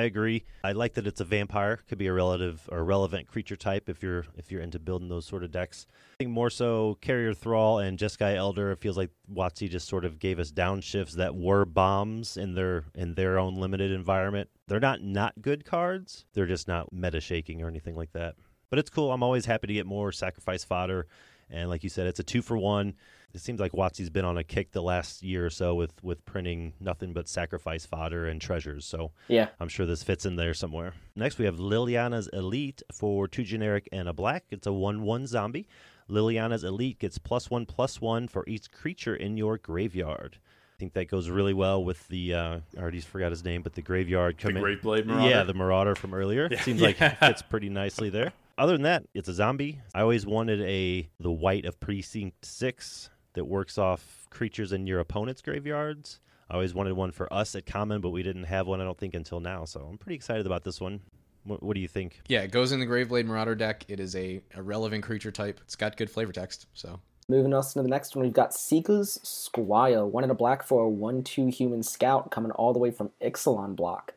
I 0.00 0.04
agree. 0.04 0.44
I 0.64 0.72
like 0.72 0.94
that 0.94 1.06
it's 1.06 1.20
a 1.20 1.26
vampire. 1.26 1.80
Could 1.86 1.98
be 1.98 2.06
a 2.06 2.12
relative 2.12 2.66
or 2.72 2.82
relevant 2.84 3.28
creature 3.28 3.54
type 3.54 3.90
if 3.90 4.02
you're 4.02 4.24
if 4.38 4.50
you're 4.50 4.62
into 4.62 4.78
building 4.78 5.10
those 5.10 5.26
sort 5.26 5.44
of 5.44 5.50
decks. 5.50 5.86
I 6.14 6.16
think 6.16 6.30
more 6.30 6.48
so 6.48 6.96
Carrier 7.02 7.34
Thrall 7.34 7.80
and 7.80 7.98
Jeskai 7.98 8.34
Elder. 8.34 8.72
It 8.72 8.78
feels 8.78 8.96
like 8.96 9.10
WotC 9.30 9.68
just 9.68 9.88
sort 9.88 10.06
of 10.06 10.18
gave 10.18 10.38
us 10.38 10.52
downshifts 10.52 11.12
that 11.16 11.34
were 11.34 11.66
bombs 11.66 12.38
in 12.38 12.54
their 12.54 12.84
in 12.94 13.12
their 13.12 13.38
own 13.38 13.56
limited 13.56 13.92
environment. 13.92 14.48
They're 14.68 14.80
not 14.80 15.02
not 15.02 15.34
good 15.42 15.66
cards. 15.66 16.24
They're 16.32 16.46
just 16.46 16.66
not 16.66 16.90
meta 16.94 17.20
shaking 17.20 17.60
or 17.60 17.68
anything 17.68 17.94
like 17.94 18.12
that. 18.12 18.36
But 18.70 18.78
it's 18.78 18.88
cool. 18.88 19.12
I'm 19.12 19.22
always 19.22 19.44
happy 19.44 19.66
to 19.66 19.74
get 19.74 19.84
more 19.84 20.12
sacrifice 20.12 20.64
fodder. 20.64 21.08
And 21.50 21.68
like 21.68 21.84
you 21.84 21.90
said, 21.90 22.06
it's 22.06 22.20
a 22.20 22.24
two 22.24 22.40
for 22.40 22.56
one. 22.56 22.94
It 23.32 23.40
seems 23.40 23.60
like 23.60 23.72
WotC's 23.72 24.10
been 24.10 24.24
on 24.24 24.36
a 24.38 24.44
kick 24.44 24.72
the 24.72 24.82
last 24.82 25.22
year 25.22 25.46
or 25.46 25.50
so 25.50 25.74
with 25.74 25.92
with 26.02 26.24
printing 26.24 26.72
nothing 26.80 27.12
but 27.12 27.28
sacrifice 27.28 27.86
fodder 27.86 28.26
and 28.26 28.40
treasures. 28.40 28.84
So 28.84 29.12
yeah 29.28 29.48
I'm 29.60 29.68
sure 29.68 29.86
this 29.86 30.02
fits 30.02 30.26
in 30.26 30.36
there 30.36 30.54
somewhere. 30.54 30.94
Next, 31.14 31.38
we 31.38 31.44
have 31.44 31.56
Liliana's 31.58 32.28
Elite 32.32 32.82
for 32.92 33.28
two 33.28 33.44
generic 33.44 33.88
and 33.92 34.08
a 34.08 34.12
black. 34.12 34.44
It's 34.50 34.66
a 34.66 34.72
1 34.72 35.02
1 35.02 35.26
zombie. 35.26 35.66
Liliana's 36.08 36.64
Elite 36.64 36.98
gets 36.98 37.18
plus 37.18 37.48
one 37.50 37.66
plus 37.66 38.00
one 38.00 38.26
for 38.26 38.44
each 38.48 38.70
creature 38.72 39.14
in 39.14 39.36
your 39.36 39.58
graveyard. 39.58 40.38
I 40.42 40.76
think 40.80 40.94
that 40.94 41.08
goes 41.08 41.28
really 41.28 41.52
well 41.54 41.84
with 41.84 42.08
the, 42.08 42.34
uh, 42.34 42.58
I 42.76 42.80
already 42.80 43.00
forgot 43.00 43.30
his 43.30 43.44
name, 43.44 43.62
but 43.62 43.74
the 43.74 43.82
graveyard 43.82 44.38
The 44.38 44.42
coming. 44.42 44.62
Graveblade 44.62 45.04
Marauder. 45.06 45.28
Yeah, 45.28 45.44
the 45.44 45.52
Marauder 45.54 45.94
from 45.94 46.14
earlier. 46.14 46.46
It 46.50 46.60
seems 46.60 46.80
like 46.80 47.00
it 47.02 47.18
fits 47.18 47.42
pretty 47.42 47.68
nicely 47.68 48.08
there. 48.08 48.32
Other 48.58 48.72
than 48.72 48.82
that, 48.82 49.04
it's 49.14 49.28
a 49.28 49.34
zombie. 49.34 49.80
I 49.94 50.00
always 50.00 50.26
wanted 50.26 50.60
a 50.62 51.08
the 51.20 51.30
Wight 51.30 51.64
of 51.64 51.78
Precinct 51.80 52.44
Six 52.44 53.10
that 53.34 53.44
works 53.44 53.78
off 53.78 54.26
creatures 54.30 54.72
in 54.72 54.86
your 54.86 55.00
opponent's 55.00 55.42
graveyards. 55.42 56.20
I 56.50 56.54
always 56.54 56.74
wanted 56.74 56.94
one 56.94 57.12
for 57.12 57.32
us 57.32 57.54
at 57.54 57.66
common, 57.66 58.00
but 58.00 58.10
we 58.10 58.22
didn't 58.22 58.44
have 58.44 58.66
one. 58.66 58.80
I 58.80 58.84
don't 58.84 58.98
think 58.98 59.14
until 59.14 59.40
now. 59.40 59.64
So 59.64 59.86
I'm 59.88 59.98
pretty 59.98 60.16
excited 60.16 60.46
about 60.46 60.64
this 60.64 60.80
one. 60.80 61.00
What, 61.44 61.62
what 61.62 61.74
do 61.74 61.80
you 61.80 61.88
think? 61.88 62.20
Yeah, 62.28 62.40
it 62.40 62.50
goes 62.50 62.72
in 62.72 62.80
the 62.80 62.86
Graveblade 62.86 63.24
Marauder 63.24 63.54
deck. 63.54 63.84
It 63.88 64.00
is 64.00 64.16
a, 64.16 64.42
a 64.54 64.62
relevant 64.62 65.04
creature 65.04 65.30
type. 65.30 65.60
It's 65.62 65.76
got 65.76 65.96
good 65.96 66.10
flavor 66.10 66.32
text. 66.32 66.66
So 66.74 67.00
Moving 67.30 67.54
us 67.54 67.74
to 67.74 67.82
the 67.82 67.88
next 67.88 68.16
one, 68.16 68.24
we've 68.24 68.32
got 68.32 68.52
Seeker's 68.52 69.20
Squire, 69.22 70.04
one 70.04 70.24
in 70.24 70.30
a 70.30 70.34
black 70.34 70.64
for 70.64 70.82
a 70.82 70.88
1 70.88 71.22
2 71.22 71.46
human 71.46 71.84
scout 71.84 72.32
coming 72.32 72.50
all 72.50 72.72
the 72.72 72.80
way 72.80 72.90
from 72.90 73.12
Ixalan 73.22 73.76
block. 73.76 74.14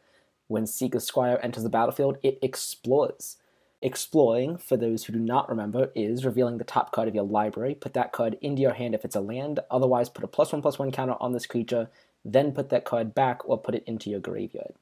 When 0.47 0.65
Seeker's 0.65 1.03
Squire 1.03 1.39
enters 1.43 1.61
the 1.61 1.69
battlefield, 1.69 2.17
it 2.23 2.39
explores. 2.41 3.37
Exploring, 3.83 4.55
for 4.55 4.77
those 4.77 5.03
who 5.03 5.11
do 5.11 5.19
not 5.19 5.49
remember, 5.49 5.91
is 5.93 6.23
revealing 6.23 6.57
the 6.57 6.63
top 6.63 6.93
card 6.93 7.09
of 7.09 7.15
your 7.15 7.25
library. 7.25 7.75
Put 7.75 7.93
that 7.95 8.13
card 8.13 8.37
into 8.39 8.61
your 8.61 8.71
hand 8.71 8.95
if 8.95 9.03
it's 9.03 9.17
a 9.17 9.19
land, 9.19 9.59
otherwise, 9.69 10.07
put 10.07 10.23
a 10.23 10.27
plus 10.27 10.53
one 10.53 10.61
plus 10.61 10.79
one 10.79 10.89
counter 10.89 11.15
on 11.19 11.33
this 11.33 11.45
creature, 11.45 11.89
then 12.23 12.53
put 12.53 12.69
that 12.69 12.85
card 12.85 13.13
back 13.13 13.41
or 13.43 13.57
put 13.57 13.75
it 13.75 13.83
into 13.85 14.09
your 14.09 14.21
graveyard. 14.21 14.73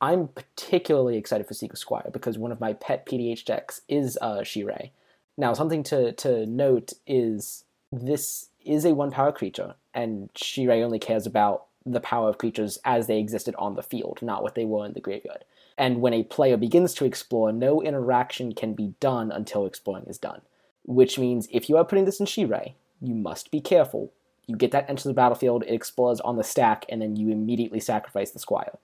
I'm 0.00 0.26
particularly 0.26 1.16
excited 1.16 1.46
for 1.46 1.54
Seeker 1.54 1.76
Squire 1.76 2.10
because 2.12 2.36
one 2.36 2.50
of 2.50 2.58
my 2.58 2.72
pet 2.72 3.06
PDH 3.06 3.44
decks 3.44 3.82
is 3.88 4.18
uh, 4.20 4.38
Shirei. 4.38 4.90
Now, 5.38 5.54
something 5.54 5.84
to, 5.84 6.10
to 6.10 6.44
note 6.44 6.94
is 7.06 7.62
this 7.92 8.48
is 8.64 8.84
a 8.84 8.92
one 8.92 9.12
power 9.12 9.30
creature, 9.30 9.76
and 9.94 10.30
Shirei 10.34 10.82
only 10.82 10.98
cares 10.98 11.26
about 11.26 11.66
the 11.86 12.00
power 12.00 12.28
of 12.28 12.38
creatures 12.38 12.80
as 12.84 13.06
they 13.06 13.20
existed 13.20 13.54
on 13.56 13.76
the 13.76 13.84
field, 13.84 14.18
not 14.20 14.42
what 14.42 14.56
they 14.56 14.64
were 14.64 14.84
in 14.84 14.94
the 14.94 15.00
graveyard. 15.00 15.44
And 15.78 16.00
when 16.00 16.12
a 16.12 16.24
player 16.24 16.56
begins 16.56 16.94
to 16.94 17.04
explore, 17.04 17.52
no 17.52 17.82
interaction 17.82 18.54
can 18.54 18.74
be 18.74 18.94
done 19.00 19.32
until 19.32 19.66
exploring 19.66 20.04
is 20.06 20.18
done. 20.18 20.42
Which 20.84 21.18
means 21.18 21.48
if 21.50 21.68
you 21.68 21.76
are 21.76 21.84
putting 21.84 22.04
this 22.04 22.20
in 22.20 22.26
Shirei, 22.26 22.74
you 23.00 23.14
must 23.14 23.50
be 23.50 23.60
careful. 23.60 24.12
You 24.46 24.56
get 24.56 24.72
that 24.72 24.90
into 24.90 25.08
the 25.08 25.14
battlefield, 25.14 25.62
it 25.62 25.72
explores 25.72 26.20
on 26.20 26.36
the 26.36 26.44
stack, 26.44 26.84
and 26.88 27.00
then 27.00 27.16
you 27.16 27.30
immediately 27.30 27.80
sacrifice 27.80 28.32
the 28.32 28.38
Squire. 28.38 28.78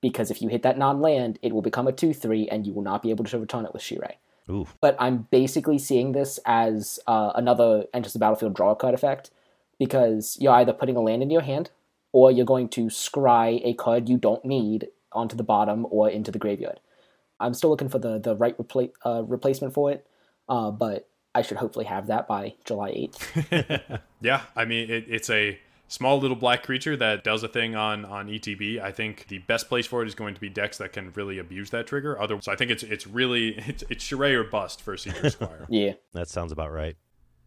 Because 0.00 0.30
if 0.30 0.40
you 0.40 0.48
hit 0.48 0.62
that 0.62 0.78
non 0.78 1.00
land, 1.00 1.38
it 1.42 1.52
will 1.52 1.62
become 1.62 1.86
a 1.86 1.92
2 1.92 2.14
3, 2.14 2.48
and 2.48 2.66
you 2.66 2.72
will 2.72 2.82
not 2.82 3.02
be 3.02 3.10
able 3.10 3.24
to 3.24 3.38
return 3.38 3.66
it 3.66 3.72
with 3.72 3.82
Shirei 3.82 4.14
Ooh, 4.50 4.66
but 4.80 4.96
I'm 4.98 5.28
basically 5.30 5.78
seeing 5.78 6.12
this 6.12 6.38
as 6.46 6.98
uh, 7.06 7.32
another 7.34 7.84
enters 7.92 8.14
the 8.14 8.18
battlefield 8.18 8.54
draw 8.54 8.74
card 8.74 8.94
effect 8.94 9.30
because 9.78 10.36
you're 10.40 10.54
either 10.54 10.72
putting 10.72 10.96
a 10.96 11.00
land 11.00 11.22
in 11.22 11.30
your 11.30 11.42
hand 11.42 11.70
or 12.12 12.30
you're 12.30 12.46
going 12.46 12.68
to 12.70 12.86
scry 12.86 13.60
a 13.64 13.74
card 13.74 14.08
you 14.08 14.16
don't 14.16 14.44
need 14.44 14.88
onto 15.12 15.36
the 15.36 15.42
bottom 15.42 15.86
or 15.90 16.08
into 16.08 16.30
the 16.30 16.38
graveyard. 16.38 16.80
I'm 17.40 17.54
still 17.54 17.70
looking 17.70 17.88
for 17.88 17.98
the 17.98 18.18
the 18.18 18.36
right 18.36 18.56
repla- 18.58 18.92
uh, 19.04 19.22
replacement 19.24 19.74
for 19.74 19.90
it, 19.92 20.06
uh, 20.48 20.70
but 20.70 21.08
I 21.34 21.42
should 21.42 21.58
hopefully 21.58 21.84
have 21.84 22.08
that 22.08 22.26
by 22.26 22.54
July 22.64 22.90
8th. 22.92 24.00
Yeah, 24.20 24.42
I 24.56 24.64
mean 24.64 24.90
it, 24.90 25.04
it's 25.08 25.30
a 25.30 25.58
small 25.86 26.18
little 26.18 26.36
black 26.36 26.62
creature 26.62 26.96
that 26.96 27.24
does 27.24 27.42
a 27.42 27.48
thing 27.48 27.74
on 27.74 28.04
on 28.04 28.28
ETB. 28.28 28.80
I 28.80 28.92
think 28.92 29.26
the 29.28 29.38
best 29.38 29.68
place 29.68 29.86
for 29.86 30.02
it 30.02 30.08
is 30.08 30.14
going 30.14 30.34
to 30.34 30.40
be 30.40 30.48
decks 30.48 30.78
that 30.78 30.92
can 30.92 31.12
really 31.12 31.38
abuse 31.38 31.70
that 31.70 31.86
trigger. 31.86 32.20
Other, 32.20 32.40
so 32.40 32.52
I 32.52 32.56
think 32.56 32.70
it's 32.70 32.82
it's 32.82 33.06
really 33.06 33.56
it's 33.66 33.84
it's 33.88 34.04
Shirei 34.04 34.34
or 34.34 34.44
bust 34.44 34.82
for 34.82 34.96
Seeker 34.96 35.30
Squire. 35.30 35.66
yeah, 35.68 35.92
that 36.12 36.28
sounds 36.28 36.52
about 36.52 36.72
right. 36.72 36.96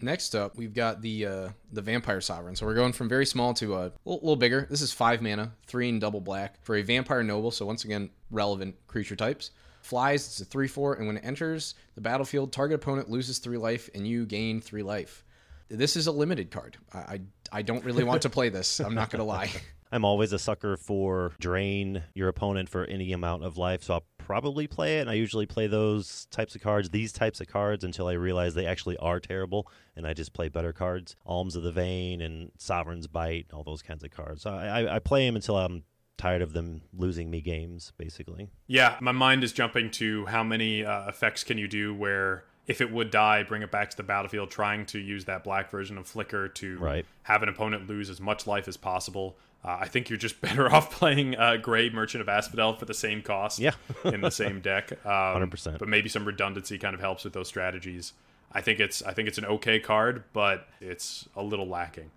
Next 0.04 0.36
up, 0.36 0.56
we've 0.58 0.74
got 0.74 1.02
the 1.02 1.26
uh, 1.26 1.50
the 1.72 1.82
Vampire 1.82 2.22
Sovereign. 2.22 2.56
So 2.56 2.66
we're 2.66 2.76
going 2.76 2.94
from 2.94 3.10
very 3.10 3.26
small 3.26 3.54
to 3.56 3.76
a 3.76 3.92
little, 4.06 4.22
little 4.22 4.36
bigger. 4.36 4.68
This 4.70 4.82
is 4.82 4.92
five 4.92 5.22
mana, 5.22 5.54
three 5.66 5.90
and 5.90 6.00
double 6.00 6.22
black 6.22 6.64
for 6.64 6.76
a 6.76 6.82
Vampire 6.82 7.24
Noble. 7.24 7.52
So 7.52 7.66
once 7.66 7.86
again, 7.86 8.10
relevant 8.30 8.76
creature 8.88 9.16
types. 9.16 9.52
Flies, 9.82 10.28
it's 10.28 10.42
a 10.42 10.46
3 10.46 10.68
4, 10.68 10.94
and 10.96 11.08
when 11.08 11.18
it 11.18 11.26
enters 11.26 11.74
the 11.96 12.02
battlefield, 12.02 12.52
target 12.52 12.76
opponent 12.76 13.10
loses 13.10 13.40
3 13.40 13.58
life, 13.58 13.90
and 13.96 14.08
you 14.08 14.28
gain 14.28 14.62
3 14.62 14.84
life. 14.84 15.24
This 15.70 15.96
is 15.96 16.06
a 16.06 16.12
limited 16.12 16.52
card. 16.52 16.78
I, 16.94 16.98
I, 17.00 17.22
I 17.52 17.62
don't 17.64 17.84
really 17.84 18.04
want 18.04 18.22
to 18.22 18.30
play 18.30 18.50
this, 18.50 18.80
I'm 18.80 18.94
not 18.94 19.10
going 19.10 19.20
to 19.20 19.26
lie. 19.26 19.50
I'm 19.92 20.06
always 20.06 20.32
a 20.34 20.40
sucker 20.40 20.78
for 20.78 21.34
drain 21.40 22.04
your 22.14 22.30
opponent 22.30 22.70
for 22.70 22.86
any 22.86 23.12
amount 23.12 23.44
of 23.44 23.58
life, 23.58 23.84
so 23.84 23.96
I'll 23.96 24.06
probably 24.18 24.68
play 24.68 25.00
it. 25.00 25.02
And 25.02 25.10
I 25.10 25.14
usually 25.14 25.46
play 25.46 25.68
those 25.68 26.26
types 26.32 26.56
of 26.56 26.62
cards, 26.62 26.90
these 26.90 27.12
types 27.12 27.42
of 27.42 27.48
cards, 27.48 27.84
until 27.84 28.08
I 28.08 28.14
realize 28.14 28.54
they 28.54 28.66
actually 28.66 28.98
are 28.98 29.20
terrible, 29.20 29.68
and 29.96 30.08
I 30.08 30.14
just 30.14 30.34
play 30.34 30.48
better 30.50 30.72
cards. 30.74 31.16
Alms 31.26 31.56
of 31.56 31.64
the 31.64 31.72
Vein 31.72 32.22
and 32.22 32.52
Sovereign's 32.58 33.08
Bite, 33.08 33.48
all 33.54 33.64
those 33.64 33.82
kinds 33.82 34.04
of 34.04 34.12
cards. 34.12 34.44
So 34.44 34.52
I, 34.52 34.82
I, 34.84 34.96
I 34.96 35.00
play 35.00 35.26
them 35.26 35.36
until 35.36 35.58
I'm 35.58 35.84
tired 36.18 36.42
of 36.42 36.54
them 36.54 36.84
losing 36.94 37.30
me 37.30 37.42
games, 37.42 37.92
basically. 37.98 38.50
Yeah, 38.68 38.96
my 39.02 39.12
mind 39.12 39.44
is 39.44 39.52
jumping 39.52 39.92
to 39.92 40.26
how 40.28 40.44
many 40.44 40.86
uh, 40.86 41.10
effects 41.10 41.44
can 41.44 41.58
you 41.58 41.68
do 41.68 41.94
where 41.94 42.46
if 42.68 42.80
it 42.80 42.92
would 42.92 43.10
die, 43.10 43.44
bring 43.44 43.64
it 43.64 43.72
back 43.72 43.90
to 43.90 43.98
the 43.98 44.04
battlefield, 44.04 44.52
trying 44.52 44.86
to 44.86 45.00
use 45.00 45.26
that 45.26 45.44
black 45.44 45.72
version 45.72 45.98
of 45.98 46.08
Flicker 46.08 46.48
to 46.48 46.78
Right. 46.78 47.06
have 47.24 47.42
an 47.44 47.50
opponent 47.50 47.90
lose 47.90 48.10
as 48.10 48.22
much 48.22 48.46
life 48.48 48.68
as 48.68 48.78
possible. 48.78 49.36
Uh, 49.64 49.78
I 49.82 49.88
think 49.88 50.10
you're 50.10 50.18
just 50.18 50.42
better 50.42 50.72
off 50.72 50.92
playing 50.92 51.36
uh, 51.38 51.58
Gray 51.58 51.90
Merchant 51.90 52.22
of 52.22 52.30
Asphodel 52.30 52.74
for 52.76 52.86
the 52.86 52.94
same 52.94 53.22
cost 53.22 53.60
Yeah. 53.60 53.74
in 54.04 54.22
the 54.22 54.32
same 54.32 54.60
deck. 54.62 54.92
Um, 55.06 55.50
100%. 55.50 55.78
But 55.80 55.88
maybe 55.88 56.10
some 56.10 56.26
redundancy 56.26 56.78
kind 56.78 56.94
of 56.94 57.00
helps 57.00 57.24
with 57.24 57.34
those 57.34 57.48
strategies. 57.48 58.14
I 58.52 58.62
think 58.62 58.80
it's 58.80 59.02
I 59.04 59.14
think 59.14 59.28
it's 59.30 59.38
an 59.38 59.46
okay 59.46 59.80
card, 59.80 60.24
but 60.34 60.68
it's 60.82 61.30
a 61.36 61.44
little 61.44 61.68
lacking. 61.68 62.12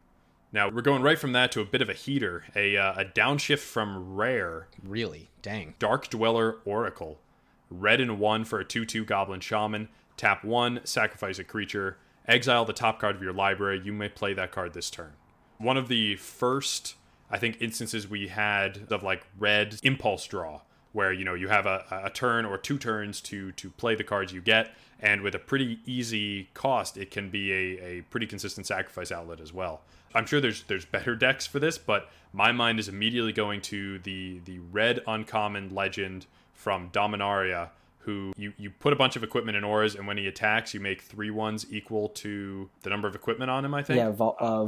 Now 0.53 0.69
we're 0.69 0.83
going 0.83 1.03
right 1.03 1.19
from 1.19 1.33
that 1.33 1.53
to 1.53 1.61
a 1.61 1.65
bit 1.65 1.81
of 1.83 1.89
a 1.89 1.93
heater, 1.95 2.45
a 2.57 2.77
uh, 2.77 3.03
a 3.03 3.05
downshift 3.05 3.61
from 3.61 4.15
rare 4.15 4.67
Really? 4.83 5.31
Dang. 5.43 5.75
Dark 5.79 6.09
Dweller 6.09 6.57
Oracle. 6.65 7.19
Red 7.71 8.01
and 8.01 8.19
one 8.19 8.45
for 8.45 8.59
a 8.61 8.65
2 8.65 8.85
2 8.85 9.05
Goblin 9.05 9.41
Shaman. 9.41 9.89
Tap 10.17 10.45
one, 10.45 10.81
sacrifice 10.85 11.39
a 11.39 11.45
creature, 11.45 11.99
exile 12.27 12.65
the 12.65 12.73
top 12.73 13.01
card 13.01 13.17
of 13.17 13.23
your 13.23 13.33
library. 13.33 13.81
You 13.85 13.93
may 13.93 14.09
play 14.09 14.33
that 14.35 14.53
card 14.53 14.73
this 14.75 14.91
turn. 14.91 15.13
One 15.59 15.77
of 15.77 15.89
the 15.89 16.17
first, 16.17 16.95
I 17.35 17.37
think, 17.37 17.61
instances 17.61 18.09
we 18.09 18.29
had 18.29 18.93
of 18.93 19.03
like 19.03 19.27
red 19.41 19.81
impulse 19.83 20.25
draw, 20.25 20.61
where 20.93 21.13
you 21.13 21.25
know 21.25 21.35
you 21.35 21.49
have 21.49 21.67
a, 21.67 21.85
a 22.05 22.11
turn 22.11 22.45
or 22.45 22.57
two 22.57 22.79
turns 22.79 23.21
to 23.23 23.51
to 23.53 23.71
play 23.71 23.97
the 23.97 24.05
cards 24.05 24.33
you 24.33 24.41
get, 24.41 24.73
and 25.01 25.21
with 25.21 25.35
a 25.35 25.41
pretty 25.41 25.81
easy 25.85 26.49
cost, 26.55 26.97
it 26.97 27.11
can 27.11 27.31
be 27.31 27.53
a, 27.53 27.85
a 27.85 28.03
pretty 28.03 28.29
consistent 28.29 28.69
sacrifice 28.69 29.11
outlet 29.11 29.41
as 29.41 29.53
well. 29.53 29.81
I'm 30.15 30.27
sure 30.27 30.41
there's 30.41 30.63
there's 30.63 30.85
better 30.85 31.17
decks 31.17 31.45
for 31.45 31.59
this, 31.59 31.77
but 31.77 32.09
my 32.33 32.53
mind 32.53 32.79
is 32.79 32.89
immediately 32.89 33.33
going 33.33 33.63
to 33.63 33.99
the 33.99 34.41
the 34.45 34.61
red 34.71 35.01
uncommon 35.05 35.75
legend 35.75 36.27
from 36.53 36.89
Dominaria, 36.91 37.71
who 37.99 38.33
you, 38.37 38.53
you 38.57 38.71
put 38.71 38.93
a 38.93 38.97
bunch 38.97 39.17
of 39.17 39.25
equipment 39.25 39.57
in 39.57 39.65
auras, 39.65 39.97
and 39.97 40.07
when 40.07 40.19
he 40.19 40.29
attacks, 40.29 40.73
you 40.73 40.79
make 40.79 41.03
three 41.03 41.33
ones 41.33 41.67
equal 41.69 42.11
to 42.11 42.71
the 42.83 42.91
number 42.91 43.09
of 43.09 43.17
equipment 43.17 43.51
on 43.51 43.65
him. 43.65 43.75
I 43.75 43.83
think. 43.83 43.97
Yeah, 43.97 44.13
Vol- 44.13 44.37
uh. 44.39 44.67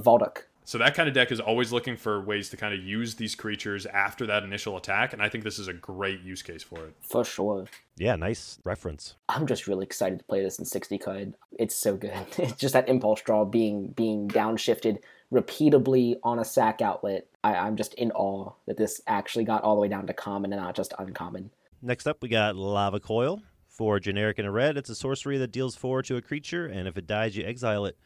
So 0.67 0.79
that 0.79 0.97
kind 0.97 1.09
of 1.09 1.15
deck 1.15 1.31
is 1.31 1.39
always 1.39 1.73
looking 1.73 1.97
for 1.97 2.21
ways 2.21 2.49
to 2.49 2.57
kind 2.57 2.75
of 2.75 2.83
use 2.83 3.15
these 3.15 3.37
creatures 3.37 3.87
after 3.87 4.27
that 4.27 4.43
initial 4.43 4.77
attack, 4.77 5.13
and 5.13 5.23
I 5.23 5.29
think 5.29 5.45
this 5.45 5.61
is 5.61 5.69
a 5.69 5.73
great 5.73 6.23
use 6.23 6.43
case 6.43 6.65
for 6.65 6.85
it. 6.87 6.95
For 7.01 7.25
sure. 7.25 7.67
Yeah, 7.97 8.17
nice 8.17 8.59
reference. 8.65 9.15
I'm 9.29 9.47
just 9.47 9.69
really 9.69 9.87
excited 9.87 10.19
to 10.19 10.25
play 10.25 10.43
this 10.43 10.59
in 10.59 10.65
60 10.65 10.99
card. 10.99 11.35
It's 11.57 11.77
so 11.77 11.97
good. 11.97 12.13
It's 12.39 12.61
just 12.61 12.73
that 12.75 12.89
impulse 12.89 13.23
draw 13.23 13.45
being 13.45 13.89
being 13.89 14.27
downshifted 14.27 14.99
repeatably 15.33 16.17
on 16.25 16.41
a 16.41 16.45
sack 16.45 16.83
outlet. 16.83 17.29
I, 17.45 17.55
I'm 17.55 17.77
just 17.77 17.95
in 17.95 18.11
awe 18.11 18.51
that 18.67 18.77
this 18.77 19.01
actually 19.07 19.45
got 19.45 19.63
all 19.63 19.77
the 19.77 19.83
way 19.83 19.89
down 19.89 20.09
to 20.09 20.13
common 20.15 20.53
and 20.53 20.61
not 20.61 20.75
just 20.75 20.93
uncommon. 20.99 21.51
Next 21.81 22.09
up, 22.09 22.19
we 22.23 22.29
got 22.29 22.57
Lava 22.57 22.99
Coil. 22.99 23.41
For 23.69 24.01
generic 24.01 24.39
and 24.39 24.49
a 24.49 24.51
red, 24.51 24.77
it's 24.79 24.91
a 24.91 24.95
sorcery 24.97 25.39
that 25.39 25.53
deals 25.53 25.77
four 25.77 26.03
to 26.05 26.17
a 26.17 26.23
creature, 26.23 26.67
and 26.67 26.89
if 26.89 26.97
it 26.97 27.07
dies, 27.07 27.37
you 27.37 27.45
exile 27.45 27.85
it. 27.85 27.97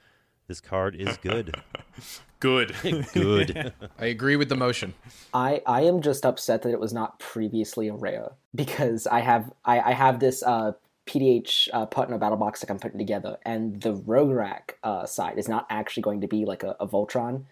This 0.51 0.61
card 0.61 0.97
is 0.97 1.17
good. 1.19 1.55
Good. 2.41 2.75
good. 3.13 3.73
I 4.01 4.07
agree 4.07 4.35
with 4.35 4.49
the 4.49 4.57
motion. 4.57 4.95
I, 5.33 5.63
I 5.65 5.83
am 5.83 6.01
just 6.01 6.27
upset 6.27 6.63
that 6.63 6.73
it 6.73 6.81
was 6.81 6.93
not 6.93 7.21
previously 7.21 7.87
a 7.87 7.95
rare 7.95 8.33
because 8.53 9.07
I 9.07 9.21
have 9.21 9.53
I, 9.65 9.79
I 9.79 9.93
have 9.93 10.19
this 10.19 10.43
uh, 10.43 10.73
PDH 11.07 11.69
uh, 11.73 11.87
partner 11.87 12.19
battle 12.19 12.39
box 12.39 12.63
that 12.63 12.71
I'm 12.71 12.81
putting 12.81 12.99
together, 12.99 13.37
and 13.45 13.81
the 13.81 13.93
Rogue 13.93 14.33
Rack 14.33 14.79
uh, 14.83 15.07
side 15.07 15.39
is 15.39 15.49
not 15.49 15.67
actually 15.71 16.03
going 16.03 16.23
to 16.23 16.27
be 16.27 16.45
like 16.45 16.65
a, 16.65 16.75
a 16.81 16.87
Voltron. 16.89 17.45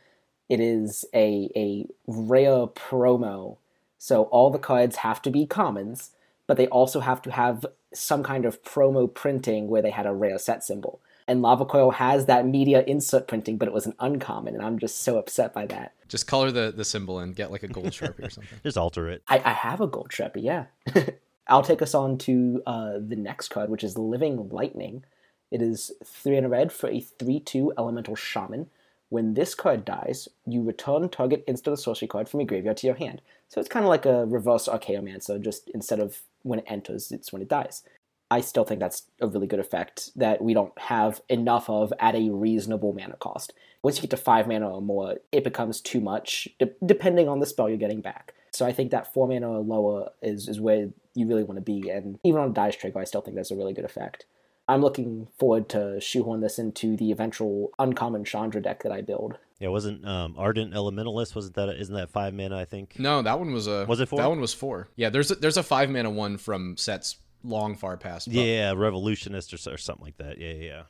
It 0.48 0.58
is 0.58 1.04
a 1.14 1.52
a 1.54 1.87
rare 2.08 2.66
promo, 2.66 3.58
so 3.98 4.22
all 4.24 4.50
the 4.50 4.58
cards 4.58 4.96
have 4.96 5.22
to 5.22 5.30
be 5.30 5.46
commons, 5.46 6.11
but 6.48 6.56
they 6.56 6.66
also 6.66 6.98
have 6.98 7.22
to 7.22 7.30
have 7.30 7.64
some 7.94 8.24
kind 8.24 8.44
of 8.44 8.64
promo 8.64 9.12
printing 9.12 9.68
where 9.68 9.82
they 9.82 9.90
had 9.90 10.06
a 10.06 10.12
rare 10.12 10.38
set 10.38 10.64
symbol. 10.64 11.00
And 11.29 11.43
Lava 11.43 11.67
Coil 11.67 11.91
has 11.91 12.27
that 12.27 12.47
media 12.47 12.83
insert 12.87 13.29
printing, 13.29 13.59
but 13.59 13.69
it 13.69 13.75
was 13.75 13.87
an 13.87 13.95
uncommon, 14.01 14.55
and 14.55 14.64
I'm 14.64 14.79
just 14.79 15.03
so 15.03 15.19
upset 15.19 15.53
by 15.53 15.67
that. 15.67 15.93
Just 16.09 16.27
color 16.27 16.51
the, 16.51 16.73
the 16.75 16.85
symbol 16.85 17.19
and 17.19 17.37
get 17.37 17.53
like 17.53 17.62
a 17.62 17.69
gold 17.69 17.88
sharpie 17.88 18.27
or 18.27 18.31
something. 18.31 18.59
Just 18.62 18.79
alter 18.79 19.09
it. 19.11 19.23
I, 19.29 19.43
I 19.45 19.53
have 19.53 19.83
a 19.83 19.87
gold 19.87 20.09
Sharpie, 20.09 20.43
yeah. 20.43 20.64
I'll 21.49 21.62
take 21.62 21.83
us 21.83 21.95
on 21.95 22.17
to 22.19 22.62
uh, 22.67 22.93
the 22.99 23.17
next 23.17 23.49
card, 23.49 23.69
which 23.69 23.85
is 23.85 23.99
Living 23.99 24.49
Lightning. 24.49 25.05
It 25.51 25.62
is 25.62 25.93
three 26.05 26.37
and 26.37 26.47
a 26.47 26.49
red 26.49 26.73
for 26.73 26.88
a 26.88 27.01
3 27.01 27.41
2 27.41 27.75
elemental 27.79 28.17
shaman. 28.17 28.69
When 29.11 29.35
this 29.35 29.55
card 29.55 29.85
dies, 29.85 30.29
you 30.47 30.62
return 30.62 31.09
target 31.09 31.45
instant 31.47 31.75
or 31.75 31.77
sorcery 31.79 32.09
card 32.09 32.29
from 32.29 32.41
your 32.41 32.47
graveyard 32.47 32.77
to 32.79 32.87
your 32.87 32.97
hand. 32.97 33.23
So 33.49 33.61
it's 33.61 33.69
kind 33.69 33.85
of 33.85 33.88
like 33.88 34.05
a 34.05 34.27
reverse 34.27 34.69
Archaeomancer, 34.69 35.43
just 35.43 35.71
instead 35.71 36.01
of 36.01 36.19
when 36.43 36.59
it 36.59 36.67
enters, 36.69 37.11
it's 37.11 37.33
when 37.33 37.41
it 37.41 37.49
dies. 37.49 37.83
I 38.31 38.41
still 38.41 38.64
think 38.64 38.81
that's 38.81 39.05
a 39.21 39.27
really 39.27 39.47
good 39.47 39.59
effect 39.59 40.11
that 40.17 40.43
we 40.43 40.55
don't 40.55 40.77
have 40.79 41.21
enough 41.29 41.71
of 41.71 41.93
at 41.99 42.14
a 42.14 42.31
reasonable 42.31 42.93
mana 42.93 43.17
cost. 43.17 43.53
Once 43.83 43.97
you 43.97 44.03
get 44.03 44.11
to 44.11 44.17
five 44.17 44.47
mana 44.47 44.69
or 44.69 44.83
more, 44.83 45.17
it 45.33 45.45
becomes 45.45 45.81
too 45.81 46.01
much, 46.01 46.49
de- 46.59 46.71
depending 46.85 47.29
on 47.29 47.41
the 47.41 47.47
spell 47.47 47.69
you're 47.69 47.79
getting 47.79 48.01
back. 48.01 48.35
So 48.53 48.67
I 48.67 48.73
think 48.73 48.91
that 48.91 49.12
four 49.12 49.29
mana 49.29 49.51
or 49.51 49.61
lower 49.61 50.11
is, 50.21 50.49
is 50.49 50.61
where 50.61 50.88
you 51.14 51.27
really 51.27 51.45
want 51.45 51.57
to 51.57 51.62
be, 51.62 51.88
and 51.88 52.19
even 52.25 52.41
on 52.41 52.51
a 52.51 52.53
dice 52.53 52.77
trigger, 52.77 52.99
I 52.99 53.05
still 53.05 53.21
think 53.21 53.37
that's 53.37 53.51
a 53.51 53.57
really 53.57 53.73
good 53.73 53.85
effect. 53.85 54.27
I'm 54.69 54.83
looking 54.83 55.29
forward 55.38 55.71
to 55.71 55.99
shoehorn 56.01 56.41
this 56.41 56.59
into 56.59 56.97
the 56.97 57.11
eventual 57.11 57.71
uncommon 57.79 58.25
Chandra 58.25 58.61
deck 58.61 58.83
that 58.83 58.93
I 58.93 59.01
build. 59.01 59.38
Yeah, 59.59 59.69
wasn't 59.69 60.07
um, 60.07 60.35
Ardent 60.37 60.75
Elementalist? 60.75 61.35
Wasn't 61.35 61.55
that 61.55 61.71
isn't 61.71 61.95
that 61.95 62.11
five 62.11 62.35
mana? 62.35 62.59
I 62.59 62.64
think. 62.67 62.99
No, 62.99 63.23
that 63.23 63.38
one 63.38 63.53
was 63.53 63.67
a. 63.67 63.87
Was 63.87 64.01
it 64.01 64.09
four? 64.09 64.19
That 64.19 64.29
one 64.29 64.41
was 64.41 64.55
four. 64.55 64.88
Yeah, 64.95 65.09
there's 65.11 65.31
a, 65.31 65.37
there's 65.37 65.57
a 65.57 65.62
five 65.62 65.91
mana 65.91 66.11
one 66.11 66.37
from 66.37 66.77
sets 66.77 67.17
long 67.44 67.77
far 67.77 67.96
past. 67.96 68.27
but- 68.29 68.35
Yeah, 68.37 68.72
Revolutionist 68.72 69.53
or, 69.55 69.72
or 69.72 69.77
something 69.79 70.05
like 70.05 70.16
that. 70.18 70.38
Yeah, 70.38 70.53
yeah, 70.53 70.64
yeah. 70.64 70.83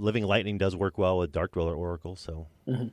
Living 0.00 0.22
Lightning 0.24 0.58
does 0.58 0.76
work 0.76 0.96
well 0.96 1.18
with 1.18 1.32
Dark 1.32 1.52
Dweller 1.52 1.74
Oracle, 1.74 2.14
so 2.14 2.46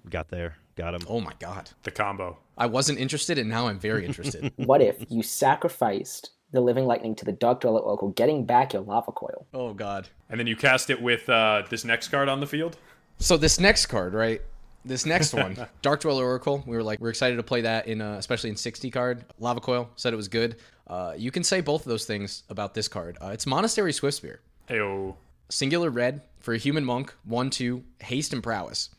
got 0.09 0.29
there, 0.29 0.55
got 0.75 0.95
him. 0.95 1.01
Oh 1.07 1.19
my 1.21 1.33
god. 1.39 1.69
the 1.83 1.91
combo. 1.91 2.39
I 2.57 2.65
wasn't 2.65 2.97
interested, 2.99 3.37
and 3.37 3.47
now 3.49 3.67
I'm 3.67 3.79
very 3.79 4.05
interested. 4.05 4.51
What 4.57 4.81
if 4.81 5.05
you 5.09 5.21
sacrificed 5.21 6.31
the 6.51 6.61
Living 6.61 6.85
Lightning 6.85 7.13
to 7.15 7.25
the 7.25 7.31
Dark 7.31 7.61
Dweller 7.61 7.79
Oracle, 7.81 8.09
getting 8.09 8.45
back 8.45 8.73
your 8.73 8.81
Lava 8.81 9.11
Coil? 9.11 9.45
oh 9.53 9.73
god. 9.73 10.09
And 10.29 10.39
then 10.39 10.47
you 10.47 10.55
cast 10.55 10.89
it 10.89 10.99
with 11.01 11.29
uh, 11.29 11.63
this 11.69 11.85
next 11.85 12.07
card 12.07 12.27
on 12.27 12.39
the 12.39 12.47
field. 12.47 12.77
So 13.19 13.37
this 13.37 13.59
next 13.59 13.85
card, 13.85 14.13
right? 14.15 14.41
This 14.83 15.05
next 15.05 15.33
one, 15.35 15.55
Dark 15.83 16.01
Dweller 16.01 16.25
Oracle. 16.25 16.63
We 16.65 16.75
were 16.75 16.83
like, 16.83 16.99
we're 16.99 17.09
excited 17.09 17.35
to 17.37 17.43
play 17.43 17.61
that 17.61 17.87
in, 17.87 18.01
uh, 18.01 18.15
especially 18.17 18.49
in 18.49 18.55
60 18.55 18.89
card. 18.89 19.25
Lava 19.39 19.59
Coil 19.61 19.89
said 19.95 20.11
it 20.11 20.15
was 20.17 20.27
good. 20.27 20.55
Uh, 20.87 21.13
you 21.17 21.31
can 21.31 21.43
say 21.43 21.61
both 21.61 21.81
of 21.81 21.87
those 21.87 22.05
things 22.05 22.43
about 22.49 22.73
this 22.73 22.87
card. 22.87 23.17
Uh, 23.21 23.29
it's 23.29 23.45
Monastery 23.45 23.91
Swiftspear. 23.91 24.37
Ayo. 24.69 25.15
Singular 25.49 25.89
red 25.89 26.21
for 26.39 26.53
a 26.53 26.57
human 26.57 26.85
monk, 26.85 27.13
one 27.23 27.49
two 27.49 27.83
haste 27.99 28.33
and 28.33 28.41
prowess. 28.43 28.89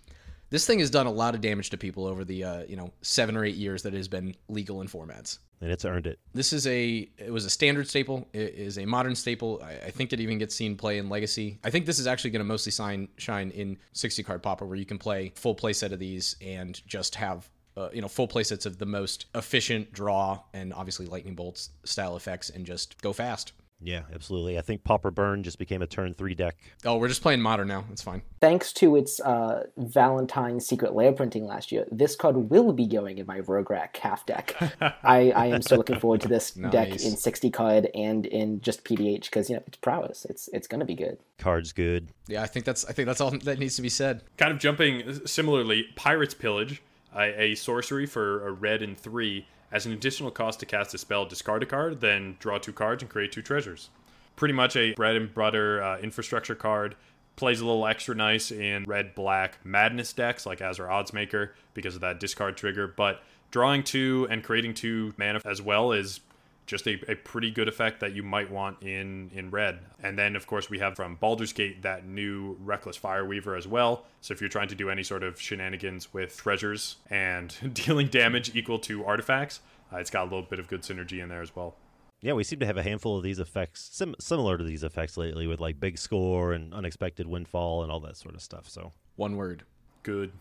This 0.51 0.65
thing 0.65 0.79
has 0.79 0.91
done 0.91 1.07
a 1.07 1.11
lot 1.11 1.35
of 1.35 1.41
damage 1.41 1.71
to 1.71 1.77
people 1.77 2.07
over 2.07 2.25
the 2.25 2.45
uh, 2.45 2.63
you 2.69 2.77
know 2.77 2.93
seven 3.03 3.37
or 3.37 3.45
eight 3.45 3.57
years 3.57 3.83
that 3.83 3.95
it 3.95 3.97
has 3.97 4.09
been 4.09 4.35
legal 4.49 4.81
in 4.81 4.89
formats. 4.89 5.39
And 5.61 5.71
it's 5.71 5.85
earned 5.87 6.07
it. 6.07 6.19
This 6.35 6.53
is 6.53 6.67
a 6.67 7.09
it 7.19 7.33
was 7.33 7.45
a 7.47 7.51
standard 7.51 7.89
staple. 7.89 8.29
It 8.33 8.55
is 8.55 8.79
a 8.79 8.85
modern 8.85 9.15
staple. 9.15 9.61
I, 9.65 9.87
I 9.87 9.91
think 9.91 10.13
it 10.13 10.21
even 10.21 10.39
gets 10.39 10.55
seen 10.55 10.77
play 10.77 10.99
in 10.99 11.09
Legacy. 11.09 11.59
I 11.65 11.71
think 11.71 11.87
this 11.87 11.99
is 11.99 12.07
actually 12.07 12.31
going 12.31 12.41
to 12.41 12.45
mostly 12.45 12.73
sign 12.73 13.09
shine 13.17 13.51
in 13.51 13.79
60 13.93 14.23
card 14.23 14.43
Pauper, 14.43 14.67
where 14.67 14.77
you 14.77 14.85
can 14.87 14.99
play 14.99 15.33
full 15.35 15.55
play 15.55 15.73
set 15.73 15.93
of 15.93 15.99
these 15.99 16.37
and 16.41 16.81
just 16.87 17.15
have. 17.17 17.49
Uh, 17.77 17.91
you 17.93 18.01
know, 18.01 18.09
full 18.09 18.27
play 18.27 18.43
sets 18.43 18.65
of 18.65 18.79
the 18.79 18.87
most 18.87 19.27
efficient 19.35 19.93
draw 19.93 20.41
and 20.55 20.73
obviously 20.73 21.07
lightning 21.07 21.35
bolts 21.35 21.71
style 21.85 22.17
effects, 22.17 22.49
and 22.51 22.65
just 22.65 23.01
go 23.03 23.13
fast. 23.13 23.53
Yeah, 23.81 24.03
absolutely. 24.15 24.59
I 24.59 24.63
think 24.63 24.85
Pauper 24.85 25.11
Burn 25.11 25.43
just 25.43 25.59
became 25.59 25.83
a 25.83 25.87
turn 25.87 26.15
three 26.15 26.35
deck. 26.35 26.57
Oh, 26.85 26.97
we're 26.97 27.09
just 27.09 27.21
playing 27.21 27.43
modern 27.43 27.69
now. 27.69 27.85
It's 27.93 28.01
fine. 28.01 28.23
Thanks 28.41 28.73
to 28.75 28.97
its 28.97 29.21
uh, 29.21 29.65
Valentine 29.77 30.61
Secret 30.61 30.95
Lair 30.95 31.13
printing 31.13 31.45
last 31.45 31.71
year, 31.71 31.87
this 31.93 32.17
card 32.17 32.51
will 32.51 32.73
be 32.73 32.87
going 32.87 33.19
in 33.19 33.27
my 33.27 33.41
Rogue 33.41 33.71
Rack 33.71 33.97
half 33.99 34.25
deck. 34.25 34.57
I, 34.81 35.31
I 35.31 35.47
am 35.47 35.63
so 35.63 35.77
looking 35.77 36.01
forward 36.01 36.23
to 36.23 36.29
this 36.29 36.51
deck 36.71 36.89
in 36.89 37.17
60 37.17 37.51
card 37.51 37.91
and 37.95 38.25
in 38.27 38.61
just 38.61 38.85
PDH 38.85 39.25
because 39.25 39.51
you 39.51 39.57
know 39.57 39.63
it's 39.67 39.79
prowess. 39.79 40.25
It's 40.25 40.49
it's 40.53 40.67
gonna 40.67 40.87
be 40.87 40.95
good. 40.95 41.19
Card's 41.39 41.73
good. 41.73 42.09
Yeah, 42.29 42.43
I 42.43 42.47
think 42.47 42.65
that's 42.65 42.85
I 42.87 42.93
think 42.93 43.07
that's 43.07 43.21
all 43.21 43.31
that 43.31 43.59
needs 43.59 43.77
to 43.77 43.83
be 43.83 43.91
said. 43.91 44.23
Kind 44.39 44.53
of 44.53 44.59
jumping 44.59 45.27
similarly, 45.27 45.87
Pirate's 45.97 46.35
Pillage, 46.35 46.83
a, 47.17 47.43
a 47.43 47.55
sorcery 47.55 48.07
for 48.07 48.47
a 48.47 48.53
red 48.53 48.83
and 48.83 48.99
three. 48.99 49.47
As 49.73 49.87
an 49.87 49.93
additional 49.93 50.31
cost 50.31 50.61
to 50.61 50.67
cast 50.67 50.95
a 50.95 50.99
spell, 50.99 51.27
discard 51.27 51.63
a 51.63 51.67
card, 51.67 52.01
then 52.01 52.37
draw 52.39 52.59
two 52.59 52.73
cards 52.73 53.03
and 53.03 53.11
create 53.11 53.33
two 53.33 53.43
treasures. 53.43 53.91
Pretty 54.37 54.55
much 54.55 54.77
a 54.77 54.95
bread 54.95 55.17
and 55.17 55.33
butter 55.35 55.83
uh, 55.83 55.99
infrastructure 55.99 56.55
card. 56.55 56.95
Plays 57.37 57.61
a 57.61 57.67
little 57.67 57.87
extra 57.87 58.15
nice 58.15 58.51
in 58.51 58.85
red 58.85 59.15
black 59.15 59.59
madness 59.65 60.13
decks 60.13 60.47
like 60.47 60.61
Azure 60.61 60.87
Oddsmaker 60.87 61.51
because 61.75 61.95
of 61.95 62.01
that 62.01 62.21
discard 62.21 62.57
trigger, 62.57 62.87
but 62.87 63.23
drawing 63.51 63.83
two 63.83 64.27
and 64.31 64.43
creating 64.43 64.75
two 64.75 65.13
mana 65.19 65.41
as 65.45 65.61
well 65.61 65.93
is 65.93 66.21
just 66.67 66.87
a, 66.87 66.99
a 67.11 67.15
pretty 67.15 67.51
good 67.51 67.69
effect 67.69 68.01
that 68.01 68.13
you 68.15 68.23
might 68.23 68.51
want 68.51 68.83
in 68.83 69.31
in 69.33 69.51
red. 69.51 69.81
And 70.03 70.19
then 70.19 70.37
of 70.37 70.47
course 70.47 70.69
we 70.69 70.79
have 70.81 70.97
from 70.97 71.17
Baldur's 71.17 71.53
Gate 71.53 71.83
that 71.83 72.07
new 72.07 72.57
Reckless 72.61 72.99
Fireweaver 72.99 73.57
as 73.57 73.67
well. 73.67 74.05
So 74.21 74.35
if 74.35 74.41
you're 74.41 74.51
trying 74.51 74.69
to 74.69 74.75
do 74.75 74.91
any 74.91 75.03
sort 75.03 75.23
of 75.23 75.41
shenanigans 75.41 76.13
with 76.13 76.37
treasures 76.37 76.97
and 77.09 77.55
dealing 77.75 78.09
damage 78.09 78.55
equal 78.55 78.79
to 78.81 79.05
artifacts, 79.05 79.61
uh, 79.93 79.99
it's 79.99 80.11
got 80.11 80.23
a 80.23 80.25
little 80.25 80.43
bit 80.43 80.59
of 80.59 80.69
good 80.69 80.83
synergy 80.83 81.23
in 81.23 81.29
there 81.29 81.43
as 81.43 81.55
well. 81.55 81.77
Yeah, 82.21 82.33
we 82.33 82.45
seem 82.45 82.59
to 82.61 82.67
have 82.67 82.79
a 82.79 82.83
handful 82.83 83.17
of 83.17 83.23
these 83.23 83.39
effects, 83.39 83.89
sim- 83.93 84.17
similar 84.19 84.57
to 84.59 84.65
these 84.65 84.83
effects 84.83 85.17
lately, 85.17 85.47
with 85.47 85.61
like 85.61 85.79
big 85.79 85.99
score 85.99 86.53
and 86.53 86.73
unexpected 86.73 87.27
windfall 87.27 87.83
and 87.83 87.93
all 87.93 88.01
that 88.01 88.17
sort 88.17 88.35
of 88.35 88.43
stuff. 88.43 88.69
So, 88.69 88.93
One 89.17 89.37
word. 89.37 89.65
Good. 90.03 90.33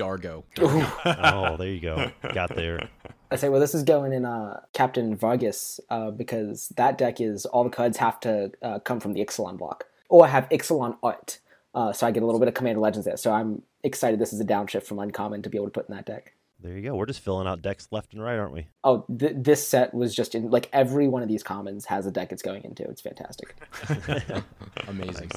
Dargo. 0.00 0.44
oh, 1.04 1.56
there 1.56 1.68
you 1.68 1.80
go, 1.80 2.10
got 2.32 2.54
there. 2.54 2.88
I 3.30 3.36
say, 3.36 3.48
well, 3.48 3.60
this 3.60 3.74
is 3.74 3.84
going 3.84 4.12
in 4.12 4.24
uh, 4.24 4.60
Captain 4.72 5.14
Vargas 5.14 5.78
uh, 5.90 6.10
because 6.10 6.70
that 6.76 6.98
deck 6.98 7.20
is 7.20 7.46
all 7.46 7.64
the 7.64 7.70
cards 7.70 7.96
have 7.98 8.18
to 8.20 8.50
uh, 8.62 8.78
come 8.80 8.98
from 8.98 9.12
the 9.12 9.24
Ixalan 9.24 9.58
block 9.58 9.84
or 10.10 10.24
I 10.24 10.28
have 10.28 10.48
Ixalan 10.50 10.98
art. 11.02 11.38
Uh, 11.74 11.92
so 11.92 12.06
I 12.06 12.10
get 12.10 12.22
a 12.22 12.26
little 12.26 12.40
bit 12.40 12.48
of 12.48 12.54
Commander 12.54 12.80
Legends 12.80 13.06
there. 13.06 13.16
So 13.16 13.32
I'm 13.32 13.62
excited 13.84 14.20
this 14.20 14.32
is 14.32 14.40
a 14.40 14.44
downshift 14.44 14.82
from 14.82 14.98
Uncommon 14.98 15.42
to 15.42 15.48
be 15.48 15.56
able 15.56 15.68
to 15.68 15.70
put 15.70 15.88
in 15.88 15.94
that 15.94 16.04
deck. 16.04 16.34
There 16.62 16.76
you 16.76 16.82
go. 16.82 16.94
We're 16.94 17.06
just 17.06 17.20
filling 17.20 17.46
out 17.46 17.62
decks 17.62 17.88
left 17.90 18.12
and 18.12 18.22
right, 18.22 18.38
aren't 18.38 18.52
we? 18.52 18.66
Oh, 18.84 19.06
th- 19.18 19.36
this 19.36 19.66
set 19.66 19.94
was 19.94 20.14
just 20.14 20.34
in 20.34 20.50
like 20.50 20.68
every 20.74 21.08
one 21.08 21.22
of 21.22 21.28
these 21.28 21.42
commons 21.42 21.86
has 21.86 22.04
a 22.06 22.10
deck 22.10 22.32
it's 22.32 22.42
going 22.42 22.64
into. 22.64 22.82
It's 22.82 23.00
fantastic. 23.00 23.54
Amazing. 24.88 25.30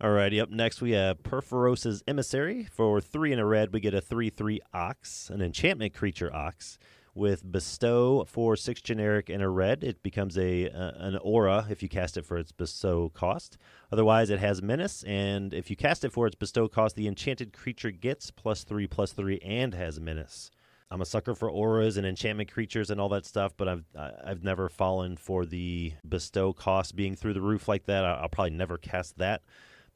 Alrighty, 0.00 0.40
up 0.40 0.48
next 0.48 0.80
we 0.80 0.92
have 0.92 1.24
Purphoros's 1.24 2.04
Emissary. 2.06 2.68
For 2.70 3.00
three 3.00 3.32
in 3.32 3.40
a 3.40 3.44
red, 3.44 3.72
we 3.72 3.80
get 3.80 3.94
a 3.94 4.00
3 4.00 4.30
3 4.30 4.60
Ox, 4.72 5.28
an 5.28 5.42
enchantment 5.42 5.92
creature 5.92 6.32
Ox. 6.32 6.78
With 7.16 7.50
Bestow 7.50 8.24
for 8.24 8.54
six 8.54 8.80
generic 8.80 9.28
and 9.28 9.42
a 9.42 9.48
red, 9.48 9.82
it 9.82 10.04
becomes 10.04 10.38
a 10.38 10.70
uh, 10.70 10.92
an 10.98 11.16
aura 11.16 11.66
if 11.68 11.82
you 11.82 11.88
cast 11.88 12.16
it 12.16 12.24
for 12.24 12.38
its 12.38 12.52
Bestow 12.52 13.08
cost. 13.08 13.58
Otherwise, 13.90 14.30
it 14.30 14.38
has 14.38 14.62
Menace, 14.62 15.02
and 15.02 15.52
if 15.52 15.68
you 15.68 15.74
cast 15.74 16.04
it 16.04 16.12
for 16.12 16.28
its 16.28 16.36
Bestow 16.36 16.68
cost, 16.68 16.94
the 16.94 17.08
enchanted 17.08 17.52
creature 17.52 17.90
gets 17.90 18.30
plus 18.30 18.62
three 18.62 18.86
plus 18.86 19.10
three 19.10 19.40
and 19.40 19.74
has 19.74 19.98
Menace. 19.98 20.52
I'm 20.92 21.00
a 21.00 21.06
sucker 21.06 21.34
for 21.34 21.50
auras 21.50 21.96
and 21.96 22.06
enchantment 22.06 22.52
creatures 22.52 22.90
and 22.90 23.00
all 23.00 23.08
that 23.08 23.26
stuff, 23.26 23.54
but 23.56 23.66
I've 23.66 23.84
I've 23.96 24.44
never 24.44 24.68
fallen 24.68 25.16
for 25.16 25.44
the 25.44 25.94
bestow 26.08 26.52
cost 26.52 26.94
being 26.94 27.16
through 27.16 27.34
the 27.34 27.42
roof 27.42 27.66
like 27.66 27.86
that. 27.86 28.04
I'll 28.04 28.28
probably 28.28 28.50
never 28.50 28.78
cast 28.78 29.18
that. 29.18 29.42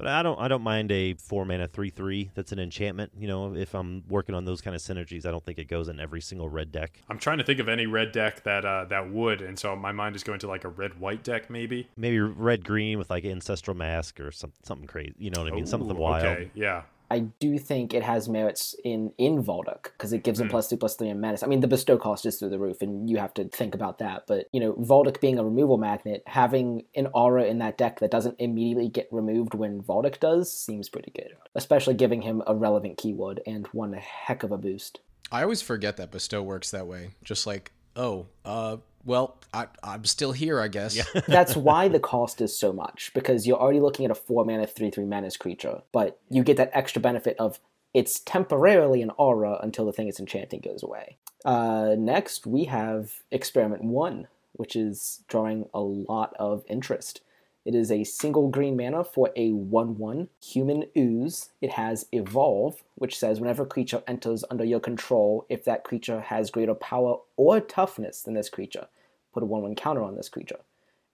But 0.02 0.10
I 0.10 0.24
don't 0.24 0.36
I 0.40 0.48
don't 0.48 0.62
mind 0.62 0.90
a 0.90 1.14
four 1.14 1.44
mana 1.44 1.68
three 1.68 1.90
three 1.90 2.32
that's 2.34 2.50
an 2.50 2.58
enchantment. 2.58 3.12
You 3.16 3.28
know, 3.28 3.54
if 3.54 3.72
I'm 3.72 4.02
working 4.08 4.34
on 4.34 4.44
those 4.44 4.60
kind 4.60 4.74
of 4.74 4.82
synergies, 4.82 5.24
I 5.24 5.30
don't 5.30 5.44
think 5.44 5.60
it 5.60 5.68
goes 5.68 5.86
in 5.86 6.00
every 6.00 6.20
single 6.20 6.48
red 6.48 6.72
deck. 6.72 7.00
I'm 7.08 7.18
trying 7.18 7.38
to 7.38 7.44
think 7.44 7.60
of 7.60 7.68
any 7.68 7.86
red 7.86 8.10
deck 8.10 8.42
that 8.42 8.64
uh, 8.64 8.86
that 8.86 9.12
would, 9.12 9.42
and 9.42 9.56
so 9.56 9.76
my 9.76 9.92
mind 9.92 10.16
is 10.16 10.24
going 10.24 10.40
to 10.40 10.48
like 10.48 10.64
a 10.64 10.70
red 10.70 10.98
white 10.98 11.22
deck 11.22 11.50
maybe. 11.50 11.86
Maybe 11.96 12.18
red 12.18 12.64
green 12.64 12.98
with 12.98 13.10
like 13.10 13.24
ancestral 13.24 13.76
mask 13.76 14.18
or 14.18 14.32
some, 14.32 14.52
something 14.64 14.88
crazy. 14.88 15.14
You 15.18 15.30
know 15.30 15.44
what 15.44 15.52
I 15.52 15.54
mean? 15.54 15.66
something 15.66 15.96
wild. 15.96 16.26
Okay, 16.26 16.50
yeah. 16.52 16.82
I 17.12 17.18
do 17.18 17.58
think 17.58 17.92
it 17.92 18.02
has 18.02 18.26
merits 18.26 18.74
in 18.84 19.12
in 19.18 19.44
Valduk 19.44 19.82
because 19.82 20.14
it 20.14 20.24
gives 20.24 20.40
him 20.40 20.48
plus 20.48 20.70
two 20.70 20.78
plus 20.78 20.96
three 20.96 21.10
and 21.10 21.20
menace. 21.20 21.42
I 21.42 21.46
mean, 21.46 21.60
the 21.60 21.68
bestow 21.68 21.98
cost 21.98 22.24
is 22.24 22.38
through 22.38 22.48
the 22.48 22.58
roof, 22.58 22.80
and 22.80 23.10
you 23.10 23.18
have 23.18 23.34
to 23.34 23.44
think 23.48 23.74
about 23.74 23.98
that. 23.98 24.22
But 24.26 24.46
you 24.50 24.60
know, 24.60 24.72
Valduk 24.72 25.20
being 25.20 25.38
a 25.38 25.44
removal 25.44 25.76
magnet, 25.76 26.22
having 26.26 26.86
an 26.96 27.08
aura 27.12 27.44
in 27.44 27.58
that 27.58 27.76
deck 27.76 28.00
that 28.00 28.10
doesn't 28.10 28.36
immediately 28.38 28.88
get 28.88 29.08
removed 29.10 29.52
when 29.52 29.82
Valduk 29.82 30.20
does 30.20 30.50
seems 30.50 30.88
pretty 30.88 31.10
good, 31.10 31.36
especially 31.54 31.92
giving 31.92 32.22
him 32.22 32.42
a 32.46 32.54
relevant 32.54 32.96
keyword 32.96 33.42
and 33.46 33.66
one 33.68 33.92
heck 33.92 34.42
of 34.42 34.50
a 34.50 34.56
boost. 34.56 35.00
I 35.30 35.42
always 35.42 35.60
forget 35.60 35.98
that 35.98 36.12
bestow 36.12 36.42
works 36.42 36.70
that 36.70 36.86
way. 36.86 37.10
Just 37.22 37.46
like, 37.46 37.72
oh, 37.94 38.24
uh, 38.46 38.78
well, 39.04 39.36
I, 39.52 39.66
I'm 39.82 40.04
still 40.04 40.32
here, 40.32 40.60
I 40.60 40.68
guess. 40.68 40.96
Yeah. 40.96 41.04
That's 41.26 41.56
why 41.56 41.88
the 41.88 42.00
cost 42.00 42.40
is 42.40 42.56
so 42.56 42.72
much 42.72 43.10
because 43.14 43.46
you're 43.46 43.58
already 43.58 43.80
looking 43.80 44.04
at 44.04 44.10
a 44.10 44.14
four 44.14 44.44
mana 44.44 44.66
three 44.66 44.90
three 44.90 45.04
menace 45.04 45.36
creature, 45.36 45.82
but 45.92 46.18
you 46.30 46.42
get 46.42 46.56
that 46.56 46.70
extra 46.72 47.00
benefit 47.00 47.36
of 47.38 47.60
it's 47.94 48.20
temporarily 48.20 49.02
an 49.02 49.10
aura 49.18 49.58
until 49.62 49.84
the 49.84 49.92
thing 49.92 50.08
it's 50.08 50.20
enchanting 50.20 50.60
goes 50.60 50.82
away. 50.82 51.16
Uh, 51.44 51.94
next, 51.98 52.46
we 52.46 52.64
have 52.64 53.20
Experiment 53.30 53.82
One, 53.82 54.28
which 54.52 54.76
is 54.76 55.22
drawing 55.28 55.68
a 55.74 55.80
lot 55.80 56.34
of 56.38 56.64
interest. 56.68 57.20
It 57.64 57.74
is 57.76 57.92
a 57.92 58.04
single 58.04 58.48
green 58.48 58.76
mana 58.76 59.04
for 59.04 59.30
a 59.36 59.52
1 59.52 59.98
1 59.98 60.28
human 60.42 60.86
ooze. 60.96 61.50
It 61.60 61.72
has 61.72 62.06
Evolve, 62.12 62.82
which 62.96 63.16
says 63.16 63.40
whenever 63.40 63.62
a 63.62 63.66
creature 63.66 64.02
enters 64.06 64.44
under 64.50 64.64
your 64.64 64.80
control, 64.80 65.46
if 65.48 65.64
that 65.64 65.84
creature 65.84 66.20
has 66.20 66.50
greater 66.50 66.74
power 66.74 67.18
or 67.36 67.60
toughness 67.60 68.22
than 68.22 68.34
this 68.34 68.48
creature, 68.48 68.88
put 69.32 69.42
a 69.42 69.46
1 69.46 69.62
1 69.62 69.74
counter 69.74 70.02
on 70.02 70.16
this 70.16 70.28
creature. 70.28 70.60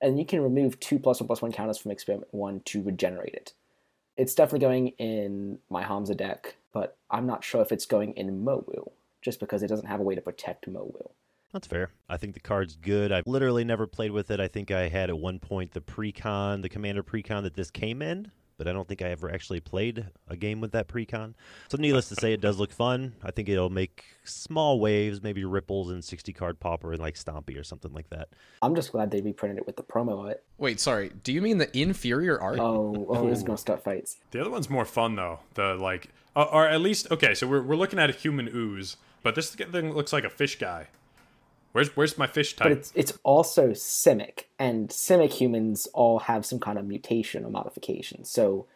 And 0.00 0.18
you 0.18 0.24
can 0.24 0.40
remove 0.40 0.78
two 0.80 0.98
plus 0.98 1.20
1 1.20 1.26
plus 1.26 1.42
1 1.42 1.52
counters 1.52 1.78
from 1.78 1.90
Experiment 1.90 2.28
1 2.32 2.60
to 2.66 2.82
regenerate 2.82 3.34
it. 3.34 3.52
It's 4.16 4.34
definitely 4.34 4.66
going 4.66 4.88
in 4.98 5.58
my 5.70 5.82
Hamza 5.82 6.14
deck, 6.14 6.56
but 6.72 6.96
I'm 7.10 7.26
not 7.26 7.44
sure 7.44 7.62
if 7.62 7.72
it's 7.72 7.86
going 7.86 8.12
in 8.14 8.44
Mowu, 8.44 8.90
just 9.22 9.40
because 9.40 9.62
it 9.62 9.68
doesn't 9.68 9.86
have 9.86 10.00
a 10.00 10.02
way 10.04 10.14
to 10.14 10.20
protect 10.20 10.70
Mowu. 10.70 11.10
That's 11.52 11.66
fair. 11.66 11.90
I 12.08 12.16
think 12.16 12.34
the 12.34 12.40
card's 12.40 12.76
good. 12.76 13.10
I've 13.10 13.26
literally 13.26 13.64
never 13.64 13.86
played 13.86 14.10
with 14.10 14.30
it. 14.30 14.38
I 14.38 14.48
think 14.48 14.70
I 14.70 14.88
had 14.88 15.08
at 15.08 15.18
one 15.18 15.38
point 15.38 15.72
the 15.72 15.80
precon, 15.80 16.62
the 16.62 16.68
commander 16.68 17.02
precon 17.02 17.42
that 17.44 17.54
this 17.54 17.70
came 17.70 18.02
in, 18.02 18.30
but 18.58 18.66
I 18.66 18.72
don't 18.72 18.86
think 18.86 19.00
I 19.00 19.10
ever 19.10 19.30
actually 19.30 19.60
played 19.60 20.06
a 20.28 20.36
game 20.36 20.60
with 20.60 20.72
that 20.72 20.88
precon. 20.88 21.34
So, 21.68 21.78
needless 21.78 22.08
to 22.10 22.16
say, 22.16 22.32
it 22.32 22.40
does 22.40 22.58
look 22.58 22.72
fun. 22.72 23.14
I 23.22 23.30
think 23.30 23.48
it'll 23.48 23.70
make 23.70 24.04
small 24.24 24.80
waves, 24.80 25.22
maybe 25.22 25.44
ripples 25.44 25.90
in 25.90 26.02
60 26.02 26.32
card 26.32 26.60
pauper 26.60 26.92
and 26.92 27.00
like 27.00 27.14
Stompy 27.14 27.58
or 27.58 27.62
something 27.62 27.92
like 27.92 28.10
that. 28.10 28.28
I'm 28.60 28.74
just 28.74 28.92
glad 28.92 29.10
they 29.10 29.20
reprinted 29.20 29.58
it 29.58 29.66
with 29.66 29.76
the 29.76 29.84
promo 29.84 30.26
art. 30.26 30.42
Wait, 30.58 30.80
sorry. 30.80 31.12
Do 31.22 31.32
you 31.32 31.40
mean 31.40 31.58
the 31.58 31.78
inferior 31.78 32.40
art? 32.40 32.58
Oh, 32.58 33.06
oh, 33.08 33.28
this 33.28 33.38
is 33.38 33.44
gonna 33.44 33.56
start 33.56 33.82
fights. 33.82 34.16
The 34.32 34.40
other 34.40 34.50
one's 34.50 34.68
more 34.68 34.84
fun 34.84 35.14
though. 35.14 35.38
The 35.54 35.74
like, 35.74 36.08
uh, 36.34 36.46
or 36.52 36.66
at 36.68 36.80
least 36.80 37.10
okay. 37.12 37.34
So 37.34 37.46
we're 37.46 37.62
we're 37.62 37.76
looking 37.76 38.00
at 38.00 38.10
a 38.10 38.12
human 38.12 38.48
ooze, 38.52 38.96
but 39.22 39.36
this 39.36 39.54
thing 39.54 39.92
looks 39.92 40.12
like 40.12 40.24
a 40.24 40.30
fish 40.30 40.58
guy. 40.58 40.88
Where's 41.78 41.96
where's 41.96 42.18
my 42.18 42.26
fish 42.26 42.56
type? 42.56 42.64
But 42.64 42.72
it's 42.72 42.92
it's 42.96 43.12
also 43.22 43.68
Simic, 43.68 44.46
and 44.58 44.88
Simic 44.88 45.32
humans 45.32 45.86
all 45.94 46.18
have 46.18 46.44
some 46.44 46.58
kind 46.58 46.76
of 46.76 46.84
mutation 46.84 47.44
or 47.44 47.50
modification. 47.50 48.24
So 48.24 48.66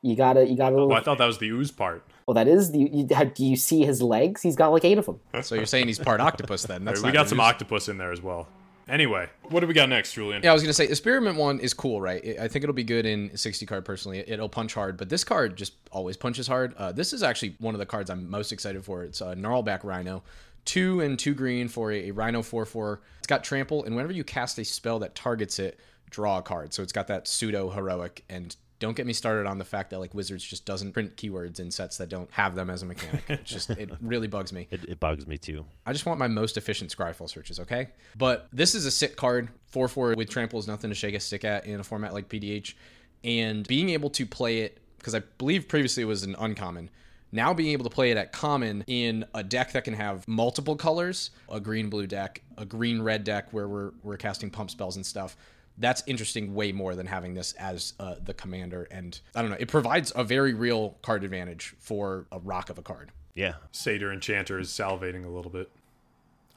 you 0.00 0.14
gotta 0.14 0.46
you 0.46 0.56
gotta. 0.56 0.76
oh, 0.76 0.92
I 0.92 1.00
thought 1.00 1.18
that 1.18 1.26
was 1.26 1.38
the 1.38 1.48
ooze 1.48 1.72
part. 1.72 2.04
well, 2.24 2.34
that 2.36 2.46
is 2.46 2.70
the. 2.70 2.78
You, 2.78 3.04
do 3.04 3.44
you 3.44 3.56
see 3.56 3.84
his 3.84 4.00
legs? 4.00 4.42
He's 4.42 4.54
got 4.54 4.68
like 4.68 4.84
eight 4.84 4.96
of 4.96 5.06
them. 5.06 5.18
So 5.42 5.56
you're 5.56 5.66
saying 5.66 5.88
he's 5.88 5.98
part 5.98 6.20
octopus 6.20 6.62
then? 6.62 6.84
That's 6.84 7.02
we 7.02 7.10
got 7.10 7.28
some 7.28 7.40
ooze. 7.40 7.46
octopus 7.46 7.88
in 7.88 7.98
there 7.98 8.12
as 8.12 8.22
well. 8.22 8.46
Anyway, 8.88 9.28
what 9.48 9.60
do 9.60 9.66
we 9.66 9.74
got 9.74 9.88
next, 9.88 10.12
Julian? 10.12 10.42
Yeah, 10.44 10.50
I 10.50 10.54
was 10.54 10.62
gonna 10.62 10.72
say 10.72 10.86
experiment 10.86 11.36
one 11.36 11.58
is 11.58 11.74
cool, 11.74 12.00
right? 12.00 12.22
I- 12.24 12.44
I 12.44 12.48
think 12.48 12.62
it'll 12.64 12.74
be 12.74 12.84
good 12.84 13.06
in 13.06 13.36
60 13.36 13.66
card 13.66 13.84
personally. 13.84 14.22
It'll 14.26 14.48
punch 14.48 14.74
hard, 14.74 14.96
but 14.96 15.08
this 15.08 15.24
card 15.24 15.56
just 15.56 15.74
always 15.90 16.16
punches 16.16 16.46
hard. 16.46 16.74
Uh, 16.76 16.92
this 16.92 17.12
is 17.12 17.24
actually 17.24 17.56
one 17.58 17.74
of 17.74 17.78
the 17.80 17.86
cards 17.86 18.08
I'm 18.08 18.30
most 18.30 18.52
excited 18.52 18.84
for. 18.84 19.02
It's 19.04 19.20
a 19.20 19.34
Gnarlback 19.36 19.84
Rhino, 19.84 20.22
two 20.64 21.00
and 21.00 21.18
two 21.18 21.34
green 21.34 21.68
for 21.68 21.92
a, 21.92 22.08
a 22.08 22.10
Rhino 22.12 22.42
four 22.42 22.64
four. 22.64 23.00
It's 23.18 23.26
got 23.26 23.44
trample, 23.44 23.84
and 23.84 23.94
whenever 23.94 24.12
you 24.12 24.24
cast 24.24 24.58
a 24.58 24.64
spell 24.64 24.98
that 25.00 25.14
targets 25.14 25.58
it, 25.58 25.78
draw 26.10 26.38
a 26.38 26.42
card. 26.42 26.72
So 26.72 26.82
it's 26.82 26.92
got 26.92 27.08
that 27.08 27.26
pseudo 27.26 27.70
heroic. 27.70 28.24
And 28.28 28.54
don't 28.78 28.96
get 28.96 29.06
me 29.06 29.12
started 29.12 29.46
on 29.46 29.58
the 29.58 29.64
fact 29.64 29.90
that 29.90 30.00
like 30.00 30.12
Wizards 30.12 30.44
just 30.44 30.64
doesn't 30.64 30.92
print 30.92 31.16
keywords 31.16 31.60
in 31.60 31.70
sets 31.70 31.98
that 31.98 32.08
don't 32.08 32.30
have 32.32 32.54
them 32.54 32.68
as 32.68 32.82
a 32.82 32.86
mechanic. 32.86 33.22
It 33.28 33.44
just 33.44 33.70
it 33.70 33.90
really 34.00 34.26
bugs 34.26 34.52
me. 34.52 34.68
It, 34.70 34.84
it 34.88 35.00
bugs 35.00 35.26
me 35.26 35.38
too. 35.38 35.64
I 35.86 35.92
just 35.92 36.04
want 36.04 36.18
my 36.18 36.28
most 36.28 36.56
efficient 36.56 36.94
Scryfall 36.96 37.28
searches, 37.28 37.60
okay? 37.60 37.88
But 38.16 38.48
this 38.52 38.74
is 38.74 38.84
a 38.84 38.90
sit 38.90 39.16
card. 39.16 39.48
4 39.68 39.88
4 39.88 40.14
with 40.16 40.28
trample 40.28 40.58
is 40.58 40.66
nothing 40.66 40.90
to 40.90 40.94
shake 40.94 41.14
a 41.14 41.20
stick 41.20 41.44
at 41.44 41.66
in 41.66 41.80
a 41.80 41.84
format 41.84 42.12
like 42.12 42.28
PDH. 42.28 42.74
And 43.24 43.66
being 43.66 43.90
able 43.90 44.10
to 44.10 44.26
play 44.26 44.60
it, 44.60 44.80
because 44.98 45.14
I 45.14 45.20
believe 45.38 45.68
previously 45.68 46.02
it 46.02 46.06
was 46.06 46.24
an 46.24 46.34
uncommon, 46.38 46.90
now 47.32 47.54
being 47.54 47.70
able 47.70 47.84
to 47.84 47.90
play 47.90 48.10
it 48.10 48.16
at 48.16 48.32
common 48.32 48.84
in 48.86 49.24
a 49.34 49.42
deck 49.42 49.72
that 49.72 49.84
can 49.84 49.94
have 49.94 50.28
multiple 50.28 50.76
colors, 50.76 51.30
a 51.48 51.58
green 51.58 51.88
blue 51.88 52.06
deck, 52.06 52.42
a 52.58 52.64
green 52.64 53.02
red 53.02 53.24
deck 53.24 53.52
where 53.52 53.66
we're, 53.66 53.92
we're 54.02 54.16
casting 54.16 54.50
pump 54.50 54.70
spells 54.70 54.96
and 54.96 55.04
stuff. 55.04 55.36
That's 55.78 56.02
interesting 56.06 56.54
way 56.54 56.70
more 56.70 56.94
than 56.94 57.06
having 57.06 57.32
this 57.32 57.54
as 57.54 57.94
uh, 57.98 58.16
the 58.22 58.34
commander. 58.34 58.86
And 58.90 59.18
I 59.34 59.40
don't 59.40 59.50
know, 59.50 59.56
it 59.58 59.68
provides 59.68 60.12
a 60.14 60.22
very 60.22 60.52
real 60.52 60.98
card 61.02 61.24
advantage 61.24 61.74
for 61.78 62.26
a 62.30 62.38
rock 62.38 62.68
of 62.68 62.78
a 62.78 62.82
card. 62.82 63.10
Yeah. 63.34 63.54
Satyr 63.72 64.12
Enchanter 64.12 64.58
is 64.58 64.68
salivating 64.68 65.24
a 65.24 65.30
little 65.30 65.50
bit. 65.50 65.70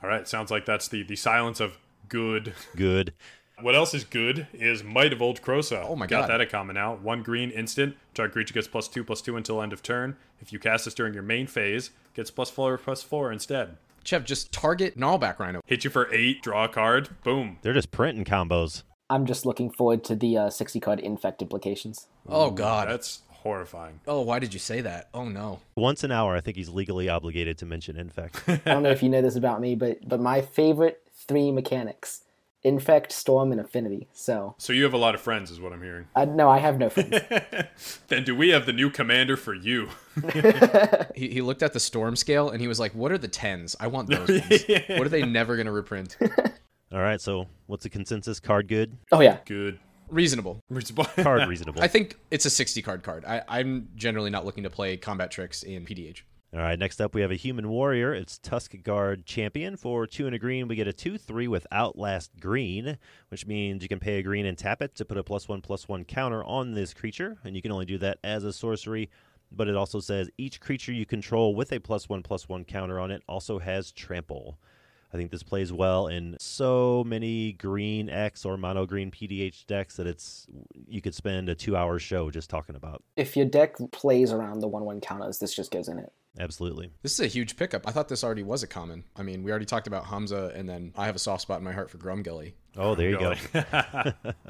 All 0.03 0.09
right, 0.09 0.27
sounds 0.27 0.51
like 0.51 0.65
that's 0.65 0.87
the 0.89 1.03
the 1.03 1.15
silence 1.15 1.59
of 1.59 1.77
good. 2.09 2.53
Good. 2.75 3.13
What 3.61 3.75
else 3.75 3.93
is 3.93 4.03
good 4.03 4.47
is 4.53 4.83
Might 4.83 5.13
of 5.13 5.21
Old 5.21 5.41
Krosa. 5.41 5.85
Oh 5.87 5.95
my 5.95 6.07
Got 6.07 6.21
God. 6.21 6.29
that 6.29 6.41
at 6.41 6.49
common 6.49 6.73
now. 6.73 6.95
One 6.95 7.23
green 7.23 7.51
instant. 7.51 7.95
Target 8.13 8.33
creature 8.33 8.53
gets 8.53 8.67
plus 8.67 8.87
two 8.87 9.03
plus 9.03 9.21
two 9.21 9.37
until 9.37 9.61
end 9.61 9.73
of 9.73 9.81
turn. 9.81 10.17
If 10.41 10.51
you 10.51 10.59
cast 10.59 10.85
this 10.85 10.93
during 10.93 11.13
your 11.13 11.23
main 11.23 11.47
phase, 11.47 11.91
gets 12.13 12.31
plus 12.31 12.49
four 12.49 12.77
plus 12.77 13.01
four 13.01 13.31
instead. 13.31 13.77
Chev, 14.03 14.23
just 14.25 14.51
target 14.51 14.97
Gnarlback 14.97 15.39
Rhino. 15.39 15.61
Hit 15.65 15.83
you 15.83 15.89
for 15.89 16.13
eight, 16.13 16.43
draw 16.43 16.65
a 16.65 16.69
card, 16.69 17.09
boom. 17.23 17.57
They're 17.61 17.73
just 17.73 17.91
printing 17.91 18.25
combos. 18.25 18.83
I'm 19.09 19.25
just 19.25 19.45
looking 19.45 19.69
forward 19.71 20.03
to 20.05 20.15
the 20.15 20.37
uh, 20.37 20.49
60 20.49 20.79
card 20.79 20.99
infect 20.99 21.41
implications. 21.41 22.07
Oh, 22.27 22.51
God. 22.51 22.89
That's 22.89 23.21
horrifying. 23.29 23.99
Oh, 24.07 24.21
why 24.21 24.39
did 24.39 24.53
you 24.53 24.59
say 24.59 24.81
that? 24.81 25.07
Oh 25.13 25.29
no. 25.29 25.59
Once 25.75 26.03
an 26.03 26.11
hour, 26.11 26.35
I 26.35 26.41
think 26.41 26.57
he's 26.57 26.69
legally 26.69 27.07
obligated 27.09 27.57
to 27.59 27.65
mention 27.65 27.95
infect. 27.95 28.43
I 28.47 28.57
don't 28.65 28.83
know 28.83 28.89
if 28.89 29.03
you 29.03 29.09
know 29.09 29.21
this 29.21 29.35
about 29.35 29.61
me, 29.61 29.75
but 29.75 29.99
but 30.07 30.19
my 30.19 30.41
favorite 30.41 31.01
three 31.27 31.51
mechanics: 31.51 32.21
infect, 32.65 33.11
storm, 33.11 33.51
and 33.51 33.61
affinity. 33.61 34.07
So 34.11 34.55
So 34.57 34.73
you 34.73 34.83
have 34.83 34.93
a 34.93 34.97
lot 34.97 35.15
of 35.15 35.21
friends, 35.21 35.51
is 35.51 35.61
what 35.61 35.71
I'm 35.71 35.81
hearing. 35.81 36.07
uh, 36.15 36.25
no, 36.25 36.49
I 36.49 36.57
have 36.57 36.77
no 36.77 36.89
friends. 36.89 37.15
then 38.09 38.23
do 38.25 38.35
we 38.35 38.49
have 38.49 38.65
the 38.65 38.73
new 38.73 38.89
commander 38.89 39.37
for 39.37 39.53
you? 39.53 39.89
He, 41.15 41.29
he 41.29 41.41
looked 41.41 41.63
at 41.63 41.71
the 41.71 41.79
storm 41.79 42.15
scale 42.17 42.49
and 42.49 42.59
he 42.59 42.67
was 42.67 42.77
like, 42.79 42.93
"What 42.93 43.09
are 43.11 43.17
the 43.17 43.27
tens? 43.29 43.75
I 43.79 43.87
want 43.87 44.09
those 44.09 44.27
ones. 44.49 44.63
What 44.89 45.05
are 45.05 45.09
they 45.09 45.23
never 45.25 45.55
gonna 45.55 45.71
reprint? 45.71 46.17
All 46.91 46.99
right, 46.99 47.21
so 47.21 47.47
what's 47.67 47.83
the 47.83 47.89
consensus? 47.89 48.39
Card 48.41 48.67
good, 48.67 48.97
oh 49.13 49.21
yeah, 49.21 49.37
Good. 49.45 49.79
Reasonable. 50.09 50.61
card 51.17 51.47
reasonable. 51.47 51.81
I 51.81 51.87
think 51.87 52.17
it's 52.31 52.45
a 52.45 52.49
60 52.49 52.81
card 52.81 53.01
card. 53.03 53.23
I, 53.25 53.41
I'm 53.47 53.87
generally 53.95 54.29
not 54.29 54.45
looking 54.45 54.63
to 54.63 54.69
play 54.69 54.97
combat 54.97 55.31
tricks 55.31 55.63
in 55.63 55.85
PDH. 55.85 56.21
All 56.55 56.61
right, 56.61 56.79
next 56.79 57.01
up 57.01 57.13
we 57.13 57.19
have 57.19 57.31
a 57.31 57.35
human 57.35 57.67
warrior. 57.67 58.13
It's 58.13 58.37
Tusk 58.37 58.81
Guard 58.81 59.25
champion. 59.25 59.75
For 59.75 60.07
two 60.07 60.25
and 60.25 60.33
a 60.33 60.39
green, 60.39 60.69
we 60.69 60.77
get 60.77 60.87
a 60.87 60.93
2 60.93 61.17
3 61.17 61.49
with 61.49 61.67
Outlast 61.69 62.31
Green, 62.39 62.97
which 63.27 63.45
means 63.45 63.83
you 63.83 63.89
can 63.89 63.99
pay 63.99 64.19
a 64.19 64.23
green 64.23 64.45
and 64.45 64.57
tap 64.57 64.81
it 64.81 64.95
to 64.95 65.03
put 65.03 65.17
a 65.17 65.23
plus 65.23 65.49
one 65.49 65.59
plus 65.59 65.89
one 65.89 66.05
counter 66.05 66.45
on 66.45 66.73
this 66.73 66.93
creature. 66.93 67.37
And 67.43 67.57
you 67.57 67.61
can 67.61 67.73
only 67.73 67.83
do 67.83 67.97
that 67.97 68.19
as 68.23 68.45
a 68.45 68.53
sorcery. 68.53 69.09
But 69.51 69.67
it 69.67 69.75
also 69.75 69.99
says 69.99 70.29
each 70.37 70.61
creature 70.61 70.93
you 70.93 71.05
control 71.05 71.55
with 71.55 71.73
a 71.73 71.79
plus 71.79 72.07
one 72.07 72.23
plus 72.23 72.47
one 72.47 72.63
counter 72.63 73.01
on 73.01 73.11
it 73.11 73.21
also 73.27 73.59
has 73.59 73.91
trample. 73.91 74.57
I 75.13 75.17
think 75.17 75.31
this 75.31 75.43
plays 75.43 75.73
well 75.73 76.07
in 76.07 76.37
so 76.39 77.03
many 77.05 77.51
green 77.51 78.09
X 78.09 78.45
or 78.45 78.55
mono 78.55 78.85
green 78.85 79.11
PDH 79.11 79.65
decks 79.65 79.97
that 79.97 80.07
it's 80.07 80.47
you 80.87 81.01
could 81.01 81.15
spend 81.15 81.49
a 81.49 81.55
two 81.55 81.75
hour 81.75 81.99
show 81.99 82.29
just 82.31 82.49
talking 82.49 82.77
about. 82.77 83.03
if 83.17 83.35
your 83.35 83.45
deck 83.45 83.75
plays 83.91 84.31
around 84.31 84.61
the 84.61 84.69
one-one 84.69 85.01
counters, 85.01 85.39
this 85.39 85.53
just 85.53 85.69
goes 85.69 85.89
in 85.89 85.99
it. 85.99 86.13
Absolutely. 86.39 86.91
This 87.01 87.13
is 87.13 87.19
a 87.19 87.27
huge 87.27 87.55
pickup. 87.55 87.87
I 87.87 87.91
thought 87.91 88.09
this 88.09 88.23
already 88.23 88.43
was 88.43 88.63
a 88.63 88.67
common. 88.67 89.05
I 89.15 89.23
mean, 89.23 89.43
we 89.43 89.51
already 89.51 89.65
talked 89.65 89.87
about 89.87 90.05
Hamza, 90.05 90.51
and 90.55 90.67
then 90.67 90.93
I 90.97 91.05
have 91.05 91.15
a 91.15 91.19
soft 91.19 91.41
spot 91.41 91.59
in 91.59 91.63
my 91.63 91.71
heart 91.71 91.89
for 91.89 91.97
Grumgully. 91.97 92.53
Oh, 92.77 92.93
there 92.93 93.09
you 93.09 93.17
go. 93.17 93.35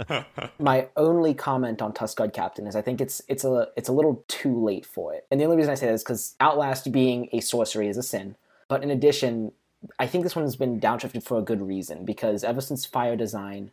My 0.59 0.87
only 0.97 1.33
comment 1.33 1.81
on 1.81 1.93
Tuskguard 1.93 2.33
Captain 2.33 2.65
is 2.65 2.75
I 2.75 2.81
think 2.81 2.99
it's 3.01 3.21
it's 3.27 3.43
a 3.43 3.69
it's 3.77 3.89
a 3.89 3.93
little 3.93 4.23
too 4.27 4.63
late 4.63 4.85
for 4.85 5.13
it, 5.13 5.27
and 5.29 5.39
the 5.39 5.45
only 5.45 5.57
reason 5.57 5.71
I 5.71 5.75
say 5.75 5.85
that 5.85 5.93
is 5.93 6.03
because 6.03 6.35
Outlast 6.39 6.91
being 6.91 7.29
a 7.33 7.39
sorcery 7.39 7.87
is 7.87 7.97
a 7.97 8.03
sin. 8.03 8.35
But 8.67 8.81
in 8.81 8.89
addition, 8.89 9.51
I 9.99 10.07
think 10.07 10.23
this 10.23 10.35
one's 10.35 10.55
been 10.55 10.79
downshifted 10.79 11.23
for 11.23 11.37
a 11.37 11.43
good 11.43 11.61
reason 11.61 12.03
because 12.03 12.43
ever 12.43 12.61
since 12.61 12.85
Fire 12.85 13.15
Design, 13.15 13.69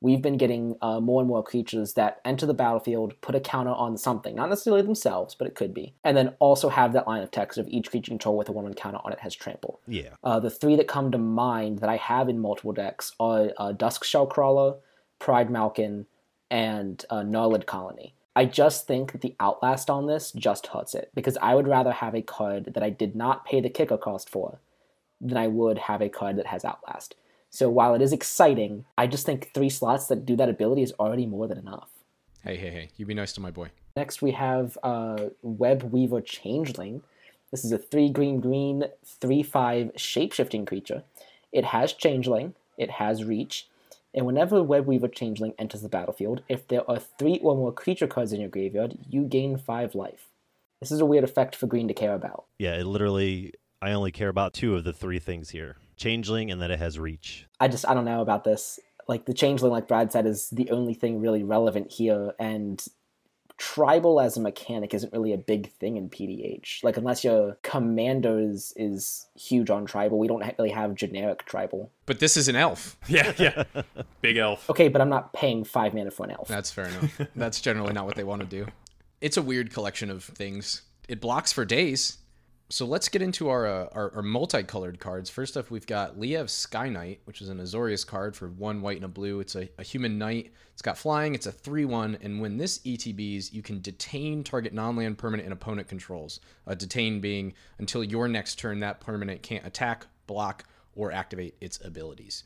we've 0.00 0.22
been 0.22 0.36
getting 0.36 0.76
uh, 0.82 1.00
more 1.00 1.20
and 1.20 1.28
more 1.28 1.42
creatures 1.42 1.94
that 1.94 2.20
enter 2.24 2.46
the 2.46 2.54
battlefield, 2.54 3.18
put 3.20 3.34
a 3.34 3.40
counter 3.40 3.72
on 3.72 3.96
something, 3.96 4.34
not 4.34 4.48
necessarily 4.48 4.82
themselves, 4.82 5.34
but 5.34 5.46
it 5.46 5.54
could 5.54 5.72
be, 5.72 5.94
and 6.04 6.16
then 6.16 6.34
also 6.38 6.68
have 6.68 6.92
that 6.92 7.06
line 7.06 7.22
of 7.22 7.30
text 7.30 7.58
of 7.58 7.66
each 7.68 7.90
creature 7.90 8.10
you 8.10 8.18
control 8.18 8.36
with 8.36 8.48
a 8.48 8.52
one-one 8.52 8.74
counter 8.74 8.98
on 9.04 9.12
it 9.12 9.20
has 9.20 9.34
trample. 9.34 9.80
Yeah. 9.86 10.10
Uh, 10.22 10.38
the 10.38 10.50
three 10.50 10.76
that 10.76 10.88
come 10.88 11.10
to 11.12 11.18
mind 11.18 11.78
that 11.78 11.88
I 11.88 11.96
have 11.96 12.28
in 12.28 12.38
multiple 12.38 12.72
decks 12.72 13.12
are 13.18 13.52
uh, 13.56 13.72
Duskshell 13.72 14.26
Crawler, 14.26 14.76
Pride 15.18 15.50
Malkin, 15.50 16.06
and 16.50 17.04
uh, 17.10 17.22
Gnarlid 17.22 17.66
Colony. 17.66 18.14
I 18.36 18.44
just 18.44 18.86
think 18.86 19.12
that 19.12 19.22
the 19.22 19.34
Outlast 19.40 19.88
on 19.88 20.06
this 20.06 20.30
just 20.30 20.66
hurts 20.66 20.94
it 20.94 21.10
because 21.14 21.38
I 21.40 21.54
would 21.54 21.66
rather 21.66 21.90
have 21.90 22.14
a 22.14 22.20
card 22.20 22.74
that 22.74 22.82
I 22.82 22.90
did 22.90 23.16
not 23.16 23.46
pay 23.46 23.62
the 23.62 23.70
kicker 23.70 23.96
cost 23.96 24.28
for 24.28 24.60
than 25.22 25.38
I 25.38 25.46
would 25.46 25.78
have 25.78 26.02
a 26.02 26.10
card 26.10 26.36
that 26.36 26.48
has 26.48 26.62
Outlast. 26.62 27.14
So 27.56 27.70
while 27.70 27.94
it 27.94 28.02
is 28.02 28.12
exciting, 28.12 28.84
I 28.98 29.06
just 29.06 29.24
think 29.24 29.50
three 29.54 29.70
slots 29.70 30.08
that 30.08 30.26
do 30.26 30.36
that 30.36 30.50
ability 30.50 30.82
is 30.82 30.92
already 31.00 31.24
more 31.24 31.48
than 31.48 31.56
enough. 31.56 31.88
Hey, 32.42 32.58
hey, 32.58 32.68
hey, 32.68 32.90
you 32.98 33.06
be 33.06 33.14
nice 33.14 33.32
to 33.32 33.40
my 33.40 33.50
boy. 33.50 33.70
Next, 33.96 34.20
we 34.20 34.32
have 34.32 34.76
uh, 34.82 35.30
Web 35.40 35.84
Weaver 35.84 36.20
Changeling. 36.20 37.02
This 37.50 37.64
is 37.64 37.72
a 37.72 37.78
3 37.78 38.10
green 38.10 38.40
green, 38.40 38.84
3 39.06 39.42
5 39.42 39.92
shapeshifting 39.96 40.66
creature. 40.66 41.02
It 41.50 41.64
has 41.64 41.94
Changeling, 41.94 42.54
it 42.76 42.90
has 42.90 43.24
Reach, 43.24 43.68
and 44.12 44.26
whenever 44.26 44.62
Web 44.62 44.84
Weaver 44.86 45.08
Changeling 45.08 45.54
enters 45.58 45.80
the 45.80 45.88
battlefield, 45.88 46.42
if 46.50 46.68
there 46.68 46.88
are 46.90 46.98
3 46.98 47.38
or 47.38 47.56
more 47.56 47.72
creature 47.72 48.06
cards 48.06 48.34
in 48.34 48.40
your 48.42 48.50
graveyard, 48.50 48.98
you 49.08 49.22
gain 49.22 49.56
5 49.56 49.94
life. 49.94 50.28
This 50.80 50.92
is 50.92 51.00
a 51.00 51.06
weird 51.06 51.24
effect 51.24 51.56
for 51.56 51.66
green 51.66 51.88
to 51.88 51.94
care 51.94 52.12
about. 52.12 52.44
Yeah, 52.58 52.74
it 52.74 52.84
literally 52.84 53.54
I 53.80 53.92
only 53.92 54.12
care 54.12 54.28
about 54.28 54.52
two 54.52 54.74
of 54.76 54.84
the 54.84 54.92
three 54.92 55.18
things 55.18 55.48
here. 55.48 55.76
Changeling 55.96 56.50
and 56.50 56.60
that 56.62 56.70
it 56.70 56.78
has 56.78 56.98
reach. 56.98 57.46
I 57.60 57.68
just, 57.68 57.86
I 57.88 57.94
don't 57.94 58.04
know 58.04 58.20
about 58.20 58.44
this. 58.44 58.78
Like, 59.08 59.26
the 59.26 59.34
Changeling, 59.34 59.72
like 59.72 59.88
Brad 59.88 60.12
said, 60.12 60.26
is 60.26 60.50
the 60.50 60.70
only 60.70 60.94
thing 60.94 61.20
really 61.20 61.42
relevant 61.42 61.92
here, 61.92 62.32
and 62.38 62.84
tribal 63.58 64.20
as 64.20 64.36
a 64.36 64.40
mechanic 64.40 64.92
isn't 64.92 65.12
really 65.12 65.32
a 65.32 65.38
big 65.38 65.72
thing 65.74 65.96
in 65.96 66.10
PDH. 66.10 66.84
Like 66.84 66.96
unless 66.96 67.24
your 67.24 67.58
commander 67.62 68.38
is 68.38 68.72
is 68.76 69.26
huge 69.34 69.70
on 69.70 69.86
tribal, 69.86 70.18
we 70.18 70.28
don't 70.28 70.44
really 70.58 70.70
have 70.70 70.94
generic 70.94 71.44
tribal. 71.46 71.90
But 72.04 72.18
this 72.18 72.36
is 72.36 72.48
an 72.48 72.56
elf. 72.56 72.96
yeah, 73.08 73.32
yeah. 73.38 73.64
Big 74.20 74.36
elf. 74.36 74.68
Okay, 74.70 74.88
but 74.88 75.00
I'm 75.00 75.08
not 75.08 75.32
paying 75.32 75.64
five 75.64 75.94
mana 75.94 76.10
for 76.10 76.24
an 76.24 76.32
elf. 76.32 76.48
That's 76.48 76.70
fair 76.70 76.86
enough. 76.88 77.20
That's 77.34 77.60
generally 77.60 77.92
not 77.92 78.06
what 78.06 78.16
they 78.16 78.24
want 78.24 78.42
to 78.42 78.46
do. 78.46 78.66
It's 79.20 79.36
a 79.36 79.42
weird 79.42 79.72
collection 79.72 80.10
of 80.10 80.24
things. 80.24 80.82
It 81.08 81.20
blocks 81.20 81.52
for 81.52 81.64
days. 81.64 82.18
So 82.68 82.84
let's 82.84 83.08
get 83.08 83.22
into 83.22 83.48
our, 83.48 83.64
uh, 83.64 83.88
our 83.92 84.12
our 84.16 84.22
multicolored 84.22 84.98
cards. 84.98 85.30
First 85.30 85.56
up, 85.56 85.70
we've 85.70 85.86
got 85.86 86.18
Lyev 86.18 86.46
Skyknight, 86.46 87.18
which 87.24 87.40
is 87.40 87.48
an 87.48 87.58
Azorius 87.58 88.04
card 88.04 88.34
for 88.34 88.48
one 88.48 88.82
white 88.82 88.96
and 88.96 89.04
a 89.04 89.08
blue. 89.08 89.38
It's 89.38 89.54
a, 89.54 89.68
a 89.78 89.84
human 89.84 90.18
knight. 90.18 90.52
It's 90.72 90.82
got 90.82 90.98
flying. 90.98 91.36
It's 91.36 91.46
a 91.46 91.52
3 91.52 91.84
1. 91.84 92.18
And 92.22 92.40
when 92.40 92.56
this 92.56 92.78
ETBs, 92.80 93.52
you 93.52 93.62
can 93.62 93.80
detain 93.80 94.42
target 94.42 94.72
non 94.72 94.96
land 94.96 95.16
permanent 95.16 95.46
and 95.46 95.52
opponent 95.52 95.86
controls. 95.86 96.40
Uh, 96.66 96.74
detain 96.74 97.20
being 97.20 97.54
until 97.78 98.02
your 98.02 98.26
next 98.26 98.58
turn, 98.58 98.80
that 98.80 98.98
permanent 98.98 99.42
can't 99.42 99.64
attack, 99.64 100.06
block, 100.26 100.64
or 100.96 101.12
activate 101.12 101.54
its 101.60 101.78
abilities. 101.84 102.42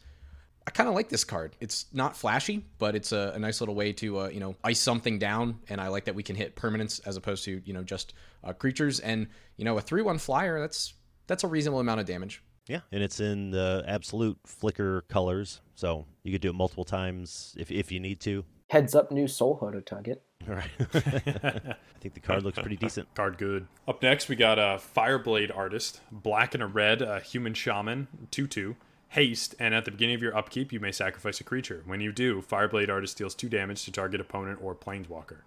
I 0.71 0.73
kind 0.73 0.89
of 0.89 0.95
like 0.95 1.09
this 1.09 1.25
card. 1.25 1.57
It's 1.59 1.87
not 1.93 2.17
flashy, 2.17 2.65
but 2.79 2.95
it's 2.95 3.11
a, 3.11 3.33
a 3.35 3.41
nice 3.41 3.61
little 3.61 3.75
way 3.75 3.93
to 3.95 4.21
uh, 4.21 4.29
you 4.29 4.39
know 4.39 4.55
ice 4.63 4.79
something 4.79 5.19
down, 5.19 5.59
and 5.69 5.81
I 5.81 5.89
like 5.89 6.05
that 6.05 6.15
we 6.15 6.23
can 6.23 6.37
hit 6.37 6.55
permanents 6.55 7.01
as 7.05 7.17
opposed 7.17 7.45
to 7.47 7.61
you 7.65 7.73
know 7.73 7.83
just 7.83 8.15
uh, 8.45 8.53
creatures. 8.53 9.01
And 9.01 9.27
you 9.57 9.65
know 9.65 9.77
a 9.79 9.81
three 9.81 10.03
one 10.03 10.19
flyer 10.19 10.61
that's 10.61 10.95
that's 11.27 11.43
a 11.43 11.49
reasonable 11.49 11.81
amount 11.81 11.99
of 11.99 12.07
damage. 12.07 12.41
Yeah, 12.69 12.83
and 12.93 13.03
it's 13.03 13.19
in 13.19 13.51
the 13.51 13.83
absolute 13.85 14.39
flicker 14.47 15.01
colors, 15.09 15.61
so 15.75 16.07
you 16.23 16.31
could 16.31 16.41
do 16.41 16.51
it 16.51 16.55
multiple 16.55 16.85
times 16.85 17.57
if 17.59 17.73
if 17.73 17.91
you 17.91 17.99
need 17.99 18.21
to. 18.21 18.45
Heads 18.69 18.95
up, 18.95 19.11
new 19.11 19.25
Soulherder 19.25 19.85
target. 19.85 20.23
All 20.49 20.55
right. 20.55 20.71
I 20.95 21.75
think 22.01 22.15
the 22.15 22.21
card 22.21 22.45
looks 22.45 22.61
pretty 22.61 22.77
decent. 22.81 23.13
Card 23.17 23.39
good. 23.39 23.67
Up 23.89 24.01
next, 24.05 24.29
we 24.29 24.37
got 24.37 24.61
a 24.61 24.81
Fireblade 24.95 25.55
Artist, 25.55 26.01
black 26.13 26.55
and 26.55 26.63
a 26.63 26.69
red, 26.69 27.03
a 27.03 27.19
human 27.19 27.55
shaman, 27.55 28.07
2 28.31 28.47
2. 28.47 28.77
Haste, 29.11 29.57
and 29.59 29.75
at 29.75 29.85
the 29.85 29.91
beginning 29.91 30.15
of 30.15 30.23
your 30.23 30.37
upkeep, 30.37 30.73
you 30.73 30.79
may 30.79 30.93
sacrifice 30.93 31.41
a 31.41 31.45
creature. 31.45 31.83
When 31.85 32.01
you 32.01 32.13
do, 32.13 32.41
Fireblade 32.43 32.89
Artist 32.89 33.19
deals 33.19 33.35
2 33.35 33.49
damage 33.49 33.85
to 33.85 33.91
target 33.91 34.21
opponent 34.21 34.61
or 34.63 34.73
planeswalker. 34.73 35.39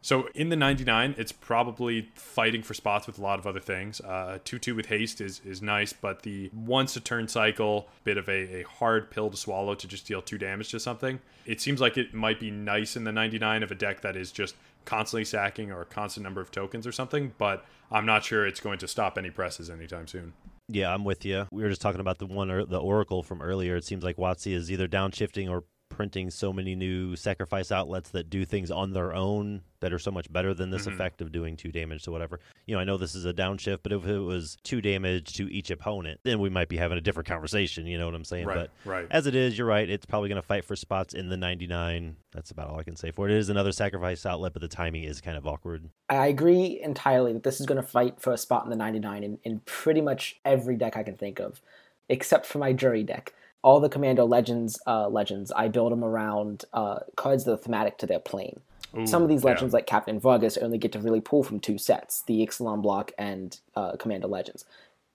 So 0.00 0.28
in 0.34 0.48
the 0.48 0.56
99, 0.56 1.16
it's 1.18 1.32
probably 1.32 2.08
fighting 2.14 2.62
for 2.62 2.72
spots 2.72 3.08
with 3.08 3.18
a 3.18 3.20
lot 3.20 3.40
of 3.40 3.48
other 3.48 3.58
things. 3.58 4.00
Uh, 4.00 4.38
2-2 4.44 4.76
with 4.76 4.86
haste 4.86 5.20
is, 5.20 5.42
is 5.44 5.60
nice, 5.60 5.92
but 5.92 6.22
the 6.22 6.50
once 6.54 6.94
a 6.94 7.00
turn 7.00 7.26
cycle, 7.26 7.88
bit 8.04 8.16
of 8.16 8.28
a, 8.28 8.60
a 8.60 8.62
hard 8.62 9.10
pill 9.10 9.28
to 9.28 9.36
swallow 9.36 9.74
to 9.74 9.88
just 9.88 10.06
deal 10.06 10.22
2 10.22 10.38
damage 10.38 10.70
to 10.70 10.78
something. 10.78 11.18
It 11.44 11.60
seems 11.60 11.80
like 11.80 11.98
it 11.98 12.14
might 12.14 12.38
be 12.38 12.52
nice 12.52 12.94
in 12.94 13.02
the 13.02 13.12
99 13.12 13.64
of 13.64 13.72
a 13.72 13.74
deck 13.74 14.02
that 14.02 14.14
is 14.14 14.30
just 14.30 14.54
constantly 14.84 15.24
sacking 15.24 15.72
or 15.72 15.82
a 15.82 15.86
constant 15.86 16.22
number 16.22 16.40
of 16.40 16.52
tokens 16.52 16.86
or 16.86 16.92
something, 16.92 17.32
but 17.38 17.64
I'm 17.90 18.06
not 18.06 18.24
sure 18.24 18.46
it's 18.46 18.60
going 18.60 18.78
to 18.78 18.88
stop 18.88 19.18
any 19.18 19.30
presses 19.30 19.68
anytime 19.68 20.06
soon. 20.06 20.32
Yeah, 20.72 20.94
I'm 20.94 21.04
with 21.04 21.24
you. 21.24 21.46
We 21.50 21.62
were 21.62 21.68
just 21.68 21.80
talking 21.80 22.00
about 22.00 22.18
the 22.18 22.26
one 22.26 22.50
or 22.50 22.64
the 22.64 22.78
Oracle 22.78 23.22
from 23.22 23.42
earlier. 23.42 23.76
It 23.76 23.84
seems 23.84 24.04
like 24.04 24.16
WotC 24.16 24.52
is 24.52 24.70
either 24.70 24.86
downshifting 24.86 25.50
or 25.50 25.64
printing 25.90 26.30
so 26.30 26.52
many 26.52 26.74
new 26.74 27.14
sacrifice 27.16 27.70
outlets 27.70 28.10
that 28.10 28.30
do 28.30 28.46
things 28.46 28.70
on 28.70 28.92
their 28.92 29.14
own 29.14 29.60
that 29.80 29.92
are 29.92 29.98
so 29.98 30.10
much 30.10 30.32
better 30.32 30.54
than 30.54 30.70
this 30.70 30.82
mm-hmm. 30.82 30.94
effect 30.94 31.20
of 31.20 31.32
doing 31.32 31.56
two 31.56 31.72
damage 31.72 32.04
to 32.04 32.10
whatever. 32.10 32.40
You 32.66 32.74
know, 32.74 32.80
I 32.80 32.84
know 32.84 32.96
this 32.96 33.14
is 33.14 33.26
a 33.26 33.32
downshift, 33.32 33.80
but 33.82 33.92
if 33.92 34.06
it 34.06 34.18
was 34.18 34.56
two 34.62 34.80
damage 34.80 35.34
to 35.34 35.52
each 35.52 35.70
opponent, 35.70 36.20
then 36.22 36.38
we 36.38 36.48
might 36.48 36.68
be 36.68 36.76
having 36.76 36.96
a 36.96 37.00
different 37.00 37.28
conversation. 37.28 37.86
You 37.86 37.98
know 37.98 38.06
what 38.06 38.14
I'm 38.14 38.24
saying? 38.24 38.46
Right, 38.46 38.70
but 38.84 38.90
right. 38.90 39.06
as 39.10 39.26
it 39.26 39.34
is, 39.34 39.58
you're 39.58 39.66
right. 39.66 39.88
It's 39.88 40.06
probably 40.06 40.28
going 40.28 40.40
to 40.40 40.46
fight 40.46 40.64
for 40.64 40.76
spots 40.76 41.12
in 41.12 41.28
the 41.28 41.36
99. 41.36 42.16
That's 42.32 42.50
about 42.50 42.70
all 42.70 42.78
I 42.78 42.84
can 42.84 42.96
say 42.96 43.10
for 43.10 43.28
it. 43.28 43.32
It 43.32 43.38
is 43.38 43.50
another 43.50 43.72
sacrifice 43.72 44.24
outlet, 44.24 44.52
but 44.52 44.62
the 44.62 44.68
timing 44.68 45.04
is 45.04 45.20
kind 45.20 45.36
of 45.36 45.46
awkward. 45.46 45.90
I 46.08 46.28
agree 46.28 46.80
entirely 46.82 47.32
that 47.32 47.42
this 47.42 47.60
is 47.60 47.66
going 47.66 47.80
to 47.80 47.86
fight 47.86 48.20
for 48.20 48.32
a 48.32 48.38
spot 48.38 48.64
in 48.64 48.70
the 48.70 48.76
99 48.76 49.24
in, 49.24 49.38
in 49.42 49.60
pretty 49.60 50.00
much 50.00 50.40
every 50.44 50.76
deck 50.76 50.96
I 50.96 51.02
can 51.02 51.16
think 51.16 51.40
of, 51.40 51.60
except 52.08 52.46
for 52.46 52.58
my 52.58 52.72
Juri 52.72 53.02
deck. 53.02 53.32
All 53.62 53.80
the 53.80 53.88
Commander 53.88 54.24
Legends 54.24 54.80
uh, 54.86 55.08
legends, 55.08 55.52
I 55.52 55.68
build 55.68 55.92
them 55.92 56.04
around 56.04 56.64
uh, 56.72 57.00
cards 57.16 57.44
that 57.44 57.52
are 57.52 57.56
thematic 57.56 57.98
to 57.98 58.06
their 58.06 58.20
plane. 58.20 58.60
Some 59.04 59.22
of 59.22 59.28
these 59.28 59.44
yeah. 59.44 59.50
legends, 59.50 59.72
like 59.72 59.86
Captain 59.86 60.18
Vargas, 60.18 60.56
only 60.56 60.76
get 60.76 60.90
to 60.92 60.98
really 60.98 61.20
pull 61.20 61.44
from 61.44 61.60
two 61.60 61.78
sets: 61.78 62.24
the 62.26 62.44
Ixalan 62.44 62.82
block 62.82 63.12
and 63.16 63.60
uh, 63.76 63.96
Commander 63.96 64.26
Legends. 64.26 64.64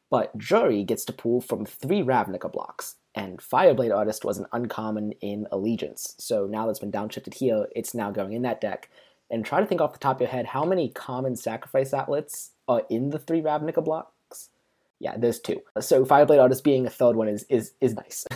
But 0.09 0.37
Juri 0.37 0.85
gets 0.85 1.03
to 1.05 1.11
pull 1.13 1.41
from 1.41 1.65
three 1.65 2.01
Ravnica 2.01 2.49
blocks, 2.49 2.95
and 3.13 3.39
Fireblade 3.39 3.93
Artist 3.93 4.23
was 4.23 4.37
an 4.37 4.45
uncommon 4.53 5.11
in 5.19 5.45
Allegiance. 5.51 6.15
So 6.17 6.45
now 6.45 6.67
that's 6.67 6.79
been 6.79 6.91
downshifted 6.91 7.33
here, 7.33 7.67
it's 7.75 7.93
now 7.93 8.11
going 8.11 8.31
in 8.31 8.43
that 8.43 8.61
deck. 8.61 8.89
and 9.29 9.45
try 9.45 9.59
to 9.59 9.65
think 9.65 9.81
off 9.81 9.93
the 9.93 9.99
top 9.99 10.17
of 10.17 10.21
your 10.21 10.29
head 10.29 10.47
how 10.47 10.63
many 10.65 10.89
common 10.89 11.35
sacrifice 11.35 11.93
outlets 11.93 12.51
are 12.67 12.83
in 12.89 13.09
the 13.09 13.19
three 13.19 13.41
Ravnica 13.41 13.83
blocks. 13.83 14.11
Yeah, 14.99 15.17
there's 15.17 15.39
two. 15.39 15.61
So 15.81 16.05
Fireblade 16.05 16.41
Artist 16.41 16.63
being 16.63 16.85
a 16.85 16.89
third 16.89 17.15
one 17.15 17.27
is 17.27 17.43
is 17.49 17.73
is 17.81 17.93
nice. 17.95 18.25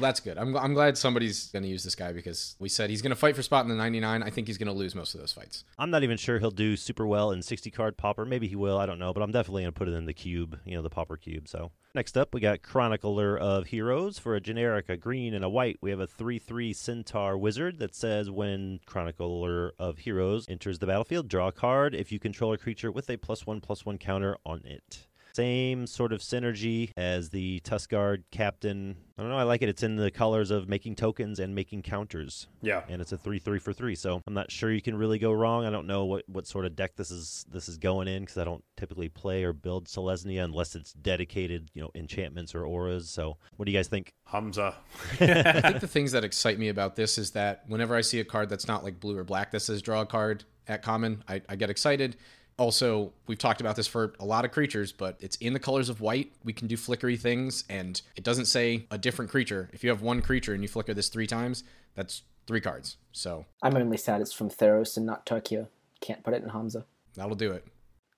Well, 0.00 0.02
that's 0.02 0.20
good. 0.20 0.38
I'm, 0.38 0.56
I'm 0.56 0.74
glad 0.74 0.96
somebody's 0.96 1.48
going 1.48 1.62
to 1.62 1.68
use 1.68 1.84
this 1.84 1.94
guy 1.94 2.12
because 2.12 2.56
we 2.58 2.68
said 2.68 2.90
he's 2.90 3.02
going 3.02 3.10
to 3.10 3.16
fight 3.16 3.36
for 3.36 3.42
spot 3.42 3.64
in 3.64 3.68
the 3.68 3.74
99. 3.74 4.22
I 4.22 4.30
think 4.30 4.46
he's 4.46 4.56
going 4.56 4.68
to 4.68 4.72
lose 4.72 4.94
most 4.94 5.14
of 5.14 5.20
those 5.20 5.32
fights. 5.32 5.64
I'm 5.78 5.90
not 5.90 6.02
even 6.02 6.16
sure 6.16 6.38
he'll 6.38 6.50
do 6.50 6.76
super 6.76 7.06
well 7.06 7.32
in 7.32 7.42
60 7.42 7.70
card 7.70 7.96
pauper. 7.96 8.24
Maybe 8.24 8.48
he 8.48 8.56
will. 8.56 8.78
I 8.78 8.86
don't 8.86 8.98
know. 8.98 9.12
But 9.12 9.22
I'm 9.22 9.32
definitely 9.32 9.62
going 9.62 9.72
to 9.72 9.78
put 9.78 9.88
it 9.88 9.94
in 9.94 10.06
the 10.06 10.14
cube, 10.14 10.58
you 10.64 10.76
know, 10.76 10.82
the 10.82 10.90
pauper 10.90 11.16
cube. 11.16 11.48
So 11.48 11.72
next 11.94 12.16
up, 12.16 12.32
we 12.32 12.40
got 12.40 12.62
Chronicler 12.62 13.36
of 13.36 13.66
Heroes 13.66 14.18
for 14.18 14.34
a 14.34 14.40
generic, 14.40 14.88
a 14.88 14.96
green, 14.96 15.34
and 15.34 15.44
a 15.44 15.48
white. 15.48 15.78
We 15.80 15.90
have 15.90 16.00
a 16.00 16.06
3 16.06 16.38
3 16.38 16.72
Centaur 16.72 17.36
Wizard 17.36 17.78
that 17.78 17.94
says 17.94 18.30
when 18.30 18.80
Chronicler 18.86 19.72
of 19.78 19.98
Heroes 19.98 20.46
enters 20.48 20.78
the 20.78 20.86
battlefield, 20.86 21.28
draw 21.28 21.48
a 21.48 21.52
card 21.52 21.94
if 21.94 22.12
you 22.12 22.18
control 22.18 22.52
a 22.52 22.58
creature 22.58 22.90
with 22.90 23.10
a 23.10 23.16
plus 23.16 23.46
one 23.46 23.60
plus 23.60 23.84
one 23.84 23.98
counter 23.98 24.36
on 24.46 24.62
it. 24.64 25.06
Same 25.34 25.86
sort 25.86 26.12
of 26.12 26.20
synergy 26.20 26.90
as 26.96 27.30
the 27.30 27.60
Tuskguard 27.60 28.24
Captain. 28.30 28.96
I 29.18 29.22
don't 29.22 29.30
know. 29.30 29.36
I 29.38 29.42
like 29.42 29.60
it. 29.62 29.68
It's 29.68 29.82
in 29.82 29.96
the 29.96 30.10
colors 30.10 30.50
of 30.50 30.68
making 30.68 30.94
tokens 30.96 31.38
and 31.40 31.54
making 31.54 31.82
counters 31.82 32.48
Yeah. 32.62 32.82
and 32.88 33.02
it's 33.02 33.12
a 33.12 33.18
three 33.18 33.38
three 33.38 33.58
for 33.58 33.72
three. 33.72 33.94
So 33.94 34.22
I'm 34.26 34.32
not 34.34 34.50
sure 34.50 34.72
you 34.72 34.80
can 34.80 34.96
really 34.96 35.18
go 35.18 35.32
wrong. 35.32 35.66
I 35.66 35.70
don't 35.70 35.86
know 35.86 36.06
what, 36.06 36.24
what 36.26 36.46
sort 36.46 36.64
of 36.64 36.74
deck 36.74 36.96
this 36.96 37.10
is 37.10 37.44
this 37.50 37.68
is 37.68 37.76
going 37.76 38.08
in 38.08 38.22
because 38.22 38.38
I 38.38 38.44
don't 38.44 38.64
typically 38.76 39.08
play 39.10 39.44
or 39.44 39.52
build 39.52 39.86
Selesnya 39.88 40.42
unless 40.42 40.74
it's 40.74 40.92
dedicated, 40.94 41.70
you 41.74 41.82
know, 41.82 41.90
enchantments 41.94 42.54
or 42.54 42.64
auras. 42.64 43.10
So 43.10 43.36
what 43.56 43.66
do 43.66 43.72
you 43.72 43.78
guys 43.78 43.88
think? 43.88 44.14
Hamza. 44.24 44.74
I 45.20 45.60
think 45.60 45.80
the 45.80 45.86
things 45.88 46.12
that 46.12 46.24
excite 46.24 46.58
me 46.58 46.68
about 46.68 46.96
this 46.96 47.18
is 47.18 47.32
that 47.32 47.64
whenever 47.66 47.94
I 47.94 48.00
see 48.00 48.20
a 48.20 48.24
card 48.24 48.48
that's 48.48 48.66
not 48.68 48.82
like 48.84 48.98
blue 49.00 49.18
or 49.18 49.24
black 49.24 49.50
that 49.50 49.60
says 49.60 49.82
draw 49.82 50.00
a 50.00 50.06
card 50.06 50.44
at 50.66 50.82
common, 50.82 51.22
I, 51.28 51.42
I 51.48 51.56
get 51.56 51.68
excited. 51.68 52.16
Also, 52.60 53.10
we've 53.26 53.38
talked 53.38 53.62
about 53.62 53.74
this 53.74 53.86
for 53.86 54.12
a 54.20 54.24
lot 54.26 54.44
of 54.44 54.50
creatures, 54.50 54.92
but 54.92 55.16
it's 55.18 55.36
in 55.36 55.54
the 55.54 55.58
colors 55.58 55.88
of 55.88 56.02
white. 56.02 56.30
We 56.44 56.52
can 56.52 56.68
do 56.68 56.76
flickery 56.76 57.16
things, 57.16 57.64
and 57.70 57.98
it 58.16 58.22
doesn't 58.22 58.44
say 58.44 58.86
a 58.90 58.98
different 58.98 59.30
creature. 59.30 59.70
If 59.72 59.82
you 59.82 59.88
have 59.88 60.02
one 60.02 60.20
creature 60.20 60.52
and 60.52 60.62
you 60.62 60.68
flicker 60.68 60.92
this 60.92 61.08
three 61.08 61.26
times, 61.26 61.64
that's 61.94 62.20
three 62.46 62.60
cards. 62.60 62.98
So 63.12 63.46
I'm 63.62 63.74
only 63.78 63.96
sad 63.96 64.20
it's 64.20 64.34
from 64.34 64.50
Theros 64.50 64.98
and 64.98 65.06
not 65.06 65.24
tokyo 65.24 65.68
Can't 66.02 66.22
put 66.22 66.34
it 66.34 66.42
in 66.42 66.50
Hamza. 66.50 66.84
that'll 67.14 67.34
do 67.34 67.50
it. 67.52 67.66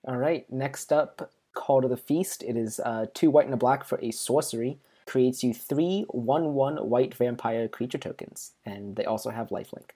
All 0.08 0.16
right, 0.16 0.44
next 0.50 0.92
up, 0.92 1.30
Call 1.54 1.80
to 1.80 1.86
the 1.86 1.96
Feast. 1.96 2.42
It 2.42 2.56
is 2.56 2.80
uh, 2.80 3.06
two 3.14 3.30
white 3.30 3.44
and 3.44 3.54
a 3.54 3.56
black 3.56 3.84
for 3.84 4.00
a 4.02 4.10
sorcery. 4.10 4.80
Creates 5.06 5.44
you 5.44 5.54
three 5.54 6.04
1 6.08 6.54
1 6.54 6.76
white 6.78 7.14
vampire 7.14 7.68
creature 7.68 7.98
tokens. 7.98 8.54
And 8.66 8.96
they 8.96 9.04
also 9.04 9.30
have 9.30 9.50
lifelink. 9.50 9.90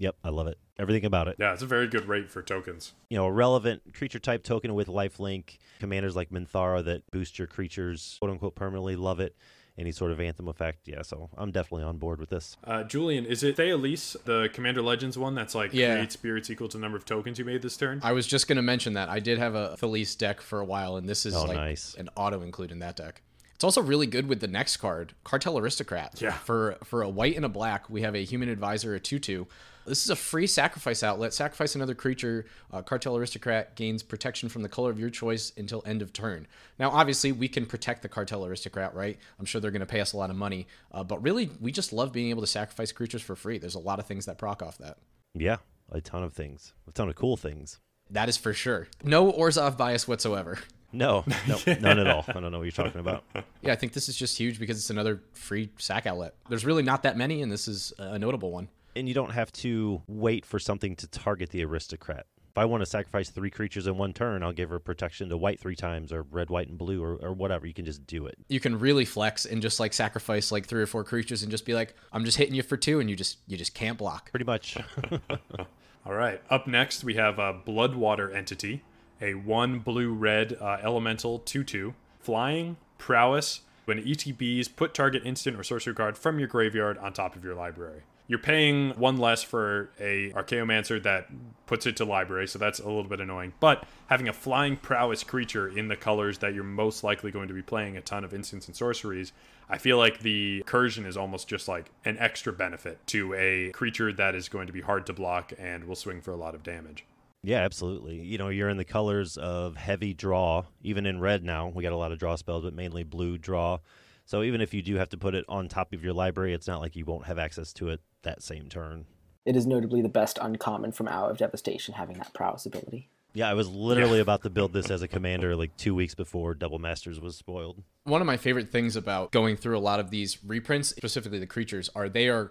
Yep, 0.00 0.16
I 0.24 0.30
love 0.30 0.46
it. 0.46 0.58
Everything 0.78 1.04
about 1.04 1.28
it. 1.28 1.36
Yeah, 1.38 1.52
it's 1.52 1.60
a 1.62 1.66
very 1.66 1.86
good 1.86 2.08
rate 2.08 2.30
for 2.30 2.40
tokens. 2.42 2.94
You 3.10 3.18
know, 3.18 3.26
a 3.26 3.32
relevant 3.32 3.94
creature 3.94 4.18
type 4.18 4.42
token 4.42 4.74
with 4.74 4.88
lifelink. 4.88 5.58
Commanders 5.78 6.16
like 6.16 6.30
Minthara 6.30 6.82
that 6.86 7.08
boost 7.10 7.38
your 7.38 7.46
creatures 7.46 8.16
quote 8.18 8.30
unquote 8.32 8.54
permanently 8.54 8.96
love 8.96 9.20
it. 9.20 9.36
Any 9.78 9.92
sort 9.92 10.10
of 10.10 10.20
anthem 10.20 10.48
effect. 10.48 10.88
Yeah, 10.88 11.02
so 11.02 11.28
I'm 11.38 11.52
definitely 11.52 11.84
on 11.84 11.98
board 11.98 12.18
with 12.18 12.30
this. 12.30 12.56
Uh, 12.64 12.82
Julian, 12.82 13.24
is 13.24 13.42
it 13.42 13.56
Thalisse, 13.56 14.16
the 14.24 14.48
Commander 14.52 14.82
Legends 14.82 15.16
one 15.16 15.34
that's 15.34 15.54
like 15.54 15.72
Yeah. 15.72 15.94
create 15.94 16.12
spirits 16.12 16.50
equal 16.50 16.68
to 16.68 16.76
the 16.78 16.80
number 16.82 16.96
of 16.98 17.04
tokens 17.04 17.38
you 17.38 17.44
made 17.44 17.62
this 17.62 17.76
turn? 17.76 18.00
I 18.02 18.12
was 18.12 18.26
just 18.26 18.48
going 18.48 18.56
to 18.56 18.62
mention 18.62 18.94
that. 18.94 19.08
I 19.10 19.20
did 19.20 19.38
have 19.38 19.54
a 19.54 19.76
Thalisse 19.80 20.16
deck 20.18 20.40
for 20.40 20.60
a 20.60 20.64
while, 20.64 20.96
and 20.96 21.08
this 21.08 21.24
is 21.24 21.34
Oh, 21.36 21.44
like 21.44 21.56
nice. 21.56 21.94
an 21.94 22.08
auto 22.16 22.40
include 22.42 22.72
in 22.72 22.78
that 22.80 22.96
deck. 22.96 23.22
It's 23.54 23.64
also 23.64 23.82
really 23.82 24.06
good 24.06 24.26
with 24.26 24.40
the 24.40 24.48
next 24.48 24.78
card, 24.78 25.12
Cartel 25.24 25.58
Aristocrat. 25.58 26.20
Yeah. 26.20 26.32
For 26.32 26.76
for 26.84 27.02
a 27.02 27.08
white 27.10 27.36
and 27.36 27.44
a 27.44 27.48
black, 27.50 27.88
we 27.90 28.00
have 28.02 28.14
a 28.14 28.24
Human 28.24 28.48
Advisor, 28.48 28.94
a 28.94 29.00
2 29.00 29.18
2. 29.18 29.46
This 29.90 30.04
is 30.04 30.10
a 30.10 30.14
free 30.14 30.46
sacrifice 30.46 31.02
outlet. 31.02 31.34
Sacrifice 31.34 31.74
another 31.74 31.96
creature. 31.96 32.46
Uh, 32.72 32.80
Cartel 32.80 33.16
Aristocrat 33.16 33.74
gains 33.74 34.04
protection 34.04 34.48
from 34.48 34.62
the 34.62 34.68
color 34.68 34.88
of 34.88 35.00
your 35.00 35.10
choice 35.10 35.52
until 35.56 35.82
end 35.84 36.00
of 36.00 36.12
turn. 36.12 36.46
Now, 36.78 36.90
obviously, 36.90 37.32
we 37.32 37.48
can 37.48 37.66
protect 37.66 38.02
the 38.02 38.08
Cartel 38.08 38.46
Aristocrat, 38.46 38.94
right? 38.94 39.18
I'm 39.40 39.46
sure 39.46 39.60
they're 39.60 39.72
going 39.72 39.80
to 39.80 39.86
pay 39.86 40.00
us 40.00 40.12
a 40.12 40.16
lot 40.16 40.30
of 40.30 40.36
money. 40.36 40.68
Uh, 40.92 41.02
but 41.02 41.20
really, 41.24 41.50
we 41.60 41.72
just 41.72 41.92
love 41.92 42.12
being 42.12 42.30
able 42.30 42.40
to 42.40 42.46
sacrifice 42.46 42.92
creatures 42.92 43.20
for 43.20 43.34
free. 43.34 43.58
There's 43.58 43.74
a 43.74 43.80
lot 43.80 43.98
of 43.98 44.06
things 44.06 44.26
that 44.26 44.38
proc 44.38 44.62
off 44.62 44.78
that. 44.78 44.98
Yeah, 45.34 45.56
a 45.90 46.00
ton 46.00 46.22
of 46.22 46.34
things. 46.34 46.72
A 46.86 46.92
ton 46.92 47.08
of 47.08 47.16
cool 47.16 47.36
things. 47.36 47.80
That 48.10 48.28
is 48.28 48.36
for 48.36 48.52
sure. 48.52 48.86
No 49.02 49.32
Orzhov 49.32 49.76
bias 49.76 50.06
whatsoever. 50.06 50.60
No, 50.92 51.24
no, 51.48 51.58
none 51.80 51.98
at 51.98 52.06
all. 52.06 52.24
I 52.28 52.34
don't 52.34 52.52
know 52.52 52.58
what 52.58 52.64
you're 52.64 52.70
talking 52.70 53.00
about. 53.00 53.24
Yeah, 53.62 53.72
I 53.72 53.76
think 53.76 53.92
this 53.92 54.08
is 54.08 54.16
just 54.16 54.38
huge 54.38 54.60
because 54.60 54.76
it's 54.76 54.90
another 54.90 55.20
free 55.32 55.70
sack 55.78 56.06
outlet. 56.06 56.34
There's 56.48 56.64
really 56.64 56.84
not 56.84 57.02
that 57.02 57.16
many, 57.16 57.42
and 57.42 57.50
this 57.50 57.66
is 57.66 57.92
a 57.98 58.18
notable 58.18 58.52
one. 58.52 58.68
And 58.96 59.08
you 59.08 59.14
don't 59.14 59.32
have 59.32 59.52
to 59.52 60.02
wait 60.06 60.44
for 60.44 60.58
something 60.58 60.96
to 60.96 61.06
target 61.06 61.50
the 61.50 61.64
aristocrat. 61.64 62.26
If 62.48 62.58
I 62.58 62.64
want 62.64 62.82
to 62.82 62.86
sacrifice 62.86 63.30
three 63.30 63.50
creatures 63.50 63.86
in 63.86 63.96
one 63.96 64.12
turn, 64.12 64.42
I'll 64.42 64.52
give 64.52 64.70
her 64.70 64.80
protection 64.80 65.28
to 65.28 65.36
white 65.36 65.60
three 65.60 65.76
times, 65.76 66.12
or 66.12 66.22
red, 66.22 66.50
white, 66.50 66.68
and 66.68 66.76
blue, 66.76 67.00
or, 67.00 67.14
or 67.14 67.32
whatever. 67.32 67.64
You 67.64 67.72
can 67.72 67.84
just 67.84 68.04
do 68.08 68.26
it. 68.26 68.36
You 68.48 68.58
can 68.58 68.80
really 68.80 69.04
flex 69.04 69.46
and 69.46 69.62
just 69.62 69.78
like 69.78 69.92
sacrifice 69.92 70.50
like 70.50 70.66
three 70.66 70.82
or 70.82 70.86
four 70.86 71.04
creatures 71.04 71.42
and 71.42 71.50
just 71.50 71.64
be 71.64 71.74
like, 71.74 71.94
I'm 72.12 72.24
just 72.24 72.38
hitting 72.38 72.54
you 72.56 72.64
for 72.64 72.76
two, 72.76 72.98
and 72.98 73.08
you 73.08 73.14
just 73.14 73.38
you 73.46 73.56
just 73.56 73.72
can't 73.74 73.96
block. 73.96 74.30
Pretty 74.30 74.44
much. 74.44 74.76
All 76.06 76.14
right. 76.14 76.42
Up 76.50 76.66
next, 76.66 77.04
we 77.04 77.14
have 77.14 77.38
a 77.38 77.54
Bloodwater 77.54 78.34
entity, 78.34 78.82
a 79.20 79.34
one 79.34 79.78
blue 79.78 80.12
red 80.12 80.56
uh, 80.60 80.78
elemental 80.82 81.38
2 81.38 81.62
2. 81.62 81.94
Flying, 82.18 82.78
prowess. 82.98 83.60
When 83.90 84.04
ETBs, 84.04 84.76
put 84.76 84.94
target 84.94 85.26
instant 85.26 85.58
or 85.58 85.64
sorcery 85.64 85.96
card 85.96 86.16
from 86.16 86.38
your 86.38 86.46
graveyard 86.46 86.96
on 86.98 87.12
top 87.12 87.34
of 87.34 87.42
your 87.42 87.56
library. 87.56 88.02
You're 88.28 88.38
paying 88.38 88.90
one 88.90 89.16
less 89.16 89.42
for 89.42 89.90
a 89.98 90.30
Archaeomancer 90.30 91.02
that 91.02 91.26
puts 91.66 91.86
it 91.86 91.96
to 91.96 92.04
library, 92.04 92.46
so 92.46 92.60
that's 92.60 92.78
a 92.78 92.86
little 92.86 93.02
bit 93.02 93.20
annoying. 93.20 93.52
But 93.58 93.82
having 94.06 94.28
a 94.28 94.32
flying 94.32 94.76
prowess 94.76 95.24
creature 95.24 95.66
in 95.66 95.88
the 95.88 95.96
colors 95.96 96.38
that 96.38 96.54
you're 96.54 96.62
most 96.62 97.02
likely 97.02 97.32
going 97.32 97.48
to 97.48 97.54
be 97.54 97.62
playing 97.62 97.96
a 97.96 98.00
ton 98.00 98.22
of 98.22 98.32
instants 98.32 98.68
and 98.68 98.76
sorceries, 98.76 99.32
I 99.68 99.76
feel 99.76 99.98
like 99.98 100.20
the 100.20 100.62
recursion 100.64 101.04
is 101.04 101.16
almost 101.16 101.48
just 101.48 101.66
like 101.66 101.90
an 102.04 102.16
extra 102.20 102.52
benefit 102.52 103.04
to 103.08 103.34
a 103.34 103.70
creature 103.72 104.12
that 104.12 104.36
is 104.36 104.48
going 104.48 104.68
to 104.68 104.72
be 104.72 104.82
hard 104.82 105.04
to 105.06 105.12
block 105.12 105.52
and 105.58 105.82
will 105.82 105.96
swing 105.96 106.20
for 106.20 106.30
a 106.30 106.36
lot 106.36 106.54
of 106.54 106.62
damage. 106.62 107.04
Yeah, 107.42 107.58
absolutely. 107.58 108.16
You 108.16 108.38
know, 108.38 108.48
you're 108.48 108.68
in 108.68 108.76
the 108.76 108.84
colors 108.84 109.36
of 109.36 109.76
heavy 109.76 110.14
draw. 110.14 110.64
Even 110.82 111.06
in 111.06 111.20
red 111.20 111.42
now, 111.42 111.68
we 111.68 111.82
got 111.82 111.92
a 111.92 111.96
lot 111.96 112.12
of 112.12 112.18
draw 112.18 112.36
spells, 112.36 112.64
but 112.64 112.74
mainly 112.74 113.02
blue 113.02 113.38
draw. 113.38 113.78
So 114.26 114.42
even 114.42 114.60
if 114.60 114.74
you 114.74 114.82
do 114.82 114.96
have 114.96 115.08
to 115.10 115.16
put 115.16 115.34
it 115.34 115.44
on 115.48 115.68
top 115.68 115.92
of 115.92 116.04
your 116.04 116.12
library, 116.12 116.54
it's 116.54 116.66
not 116.66 116.80
like 116.80 116.96
you 116.96 117.04
won't 117.04 117.26
have 117.26 117.38
access 117.38 117.72
to 117.74 117.88
it 117.88 118.00
that 118.22 118.42
same 118.42 118.68
turn. 118.68 119.06
It 119.46 119.56
is 119.56 119.66
notably 119.66 120.02
the 120.02 120.08
best 120.08 120.38
uncommon 120.40 120.92
from 120.92 121.08
Hour 121.08 121.30
of 121.30 121.38
Devastation 121.38 121.94
having 121.94 122.18
that 122.18 122.34
prowess 122.34 122.66
ability. 122.66 123.08
Yeah, 123.32 123.48
I 123.48 123.54
was 123.54 123.68
literally 123.68 124.20
about 124.20 124.42
to 124.42 124.50
build 124.50 124.72
this 124.72 124.90
as 124.90 125.02
a 125.02 125.08
commander 125.08 125.56
like 125.56 125.76
two 125.76 125.94
weeks 125.94 126.14
before 126.14 126.54
Double 126.54 126.78
Masters 126.78 127.20
was 127.20 127.36
spoiled. 127.36 127.82
One 128.04 128.20
of 128.20 128.26
my 128.26 128.36
favorite 128.36 128.70
things 128.70 128.96
about 128.96 129.30
going 129.30 129.56
through 129.56 129.78
a 129.78 129.80
lot 129.80 130.00
of 130.00 130.10
these 130.10 130.44
reprints, 130.44 130.90
specifically 130.90 131.38
the 131.38 131.46
creatures, 131.46 131.88
are 131.94 132.08
they 132.08 132.28
are 132.28 132.50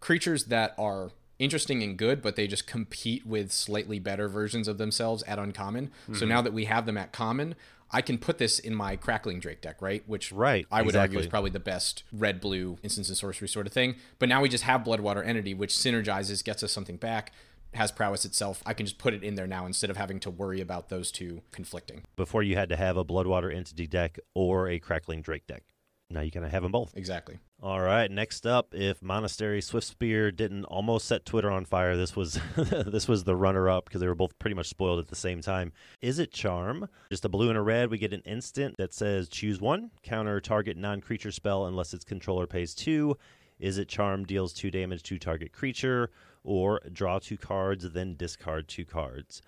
creatures 0.00 0.46
that 0.46 0.74
are 0.78 1.10
interesting 1.38 1.82
and 1.82 1.96
good, 1.96 2.22
but 2.22 2.36
they 2.36 2.46
just 2.46 2.66
compete 2.66 3.26
with 3.26 3.52
slightly 3.52 3.98
better 3.98 4.28
versions 4.28 4.68
of 4.68 4.78
themselves 4.78 5.22
at 5.24 5.38
uncommon. 5.38 5.90
So 6.06 6.12
mm-hmm. 6.12 6.28
now 6.28 6.42
that 6.42 6.52
we 6.52 6.64
have 6.64 6.86
them 6.86 6.96
at 6.96 7.12
common, 7.12 7.54
I 7.90 8.02
can 8.02 8.18
put 8.18 8.38
this 8.38 8.58
in 8.58 8.74
my 8.74 8.96
crackling 8.96 9.38
Drake 9.38 9.60
deck, 9.60 9.80
right? 9.80 10.02
Which 10.08 10.32
Right, 10.32 10.66
I 10.70 10.82
would 10.82 10.96
argue 10.96 11.18
is 11.18 11.26
probably 11.26 11.50
the 11.50 11.60
best 11.60 12.02
red 12.12 12.40
blue 12.40 12.78
instance 12.82 13.08
and 13.08 13.16
sorcery 13.16 13.48
sort 13.48 13.66
of 13.66 13.72
thing. 13.72 13.96
But 14.18 14.28
now 14.28 14.42
we 14.42 14.48
just 14.48 14.64
have 14.64 14.82
Bloodwater 14.82 15.24
Entity, 15.24 15.54
which 15.54 15.72
synergizes, 15.72 16.42
gets 16.42 16.62
us 16.62 16.72
something 16.72 16.96
back, 16.96 17.32
has 17.74 17.92
prowess 17.92 18.24
itself. 18.24 18.62
I 18.66 18.74
can 18.74 18.86
just 18.86 18.98
put 18.98 19.14
it 19.14 19.22
in 19.22 19.34
there 19.34 19.46
now 19.46 19.66
instead 19.66 19.90
of 19.90 19.96
having 19.96 20.18
to 20.20 20.30
worry 20.30 20.60
about 20.60 20.88
those 20.88 21.12
two 21.12 21.42
conflicting. 21.52 22.02
Before 22.16 22.42
you 22.42 22.56
had 22.56 22.68
to 22.70 22.76
have 22.76 22.96
a 22.96 23.04
Bloodwater 23.04 23.54
Entity 23.54 23.86
deck 23.86 24.18
or 24.34 24.68
a 24.68 24.78
Crackling 24.78 25.22
Drake 25.22 25.46
deck. 25.46 25.62
Now 26.10 26.20
you 26.20 26.30
can 26.30 26.42
have 26.42 26.62
them 26.62 26.72
both. 26.72 26.96
Exactly. 26.96 27.38
All 27.62 27.80
right, 27.80 28.10
next 28.10 28.46
up, 28.46 28.74
if 28.74 29.02
Monastery 29.02 29.62
Swift 29.62 29.86
Spear 29.86 30.30
didn't 30.30 30.66
almost 30.66 31.06
set 31.06 31.24
Twitter 31.24 31.50
on 31.50 31.64
fire, 31.64 31.96
this 31.96 32.14
was 32.14 32.38
this 32.56 33.08
was 33.08 33.24
the 33.24 33.34
runner 33.34 33.70
up 33.70 33.86
because 33.86 34.02
they 34.02 34.06
were 34.06 34.14
both 34.14 34.38
pretty 34.38 34.54
much 34.54 34.68
spoiled 34.68 34.98
at 34.98 35.08
the 35.08 35.16
same 35.16 35.40
time. 35.40 35.72
Izzet 36.02 36.32
Charm? 36.32 36.86
Just 37.10 37.24
a 37.24 37.30
blue 37.30 37.48
and 37.48 37.56
a 37.56 37.62
red, 37.62 37.90
we 37.90 37.96
get 37.96 38.12
an 38.12 38.20
instant 38.26 38.76
that 38.76 38.92
says 38.92 39.30
choose 39.30 39.58
one, 39.58 39.90
counter 40.02 40.38
target 40.38 40.76
non-creature 40.76 41.32
spell 41.32 41.64
unless 41.64 41.94
its 41.94 42.04
controller 42.04 42.46
pays 42.46 42.74
2. 42.74 43.16
Izzet 43.62 43.88
Charm 43.88 44.26
deals 44.26 44.52
2 44.52 44.70
damage 44.70 45.02
to 45.04 45.18
target 45.18 45.52
creature 45.52 46.10
or 46.44 46.82
draw 46.92 47.18
2 47.18 47.38
cards 47.38 47.88
then 47.90 48.16
discard 48.16 48.68
2 48.68 48.84
cards. 48.84 49.40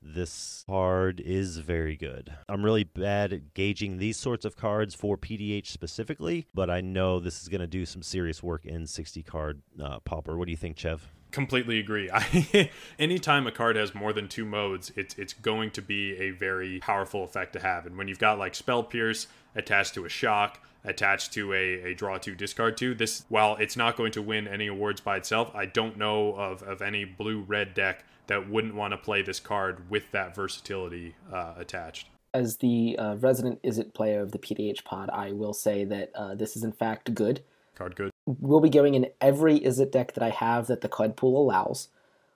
This 0.00 0.64
card 0.66 1.20
is 1.20 1.58
very 1.58 1.96
good. 1.96 2.32
I'm 2.48 2.64
really 2.64 2.84
bad 2.84 3.32
at 3.32 3.54
gauging 3.54 3.98
these 3.98 4.16
sorts 4.16 4.44
of 4.44 4.56
cards 4.56 4.94
for 4.94 5.16
PDH 5.16 5.66
specifically, 5.66 6.46
but 6.54 6.70
I 6.70 6.80
know 6.80 7.18
this 7.18 7.42
is 7.42 7.48
going 7.48 7.60
to 7.60 7.66
do 7.66 7.84
some 7.84 8.02
serious 8.02 8.42
work 8.42 8.64
in 8.64 8.86
60 8.86 9.22
card 9.24 9.62
uh, 9.82 9.98
Pauper. 10.00 10.38
What 10.38 10.46
do 10.46 10.52
you 10.52 10.56
think, 10.56 10.76
Chev? 10.76 11.08
Completely 11.32 11.78
agree. 11.78 12.08
I, 12.14 12.70
anytime 12.98 13.46
a 13.46 13.52
card 13.52 13.76
has 13.76 13.94
more 13.94 14.12
than 14.12 14.28
two 14.28 14.44
modes, 14.44 14.92
it's 14.96 15.14
it's 15.18 15.32
going 15.32 15.72
to 15.72 15.82
be 15.82 16.16
a 16.16 16.30
very 16.30 16.78
powerful 16.78 17.24
effect 17.24 17.52
to 17.54 17.60
have. 17.60 17.84
And 17.84 17.98
when 17.98 18.08
you've 18.08 18.18
got 18.18 18.38
like 18.38 18.54
Spell 18.54 18.84
Pierce 18.84 19.26
attached 19.54 19.94
to 19.94 20.04
a 20.04 20.08
Shock, 20.08 20.60
attached 20.84 21.32
to 21.34 21.52
a, 21.52 21.90
a 21.90 21.94
Draw 21.94 22.18
2, 22.18 22.34
Discard 22.34 22.76
2, 22.76 22.94
this, 22.94 23.24
while 23.28 23.56
it's 23.56 23.76
not 23.76 23.96
going 23.96 24.12
to 24.12 24.22
win 24.22 24.46
any 24.46 24.68
awards 24.68 25.00
by 25.00 25.16
itself, 25.16 25.50
I 25.54 25.66
don't 25.66 25.98
know 25.98 26.34
of, 26.34 26.62
of 26.62 26.80
any 26.80 27.04
blue-red 27.04 27.74
deck 27.74 28.04
that 28.28 28.48
wouldn't 28.48 28.74
want 28.74 28.92
to 28.92 28.96
play 28.96 29.22
this 29.22 29.40
card 29.40 29.90
with 29.90 30.10
that 30.12 30.34
versatility 30.34 31.16
uh, 31.32 31.54
attached. 31.56 32.08
As 32.32 32.58
the 32.58 32.96
uh, 32.98 33.16
resident 33.16 33.62
Izzet 33.62 33.94
player 33.94 34.20
of 34.20 34.32
the 34.32 34.38
PDH 34.38 34.84
pod, 34.84 35.10
I 35.12 35.32
will 35.32 35.54
say 35.54 35.84
that 35.84 36.12
uh, 36.14 36.34
this 36.34 36.56
is 36.56 36.62
in 36.62 36.72
fact 36.72 37.14
good. 37.14 37.42
Card 37.74 37.96
good. 37.96 38.10
We'll 38.26 38.60
be 38.60 38.70
going 38.70 38.94
in 38.94 39.08
every 39.20 39.58
Izzet 39.60 39.90
deck 39.90 40.12
that 40.12 40.22
I 40.22 40.30
have 40.30 40.66
that 40.66 40.82
the 40.82 40.88
card 40.88 41.16
pool 41.16 41.40
allows. 41.40 41.88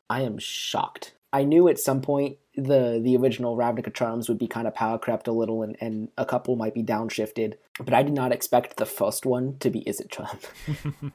I 0.08 0.22
am 0.22 0.38
shocked. 0.38 1.12
I 1.32 1.44
knew 1.44 1.68
at 1.68 1.78
some 1.78 2.00
point 2.00 2.38
the 2.54 3.00
the 3.02 3.16
original 3.16 3.56
Ravnica 3.56 3.92
charms 3.94 4.28
would 4.28 4.38
be 4.38 4.46
kind 4.46 4.66
of 4.66 4.74
power 4.74 4.98
crept 4.98 5.26
a 5.26 5.32
little 5.32 5.62
and, 5.62 5.76
and 5.80 6.08
a 6.18 6.26
couple 6.26 6.54
might 6.54 6.74
be 6.74 6.82
downshifted, 6.82 7.54
but 7.78 7.94
I 7.94 8.02
did 8.02 8.12
not 8.12 8.32
expect 8.32 8.76
the 8.76 8.84
first 8.86 9.24
one 9.24 9.56
to 9.60 9.70
be 9.70 9.82
Izzet 9.84 10.10
charm. 10.10 10.38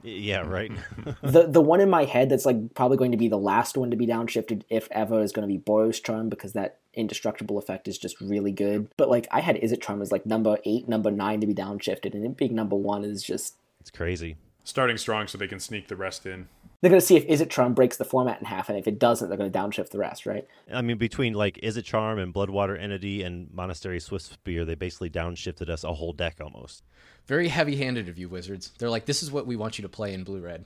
Yeah, 0.01 0.39
right. 0.39 0.71
the 1.21 1.47
the 1.47 1.61
one 1.61 1.79
in 1.79 1.89
my 1.89 2.05
head 2.05 2.29
that's 2.29 2.45
like 2.45 2.73
probably 2.73 2.97
going 2.97 3.11
to 3.11 3.17
be 3.17 3.27
the 3.27 3.37
last 3.37 3.77
one 3.77 3.91
to 3.91 3.97
be 3.97 4.07
downshifted 4.07 4.63
if 4.69 4.87
ever 4.91 5.21
is 5.21 5.31
going 5.31 5.47
to 5.47 5.53
be 5.53 5.59
Boros 5.59 6.03
charm 6.03 6.29
because 6.29 6.53
that 6.53 6.79
indestructible 6.93 7.59
effect 7.59 7.87
is 7.87 7.97
just 7.97 8.19
really 8.19 8.51
good. 8.51 8.89
But 8.97 9.09
like 9.09 9.27
I 9.31 9.41
had 9.41 9.57
Izzet 9.57 9.81
charm 9.81 10.01
as 10.01 10.11
like 10.11 10.25
number 10.25 10.57
eight, 10.65 10.89
number 10.89 11.11
nine 11.11 11.41
to 11.41 11.47
be 11.47 11.53
downshifted, 11.53 12.13
and 12.13 12.25
it 12.25 12.37
being 12.37 12.55
number 12.55 12.75
one 12.75 13.03
is 13.03 13.21
just 13.21 13.55
it's 13.79 13.91
crazy. 13.91 14.37
Starting 14.63 14.97
strong 14.97 15.27
so 15.27 15.37
they 15.37 15.47
can 15.47 15.61
sneak 15.61 15.87
the 15.87 15.95
rest 15.95 16.25
in. 16.25 16.49
They're 16.81 16.91
going 16.91 16.99
to 16.99 17.05
see 17.05 17.17
if 17.17 17.27
Izzet 17.27 17.49
charm 17.49 17.73
breaks 17.73 17.97
the 17.97 18.05
format 18.05 18.39
in 18.39 18.45
half, 18.45 18.69
and 18.69 18.77
if 18.77 18.87
it 18.87 18.99
doesn't, 18.99 19.29
they're 19.29 19.37
going 19.37 19.51
to 19.51 19.57
downshift 19.57 19.89
the 19.89 19.97
rest, 19.97 20.27
right? 20.27 20.47
I 20.71 20.83
mean, 20.83 20.97
between 20.97 21.33
like 21.33 21.55
Izzet 21.63 21.85
Charm 21.85 22.19
and 22.19 22.31
Bloodwater 22.33 22.79
Entity 22.79 23.23
and 23.23 23.51
Monastery 23.51 23.99
Swift 23.99 24.25
Spear, 24.25 24.63
they 24.63 24.75
basically 24.75 25.09
downshifted 25.09 25.69
us 25.69 25.83
a 25.83 25.93
whole 25.93 26.13
deck 26.13 26.37
almost. 26.39 26.83
Very 27.25 27.47
heavy-handed 27.47 28.07
of 28.09 28.19
you, 28.19 28.29
wizards. 28.29 28.71
They're 28.77 28.91
like, 28.91 29.05
this 29.05 29.23
is 29.23 29.31
what 29.31 29.47
we 29.47 29.55
want 29.55 29.79
you 29.79 29.81
to 29.81 29.89
play 29.89 30.13
in 30.13 30.23
blue 30.23 30.39
red. 30.39 30.65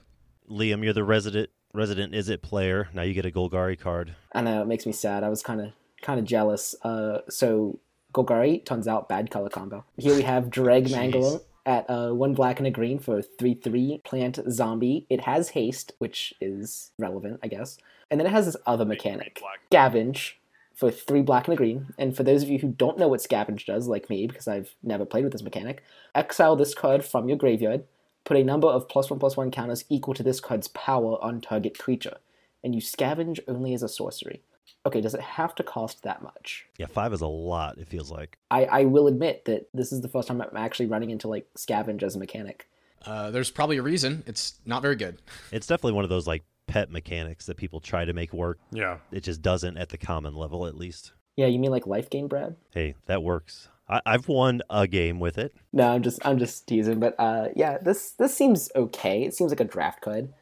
Liam, 0.50 0.84
you're 0.84 0.92
the 0.92 1.04
resident 1.04 1.48
resident 1.72 2.12
Izzet 2.12 2.42
player. 2.42 2.88
Now 2.92 3.02
you 3.02 3.14
get 3.14 3.24
a 3.24 3.30
Golgari 3.30 3.78
card. 3.78 4.14
I 4.32 4.42
know 4.42 4.60
it 4.60 4.66
makes 4.66 4.84
me 4.84 4.92
sad. 4.92 5.24
I 5.24 5.30
was 5.30 5.42
kind 5.42 5.60
of 5.60 5.72
kind 6.02 6.20
of 6.20 6.26
jealous. 6.26 6.74
Uh, 6.82 7.20
so 7.30 7.78
Golgari 8.12 8.62
turns 8.64 8.86
out 8.86 9.08
bad 9.08 9.30
color 9.30 9.48
combo. 9.48 9.84
Here 9.96 10.14
we 10.14 10.22
have 10.22 10.50
Dreg 10.50 10.86
Mangler 10.88 11.40
at 11.64 11.88
uh, 11.88 12.10
one 12.10 12.34
black 12.34 12.58
and 12.58 12.66
a 12.66 12.70
green 12.70 12.98
for 12.98 13.18
a 13.18 13.22
three 13.22 13.54
three 13.54 14.00
plant 14.04 14.38
zombie. 14.50 15.06
It 15.08 15.22
has 15.22 15.50
haste, 15.50 15.92
which 15.98 16.34
is 16.40 16.90
relevant, 16.98 17.40
I 17.42 17.48
guess. 17.48 17.78
And 18.10 18.20
then 18.20 18.26
it 18.26 18.32
has 18.32 18.46
this 18.46 18.56
other 18.66 18.84
mechanic, 18.84 19.40
Scavenge, 19.72 20.32
for 20.74 20.90
three 20.90 21.22
black 21.22 21.46
and 21.46 21.54
a 21.54 21.56
green. 21.56 21.94
And 21.98 22.16
for 22.16 22.24
those 22.24 22.42
of 22.42 22.48
you 22.48 22.58
who 22.58 22.68
don't 22.68 22.98
know 22.98 23.08
what 23.08 23.20
Scavenge 23.20 23.64
does, 23.64 23.88
like 23.88 24.10
me, 24.10 24.26
because 24.26 24.48
I've 24.48 24.74
never 24.82 25.04
played 25.04 25.24
with 25.24 25.32
this 25.32 25.42
mechanic, 25.42 25.82
exile 26.14 26.56
this 26.56 26.74
card 26.74 27.04
from 27.04 27.28
your 27.28 27.38
graveyard. 27.38 27.84
Put 28.24 28.36
a 28.36 28.44
number 28.44 28.68
of 28.68 28.88
plus 28.88 29.10
one 29.10 29.18
plus 29.18 29.36
one 29.36 29.50
counters 29.50 29.84
equal 29.88 30.14
to 30.14 30.22
this 30.22 30.40
card's 30.40 30.68
power 30.68 31.22
on 31.22 31.40
target 31.40 31.78
creature, 31.78 32.18
and 32.62 32.74
you 32.74 32.80
scavenge 32.80 33.40
only 33.48 33.74
as 33.74 33.82
a 33.82 33.88
sorcery. 33.88 34.42
Okay, 34.84 35.00
does 35.00 35.14
it 35.14 35.20
have 35.20 35.54
to 35.56 35.62
cost 35.62 36.02
that 36.02 36.22
much? 36.22 36.66
Yeah, 36.78 36.86
five 36.86 37.12
is 37.12 37.20
a 37.20 37.26
lot. 37.26 37.78
It 37.78 37.88
feels 37.88 38.10
like. 38.10 38.38
I, 38.50 38.64
I 38.64 38.84
will 38.84 39.06
admit 39.06 39.44
that 39.44 39.68
this 39.72 39.92
is 39.92 40.00
the 40.00 40.08
first 40.08 40.28
time 40.28 40.40
I'm 40.40 40.56
actually 40.56 40.86
running 40.86 41.10
into 41.10 41.28
like 41.28 41.46
scavenge 41.56 42.02
as 42.02 42.16
a 42.16 42.18
mechanic. 42.18 42.68
Uh, 43.06 43.30
there's 43.30 43.50
probably 43.50 43.76
a 43.78 43.82
reason. 43.82 44.22
It's 44.26 44.54
not 44.66 44.82
very 44.82 44.96
good. 44.96 45.20
It's 45.52 45.66
definitely 45.66 45.92
one 45.92 46.04
of 46.04 46.10
those 46.10 46.26
like 46.26 46.42
pet 46.66 46.90
mechanics 46.90 47.46
that 47.46 47.56
people 47.56 47.80
try 47.80 48.04
to 48.04 48.12
make 48.12 48.32
work. 48.32 48.58
Yeah. 48.70 48.98
It 49.10 49.22
just 49.22 49.42
doesn't 49.42 49.76
at 49.76 49.88
the 49.90 49.98
common 49.98 50.34
level, 50.34 50.66
at 50.66 50.76
least. 50.76 51.12
Yeah, 51.36 51.46
you 51.46 51.58
mean 51.58 51.70
like 51.70 51.86
life 51.86 52.10
gain, 52.10 52.28
Brad? 52.28 52.56
Hey, 52.70 52.94
that 53.06 53.22
works. 53.22 53.68
I- 53.88 54.02
I've 54.06 54.28
won 54.28 54.62
a 54.70 54.86
game 54.86 55.18
with 55.20 55.38
it. 55.38 55.54
No, 55.72 55.88
I'm 55.88 56.02
just 56.02 56.24
I'm 56.26 56.38
just 56.38 56.66
teasing, 56.66 57.00
but 57.00 57.14
uh, 57.18 57.48
yeah, 57.56 57.78
this 57.78 58.12
this 58.12 58.34
seems 58.34 58.70
okay. 58.76 59.22
It 59.24 59.34
seems 59.34 59.50
like 59.50 59.60
a 59.60 59.64
draft 59.64 60.00
card. 60.00 60.32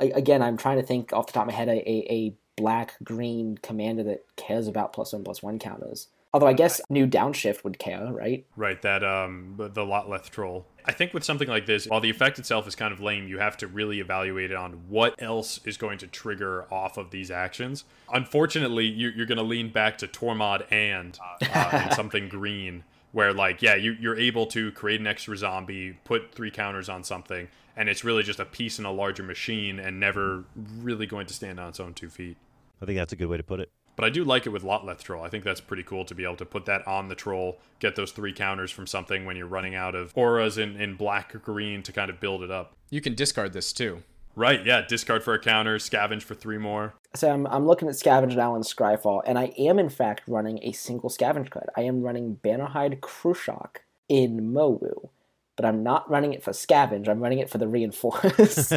I, 0.00 0.06
again, 0.14 0.42
I'm 0.42 0.56
trying 0.56 0.78
to 0.78 0.86
think 0.86 1.12
off 1.12 1.26
the 1.26 1.32
top 1.32 1.42
of 1.42 1.46
my 1.48 1.54
head 1.54 1.68
a, 1.68 1.72
a, 1.90 2.06
a 2.12 2.34
black 2.56 2.94
green 3.02 3.58
commander 3.58 4.02
that 4.02 4.24
cares 4.36 4.66
about 4.66 4.92
plus 4.92 5.12
one 5.12 5.24
plus 5.24 5.42
one 5.42 5.58
counters. 5.58 6.08
Although 6.36 6.48
I 6.48 6.52
guess 6.52 6.82
new 6.90 7.06
downshift 7.06 7.64
would 7.64 7.78
care, 7.78 8.12
right? 8.12 8.44
Right, 8.56 8.82
that 8.82 9.02
um 9.02 9.54
the 9.56 9.82
Lotleth 9.82 10.28
troll. 10.28 10.66
I 10.84 10.92
think 10.92 11.14
with 11.14 11.24
something 11.24 11.48
like 11.48 11.66
this, 11.66 11.86
while 11.86 12.00
the 12.00 12.10
effect 12.10 12.38
itself 12.38 12.68
is 12.68 12.74
kind 12.74 12.92
of 12.92 13.00
lame, 13.00 13.26
you 13.26 13.38
have 13.38 13.56
to 13.58 13.66
really 13.66 14.00
evaluate 14.00 14.50
it 14.50 14.56
on 14.56 14.72
what 14.88 15.14
else 15.20 15.60
is 15.64 15.76
going 15.76 15.98
to 15.98 16.06
trigger 16.06 16.72
off 16.72 16.96
of 16.96 17.10
these 17.10 17.30
actions. 17.30 17.84
Unfortunately, 18.12 18.84
you, 18.84 19.08
you're 19.08 19.26
going 19.26 19.38
to 19.38 19.44
lean 19.44 19.70
back 19.70 19.98
to 19.98 20.06
Tormod 20.06 20.70
and 20.70 21.18
uh, 21.42 21.70
and 21.72 21.92
something 21.94 22.28
green, 22.28 22.84
where 23.12 23.32
like 23.32 23.62
yeah, 23.62 23.74
you, 23.74 23.96
you're 23.98 24.18
able 24.18 24.46
to 24.48 24.70
create 24.72 25.00
an 25.00 25.06
extra 25.06 25.36
zombie, 25.36 25.98
put 26.04 26.32
three 26.34 26.50
counters 26.50 26.88
on 26.88 27.02
something, 27.02 27.48
and 27.76 27.88
it's 27.88 28.04
really 28.04 28.22
just 28.22 28.40
a 28.40 28.44
piece 28.44 28.78
in 28.78 28.84
a 28.84 28.92
larger 28.92 29.22
machine, 29.22 29.80
and 29.80 29.98
never 29.98 30.44
really 30.54 31.06
going 31.06 31.26
to 31.26 31.34
stand 31.34 31.58
on 31.58 31.70
its 31.70 31.80
own 31.80 31.94
two 31.94 32.10
feet. 32.10 32.36
I 32.80 32.86
think 32.86 32.98
that's 32.98 33.12
a 33.12 33.16
good 33.16 33.28
way 33.28 33.36
to 33.36 33.42
put 33.42 33.60
it. 33.60 33.70
But 33.96 34.04
I 34.04 34.10
do 34.10 34.24
like 34.24 34.46
it 34.46 34.50
with 34.50 34.62
Lotleth 34.62 35.02
Troll. 35.02 35.24
I 35.24 35.30
think 35.30 35.42
that's 35.42 35.60
pretty 35.60 35.82
cool 35.82 36.04
to 36.04 36.14
be 36.14 36.24
able 36.24 36.36
to 36.36 36.44
put 36.44 36.66
that 36.66 36.86
on 36.86 37.08
the 37.08 37.14
troll, 37.14 37.58
get 37.80 37.96
those 37.96 38.12
three 38.12 38.32
counters 38.32 38.70
from 38.70 38.86
something 38.86 39.24
when 39.24 39.36
you're 39.36 39.46
running 39.46 39.74
out 39.74 39.94
of 39.94 40.12
auras 40.14 40.58
in, 40.58 40.76
in 40.78 40.96
black 40.96 41.34
or 41.34 41.38
green 41.38 41.82
to 41.82 41.92
kind 41.92 42.10
of 42.10 42.20
build 42.20 42.42
it 42.42 42.50
up. 42.50 42.74
You 42.90 43.00
can 43.00 43.14
discard 43.14 43.54
this 43.54 43.72
too. 43.72 44.02
Right, 44.34 44.66
yeah, 44.66 44.82
discard 44.82 45.24
for 45.24 45.32
a 45.32 45.38
counter, 45.38 45.78
scavenge 45.78 46.22
for 46.22 46.34
three 46.34 46.58
more. 46.58 46.94
So 47.14 47.32
I'm, 47.32 47.46
I'm 47.46 47.66
looking 47.66 47.88
at 47.88 47.94
Scavenge 47.94 48.36
now 48.36 48.54
in 48.54 48.60
Scryfall, 48.60 49.22
and 49.24 49.38
I 49.38 49.46
am 49.56 49.78
in 49.78 49.88
fact 49.88 50.20
running 50.26 50.58
a 50.62 50.72
single 50.72 51.08
Scavenge 51.08 51.48
card. 51.48 51.70
I 51.74 51.82
am 51.82 52.02
running 52.02 52.38
Bannerhide 52.44 53.00
Krushok 53.00 53.76
in 54.10 54.52
Mowu, 54.52 55.08
but 55.56 55.64
I'm 55.64 55.82
not 55.82 56.08
running 56.10 56.34
it 56.34 56.42
for 56.42 56.50
Scavenge. 56.50 57.08
I'm 57.08 57.20
running 57.20 57.38
it 57.38 57.48
for 57.48 57.56
the 57.56 57.66
Reinforce. 57.66 58.74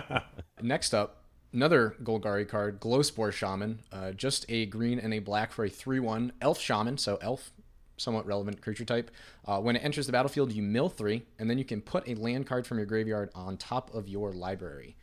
Next 0.62 0.94
up, 0.94 1.21
another 1.52 1.96
Golgari 2.02 2.48
card, 2.48 2.80
Glowspore 2.80 3.32
Shaman. 3.32 3.80
Uh, 3.92 4.12
just 4.12 4.44
a 4.48 4.66
green 4.66 4.98
and 4.98 5.12
a 5.14 5.18
black 5.18 5.52
for 5.52 5.64
a 5.64 5.70
3 5.70 6.00
1 6.00 6.32
Elf 6.40 6.60
Shaman, 6.60 6.98
so 6.98 7.18
elf, 7.22 7.50
somewhat 7.96 8.26
relevant 8.26 8.60
creature 8.60 8.84
type. 8.84 9.10
Uh, 9.46 9.60
when 9.60 9.76
it 9.76 9.80
enters 9.80 10.06
the 10.06 10.12
battlefield, 10.12 10.52
you 10.52 10.62
mill 10.62 10.88
3, 10.88 11.22
and 11.38 11.48
then 11.48 11.58
you 11.58 11.64
can 11.64 11.80
put 11.80 12.08
a 12.08 12.14
land 12.14 12.46
card 12.46 12.66
from 12.66 12.78
your 12.78 12.86
graveyard 12.86 13.30
on 13.34 13.56
top 13.56 13.94
of 13.94 14.08
your 14.08 14.32
library. 14.32 14.96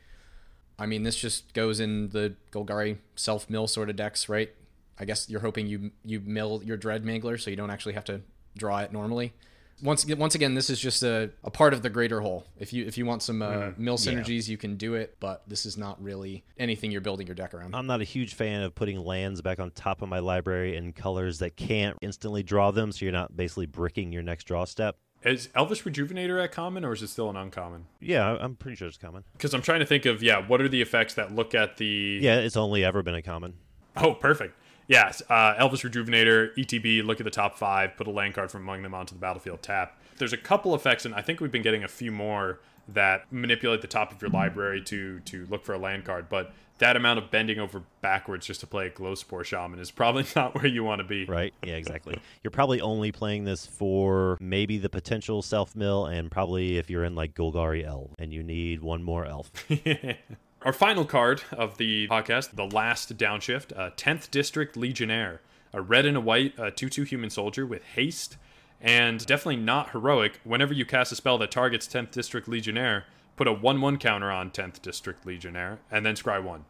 I 0.78 0.86
mean, 0.86 1.04
this 1.04 1.18
just 1.18 1.54
goes 1.54 1.80
in 1.80 2.10
the 2.10 2.36
Golgari 2.52 2.98
self 3.16 3.50
mill 3.50 3.68
sort 3.68 3.90
of 3.90 3.96
decks, 3.96 4.30
right? 4.30 4.50
I 4.98 5.06
guess 5.06 5.30
you're 5.30 5.42
hoping 5.42 5.68
you 5.68 5.92
you 6.04 6.20
mill 6.20 6.62
your 6.64 6.78
Dreg 6.78 7.04
Mangler 7.04 7.40
so 7.40 7.50
you 7.50 7.56
don't 7.56 7.70
actually 7.70 7.94
have 7.94 8.06
to 8.06 8.22
draw 8.58 8.80
it 8.80 8.92
normally. 8.92 9.34
Once 9.82 10.04
again, 10.04 10.18
once 10.18 10.36
again, 10.36 10.56
this 10.56 10.70
is 10.70 10.80
just 10.80 11.04
a, 11.04 11.30
a 11.44 11.52
part 11.52 11.74
of 11.74 11.82
the 11.82 11.90
greater 11.90 12.22
whole. 12.22 12.46
If 12.58 12.74
you 12.74 12.86
if 12.86 12.98
you 12.98 13.06
want 13.06 13.24
some 13.24 13.42
uh, 13.42 13.72
mill 13.78 13.98
synergies, 13.98 14.48
you 14.48 14.58
can 14.58 14.76
do 14.76 14.96
it, 14.96 15.18
but 15.20 15.44
this 15.48 15.66
is 15.66 15.78
not 15.78 16.02
really 16.04 16.44
anything 16.58 16.92
you're 16.92 17.02
building 17.02 17.28
your 17.28 17.36
deck 17.36 17.54
around. 17.54 17.76
I'm 17.76 17.88
not 17.88 18.02
a 18.02 18.06
huge 18.06 18.34
fan 18.34 18.62
of 18.62 18.76
putting 18.76 19.00
lands 19.00 19.42
back 19.42 19.60
on 19.60 19.72
top 19.72 20.02
of 20.02 20.10
my 20.10 20.20
library 20.20 20.76
in 20.76 20.94
colors 20.94 21.40
that 21.40 21.56
can't 21.56 21.98
instantly 22.02 22.44
draw 22.44 22.72
them, 22.72 22.92
so 22.92 23.06
you're 23.06 23.12
not 23.12 23.36
basically 23.36 23.66
bricking 23.68 24.12
your 24.12 24.24
next 24.24 24.46
draw 24.46 24.66
step. 24.66 24.98
Is 25.24 25.50
Elvish 25.54 25.84
Rejuvenator 25.84 26.42
at 26.42 26.54
common 26.54 26.86
or 26.86 26.94
is 26.94 27.02
it 27.02 27.10
still 27.10 27.30
an 27.30 27.36
uncommon? 27.36 27.88
Yeah, 28.00 28.38
I'm 28.40 28.56
pretty 28.56 28.78
sure 28.78 28.88
it's 28.88 28.98
common. 28.98 29.26
Because 29.34 29.54
I'm 29.54 29.62
trying 29.62 29.82
to 29.82 29.86
think 29.86 30.06
of, 30.06 30.24
yeah, 30.24 30.46
what 30.48 30.62
are 30.62 30.70
the 30.70 30.82
effects 30.82 31.16
that 31.16 31.36
look 31.36 31.54
at 31.54 31.76
the. 31.78 32.20
Yeah, 32.22 32.38
it's 32.38 32.56
only 32.56 32.86
ever 32.86 33.04
been 33.04 33.16
a 33.16 33.22
common. 33.22 33.56
Oh, 33.98 34.14
perfect. 34.14 34.56
Yes, 34.90 35.22
uh, 35.30 35.54
Elvish 35.60 35.84
Rejuvenator, 35.84 36.50
ETB, 36.58 37.06
look 37.06 37.22
at 37.22 37.24
the 37.24 37.30
top 37.30 37.60
five, 37.60 37.96
put 37.96 38.08
a 38.08 38.10
land 38.10 38.34
card 38.34 38.50
from 38.50 38.64
among 38.64 38.82
them 38.82 38.96
onto 38.96 39.14
the 39.14 39.22
battlefield, 39.22 39.62
tap. 39.62 39.96
There's 40.18 40.34
a 40.34 40.38
couple 40.38 40.74
effects, 40.74 41.06
and 41.06 41.14
I 41.14 41.22
think 41.22 41.40
we've 41.40 41.52
been 41.52 41.62
getting 41.62 41.84
a 41.84 41.88
few 41.88 42.12
more 42.12 42.60
that 42.88 43.32
manipulate 43.32 43.82
the 43.82 43.88
top 43.88 44.12
of 44.12 44.20
your 44.20 44.32
library 44.32 44.82
to 44.82 45.20
to 45.20 45.46
look 45.46 45.64
for 45.64 45.74
a 45.74 45.78
land 45.78 46.06
card, 46.06 46.28
but 46.28 46.54
that 46.80 46.96
amount 46.96 47.20
of 47.20 47.30
bending 47.30 47.60
over 47.60 47.84
backwards 48.02 48.48
just 48.48 48.62
to 48.62 48.68
play 48.68 48.88
a 48.88 48.90
glow 48.90 49.14
spore 49.14 49.44
shaman 49.44 49.80
is 49.80 49.92
probably 49.92 50.26
not 50.36 50.56
where 50.56 50.66
you 50.66 50.84
want 50.84 51.00
to 51.00 51.08
be. 51.08 51.26
Right? 51.26 51.54
Yeah, 51.64 51.76
exactly. 51.76 52.20
You're 52.44 52.52
probably 52.52 52.82
only 52.82 53.12
playing 53.12 53.44
this 53.44 53.68
for 53.68 54.38
maybe 54.40 54.80
the 54.80 54.90
potential 54.90 55.44
self 55.44 55.76
mill, 55.76 56.08
and 56.08 56.32
probably 56.32 56.78
if 56.78 56.90
you're 56.90 57.04
in 57.04 57.14
like 57.14 57.36
Golgari 57.36 57.86
Elf 57.86 58.10
and 58.18 58.34
you 58.34 58.42
need 58.42 58.82
one 58.82 59.04
more 59.04 59.26
elf. 59.26 59.52
Our 60.64 60.74
final 60.74 61.06
card 61.06 61.44
of 61.54 61.78
the 61.78 62.10
podcast, 62.10 62.58
the 62.58 62.66
last 62.66 63.18
downshift, 63.18 63.72
uh, 63.80 63.92
10th 63.92 64.30
District 64.30 64.76
Legionnaire, 64.76 65.40
a 65.72 65.80
red 65.80 66.06
and 66.06 66.18
a 66.18 66.22
white, 66.22 66.60
uh, 66.60 66.70
2 66.70 66.90
2 66.90 67.04
human 67.04 67.30
soldier 67.30 67.66
with 67.66 67.82
haste, 67.96 68.36
and 68.82 69.26
definitely 69.26 69.56
not 69.56 69.92
heroic. 69.92 70.42
Whenever 70.44 70.74
you 70.74 70.86
cast 70.86 71.14
a 71.14 71.16
spell 71.16 71.38
that 71.38 71.50
targets 71.50 71.88
10th 71.88 72.12
District 72.12 72.46
Legionnaire, 72.46 73.06
put 73.38 73.48
a 73.48 73.54
1 73.54 73.80
1 73.80 73.98
counter 74.00 74.30
on 74.30 74.52
10th 74.52 74.82
District 74.82 75.26
Legionnaire, 75.26 75.80
and 75.90 76.06
then 76.06 76.16
scry 76.16 76.44
1. 76.44 76.66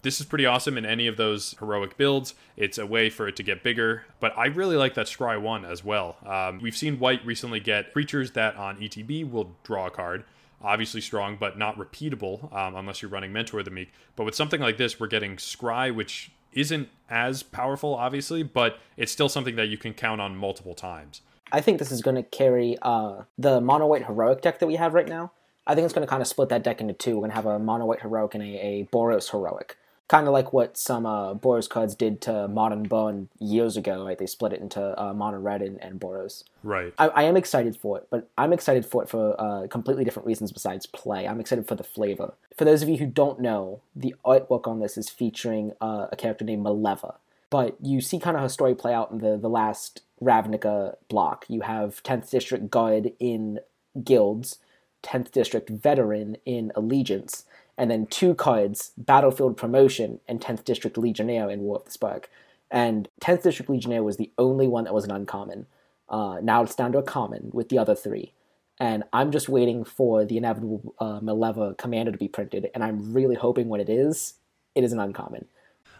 This 0.00 0.20
is 0.20 0.26
pretty 0.26 0.46
awesome 0.46 0.78
in 0.78 0.86
any 0.86 1.06
of 1.06 1.18
those 1.18 1.54
heroic 1.58 1.98
builds. 1.98 2.34
It's 2.56 2.78
a 2.78 2.86
way 2.86 3.10
for 3.10 3.28
it 3.28 3.36
to 3.36 3.42
get 3.42 3.62
bigger, 3.62 4.04
but 4.20 4.32
I 4.38 4.46
really 4.46 4.76
like 4.76 4.94
that 4.94 5.06
Scry 5.06 5.40
1 5.40 5.66
as 5.66 5.82
well. 5.82 6.16
Um, 6.26 6.60
we've 6.62 6.76
seen 6.76 6.98
White 6.98 7.24
recently 7.24 7.60
get 7.60 7.92
creatures 7.92 8.32
that 8.32 8.56
on 8.56 8.76
ETB 8.78 9.30
will 9.30 9.52
draw 9.64 9.86
a 9.86 9.90
card. 9.90 10.24
Obviously 10.64 11.00
strong, 11.00 11.36
but 11.38 11.58
not 11.58 11.76
repeatable 11.76 12.52
um, 12.54 12.74
unless 12.74 13.02
you're 13.02 13.10
running 13.10 13.32
Mentor 13.32 13.62
the 13.62 13.70
Meek. 13.70 13.92
But 14.16 14.24
with 14.24 14.34
something 14.34 14.60
like 14.60 14.78
this, 14.78 14.98
we're 14.98 15.06
getting 15.06 15.36
Scry, 15.36 15.94
which 15.94 16.30
isn't 16.52 16.88
as 17.10 17.42
powerful, 17.42 17.94
obviously, 17.94 18.42
but 18.42 18.78
it's 18.96 19.12
still 19.12 19.28
something 19.28 19.56
that 19.56 19.66
you 19.66 19.76
can 19.76 19.92
count 19.92 20.20
on 20.20 20.36
multiple 20.36 20.74
times. 20.74 21.20
I 21.52 21.60
think 21.60 21.78
this 21.78 21.92
is 21.92 22.00
going 22.00 22.16
to 22.16 22.22
carry 22.22 22.78
uh, 22.82 23.24
the 23.36 23.60
mono 23.60 23.86
white 23.86 24.06
heroic 24.06 24.40
deck 24.40 24.58
that 24.60 24.66
we 24.66 24.76
have 24.76 24.94
right 24.94 25.08
now. 25.08 25.32
I 25.66 25.74
think 25.74 25.84
it's 25.84 25.94
going 25.94 26.06
to 26.06 26.10
kind 26.10 26.22
of 26.22 26.28
split 26.28 26.48
that 26.48 26.62
deck 26.62 26.80
into 26.80 26.94
two. 26.94 27.16
We're 27.16 27.20
going 27.20 27.30
to 27.30 27.36
have 27.36 27.46
a 27.46 27.58
mono 27.58 27.86
white 27.86 28.00
heroic 28.00 28.34
and 28.34 28.42
a, 28.42 28.46
a 28.46 28.88
Boros 28.92 29.30
heroic. 29.30 29.76
Kind 30.06 30.26
of 30.26 30.34
like 30.34 30.52
what 30.52 30.76
some 30.76 31.06
uh, 31.06 31.34
Boros 31.34 31.68
cards 31.68 31.94
did 31.94 32.20
to 32.22 32.46
Modern 32.46 32.82
Bone 32.82 33.30
years 33.38 33.76
ago, 33.76 34.04
right? 34.04 34.18
They 34.18 34.26
split 34.26 34.52
it 34.52 34.60
into 34.60 35.00
uh, 35.02 35.14
Mono 35.14 35.38
Red 35.38 35.62
and, 35.62 35.82
and 35.82 35.98
Boros. 35.98 36.44
Right. 36.62 36.92
I, 36.98 37.08
I 37.08 37.22
am 37.22 37.36
excited 37.36 37.76
for 37.76 37.96
it, 37.96 38.08
but 38.10 38.28
I'm 38.36 38.52
excited 38.52 38.84
for 38.84 39.02
it 39.02 39.08
for 39.08 39.34
uh, 39.40 39.66
completely 39.68 40.04
different 40.04 40.26
reasons 40.26 40.52
besides 40.52 40.84
play. 40.84 41.26
I'm 41.26 41.40
excited 41.40 41.66
for 41.66 41.74
the 41.74 41.84
flavor. 41.84 42.34
For 42.54 42.66
those 42.66 42.82
of 42.82 42.88
you 42.90 42.98
who 42.98 43.06
don't 43.06 43.40
know, 43.40 43.80
the 43.96 44.14
artwork 44.26 44.66
on 44.66 44.80
this 44.80 44.98
is 44.98 45.08
featuring 45.08 45.72
uh, 45.80 46.08
a 46.12 46.16
character 46.16 46.44
named 46.44 46.66
Maleva. 46.66 47.14
But 47.48 47.76
you 47.80 48.00
see 48.00 48.18
kind 48.18 48.36
of 48.36 48.42
her 48.42 48.48
story 48.48 48.74
play 48.74 48.92
out 48.92 49.10
in 49.10 49.18
the, 49.18 49.36
the 49.36 49.48
last 49.48 50.02
Ravnica 50.20 50.96
block. 51.08 51.44
You 51.48 51.60
have 51.60 52.02
10th 52.02 52.28
District 52.30 52.68
Guard 52.70 53.12
in 53.20 53.60
Guilds, 54.02 54.58
10th 55.02 55.30
District 55.30 55.68
Veteran 55.68 56.36
in 56.44 56.72
Allegiance, 56.74 57.44
and 57.76 57.90
then 57.90 58.06
two 58.06 58.34
cards, 58.34 58.92
Battlefield 58.96 59.56
Promotion 59.56 60.20
and 60.28 60.40
10th 60.40 60.64
District 60.64 60.96
Legionnaire 60.96 61.50
in 61.50 61.60
War 61.60 61.76
of 61.76 61.84
the 61.84 61.90
Spark. 61.90 62.30
And 62.70 63.08
10th 63.20 63.42
District 63.42 63.70
Legionnaire 63.70 64.02
was 64.02 64.16
the 64.16 64.30
only 64.38 64.66
one 64.66 64.84
that 64.84 64.94
was 64.94 65.04
an 65.04 65.10
uncommon. 65.10 65.66
Uh, 66.08 66.38
now 66.42 66.62
it's 66.62 66.74
down 66.74 66.92
to 66.92 66.98
a 66.98 67.02
common 67.02 67.50
with 67.52 67.68
the 67.68 67.78
other 67.78 67.94
three. 67.94 68.32
And 68.78 69.04
I'm 69.12 69.30
just 69.30 69.48
waiting 69.48 69.84
for 69.84 70.24
the 70.24 70.36
inevitable 70.36 70.94
uh, 70.98 71.20
Maleva 71.20 71.76
commander 71.78 72.10
to 72.10 72.18
be 72.18 72.26
printed, 72.26 72.70
and 72.74 72.82
I'm 72.82 73.12
really 73.12 73.36
hoping 73.36 73.68
when 73.68 73.80
it 73.80 73.88
is, 73.88 74.34
it 74.74 74.82
is 74.82 74.92
an 74.92 74.98
uncommon. 74.98 75.46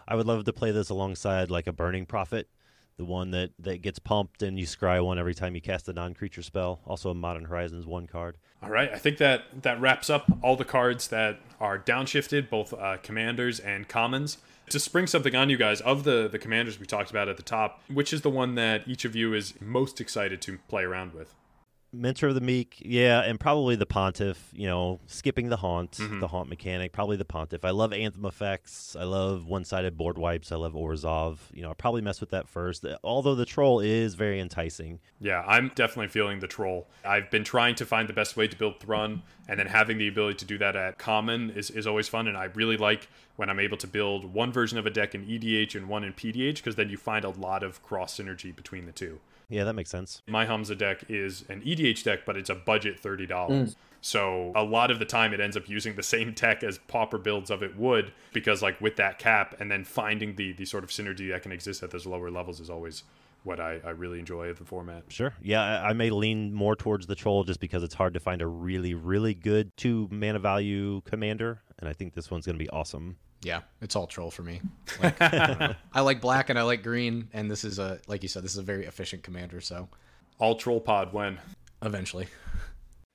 I 0.07 0.15
would 0.15 0.27
love 0.27 0.43
to 0.43 0.53
play 0.53 0.71
this 0.71 0.89
alongside 0.89 1.49
like 1.49 1.67
a 1.67 1.73
Burning 1.73 2.05
Prophet, 2.05 2.49
the 2.97 3.05
one 3.05 3.31
that, 3.31 3.51
that 3.59 3.81
gets 3.81 3.97
pumped 3.99 4.43
and 4.43 4.59
you 4.59 4.65
scry 4.65 5.03
one 5.03 5.17
every 5.17 5.33
time 5.33 5.55
you 5.55 5.61
cast 5.61 5.89
a 5.89 5.93
non 5.93 6.13
creature 6.13 6.43
spell. 6.43 6.81
Also, 6.85 7.09
a 7.09 7.15
Modern 7.15 7.45
Horizons 7.45 7.85
one 7.85 8.07
card. 8.07 8.37
All 8.65 8.71
right, 8.71 8.91
I 8.91 8.97
think 8.97 9.19
that 9.19 9.61
that 9.61 9.79
wraps 9.79 10.09
up 10.09 10.25
all 10.41 10.55
the 10.55 10.65
cards 10.65 11.09
that 11.09 11.39
are 11.59 11.77
downshifted, 11.77 12.49
both 12.49 12.73
uh, 12.73 12.97
commanders 12.97 13.59
and 13.59 13.87
commons. 13.87 14.39
To 14.71 14.79
spring 14.79 15.05
something 15.05 15.35
on 15.35 15.51
you 15.51 15.57
guys, 15.57 15.81
of 15.81 16.03
the 16.03 16.27
the 16.27 16.39
commanders 16.39 16.79
we 16.79 16.87
talked 16.87 17.11
about 17.11 17.29
at 17.29 17.37
the 17.37 17.43
top, 17.43 17.81
which 17.87 18.11
is 18.11 18.21
the 18.21 18.29
one 18.31 18.55
that 18.55 18.87
each 18.87 19.05
of 19.05 19.15
you 19.15 19.35
is 19.35 19.53
most 19.61 20.01
excited 20.01 20.41
to 20.41 20.57
play 20.67 20.83
around 20.83 21.13
with? 21.13 21.35
Mentor 21.95 22.27
of 22.27 22.35
the 22.35 22.41
Meek, 22.41 22.81
yeah, 22.83 23.21
and 23.21 23.39
probably 23.39 23.75
the 23.75 23.85
Pontiff, 23.85 24.49
you 24.53 24.67
know, 24.67 24.99
skipping 25.07 25.49
the 25.49 25.57
haunt, 25.57 25.91
mm-hmm. 25.91 26.19
the 26.19 26.27
haunt 26.27 26.49
mechanic, 26.49 26.91
probably 26.91 27.17
the 27.17 27.25
Pontiff. 27.25 27.63
I 27.63 27.71
love 27.71 27.93
Anthem 27.93 28.25
effects. 28.25 28.95
I 28.95 29.03
love 29.03 29.45
one 29.45 29.63
sided 29.63 29.97
board 29.97 30.17
wipes. 30.17 30.51
I 30.51 30.55
love 30.55 30.73
Orzhov. 30.73 31.37
You 31.53 31.63
know, 31.63 31.69
I'll 31.69 31.75
probably 31.75 32.01
mess 32.01 32.19
with 32.19 32.31
that 32.31 32.47
first. 32.47 32.85
Uh, 32.85 32.97
although 33.03 33.35
the 33.35 33.45
troll 33.45 33.79
is 33.79 34.15
very 34.15 34.39
enticing. 34.39 34.99
Yeah, 35.19 35.43
I'm 35.47 35.71
definitely 35.75 36.09
feeling 36.09 36.39
the 36.39 36.47
troll. 36.47 36.87
I've 37.03 37.31
been 37.31 37.43
trying 37.43 37.75
to 37.75 37.85
find 37.85 38.09
the 38.09 38.13
best 38.13 38.35
way 38.35 38.47
to 38.47 38.55
build 38.55 38.79
Thrun, 38.79 39.23
and 39.47 39.59
then 39.59 39.67
having 39.67 39.97
the 39.97 40.07
ability 40.07 40.37
to 40.37 40.45
do 40.45 40.57
that 40.57 40.75
at 40.75 40.97
common 40.97 41.51
is, 41.51 41.69
is 41.71 41.87
always 41.87 42.07
fun. 42.07 42.27
And 42.27 42.37
I 42.37 42.45
really 42.45 42.77
like 42.77 43.07
when 43.35 43.49
I'm 43.49 43.59
able 43.59 43.77
to 43.77 43.87
build 43.87 44.33
one 44.33 44.51
version 44.51 44.77
of 44.77 44.85
a 44.85 44.89
deck 44.89 45.15
in 45.15 45.25
EDH 45.25 45.75
and 45.75 45.87
one 45.87 46.03
in 46.03 46.13
PDH, 46.13 46.55
because 46.55 46.75
then 46.75 46.89
you 46.89 46.97
find 46.97 47.25
a 47.25 47.29
lot 47.29 47.63
of 47.63 47.83
cross 47.83 48.17
synergy 48.17 48.55
between 48.55 48.85
the 48.85 48.91
two. 48.91 49.19
Yeah, 49.49 49.63
that 49.63 49.73
makes 49.73 49.89
sense. 49.89 50.21
My 50.27 50.45
Hamza 50.45 50.75
deck 50.75 51.05
is 51.09 51.45
an 51.49 51.61
EDH 51.61 52.03
deck, 52.03 52.19
but 52.25 52.35
it's 52.37 52.49
a 52.49 52.55
budget 52.55 52.99
thirty 52.99 53.25
dollars. 53.25 53.75
Mm. 53.75 53.77
So 54.01 54.51
a 54.55 54.63
lot 54.63 54.91
of 54.91 54.99
the 54.99 55.05
time, 55.05 55.33
it 55.33 55.39
ends 55.39 55.57
up 55.57 55.67
using 55.67 55.95
the 55.95 56.03
same 56.03 56.33
tech 56.35 56.63
as 56.63 56.77
Pauper 56.87 57.17
builds 57.17 57.49
of 57.49 57.63
it 57.63 57.75
would, 57.75 58.13
because 58.33 58.61
like 58.61 58.79
with 58.79 58.97
that 58.97 59.17
cap, 59.17 59.55
and 59.59 59.71
then 59.71 59.83
finding 59.83 60.35
the 60.35 60.53
the 60.53 60.65
sort 60.65 60.83
of 60.83 60.89
synergy 60.89 61.29
that 61.31 61.41
can 61.41 61.51
exist 61.51 61.81
at 61.81 61.91
those 61.91 62.05
lower 62.05 62.29
levels 62.29 62.59
is 62.59 62.69
always 62.69 63.03
what 63.45 63.59
I, 63.59 63.79
I 63.85 63.91
really 63.91 64.19
enjoy 64.19 64.49
of 64.49 64.57
the 64.59 64.65
format. 64.65 65.03
Sure. 65.09 65.33
Yeah, 65.41 65.61
I, 65.61 65.89
I 65.89 65.93
may 65.93 66.09
lean 66.09 66.53
more 66.53 66.75
towards 66.75 67.07
the 67.07 67.15
troll 67.15 67.43
just 67.43 67.59
because 67.59 67.83
it's 67.83 67.93
hard 67.93 68.13
to 68.15 68.19
find 68.19 68.41
a 68.41 68.47
really, 68.47 68.93
really 68.93 69.33
good 69.33 69.75
two 69.77 70.07
mana 70.11 70.39
value 70.39 71.01
commander, 71.01 71.61
and 71.79 71.87
I 71.87 71.93
think 71.93 72.13
this 72.13 72.31
one's 72.31 72.45
going 72.45 72.57
to 72.57 72.63
be 72.63 72.69
awesome. 72.69 73.17
Yeah, 73.43 73.61
it's 73.81 73.95
all 73.95 74.07
troll 74.07 74.31
for 74.31 74.41
me. 74.41 74.61
Like, 75.03 75.21
I. 75.21 75.75
I 75.93 76.01
like 76.01 76.21
black 76.21 76.49
and 76.49 76.57
I 76.57 76.63
like 76.63 76.81
green, 76.81 77.29
and 77.33 77.49
this 77.49 77.63
is 77.63 77.79
a 77.79 77.99
like 78.07 78.23
you 78.23 78.29
said, 78.29 78.43
this 78.43 78.51
is 78.51 78.57
a 78.57 78.63
very 78.63 78.85
efficient 78.85 79.23
commander. 79.23 79.61
So 79.61 79.87
All 80.39 80.55
troll 80.55 80.79
pod 80.79 81.13
when 81.13 81.37
eventually, 81.81 82.27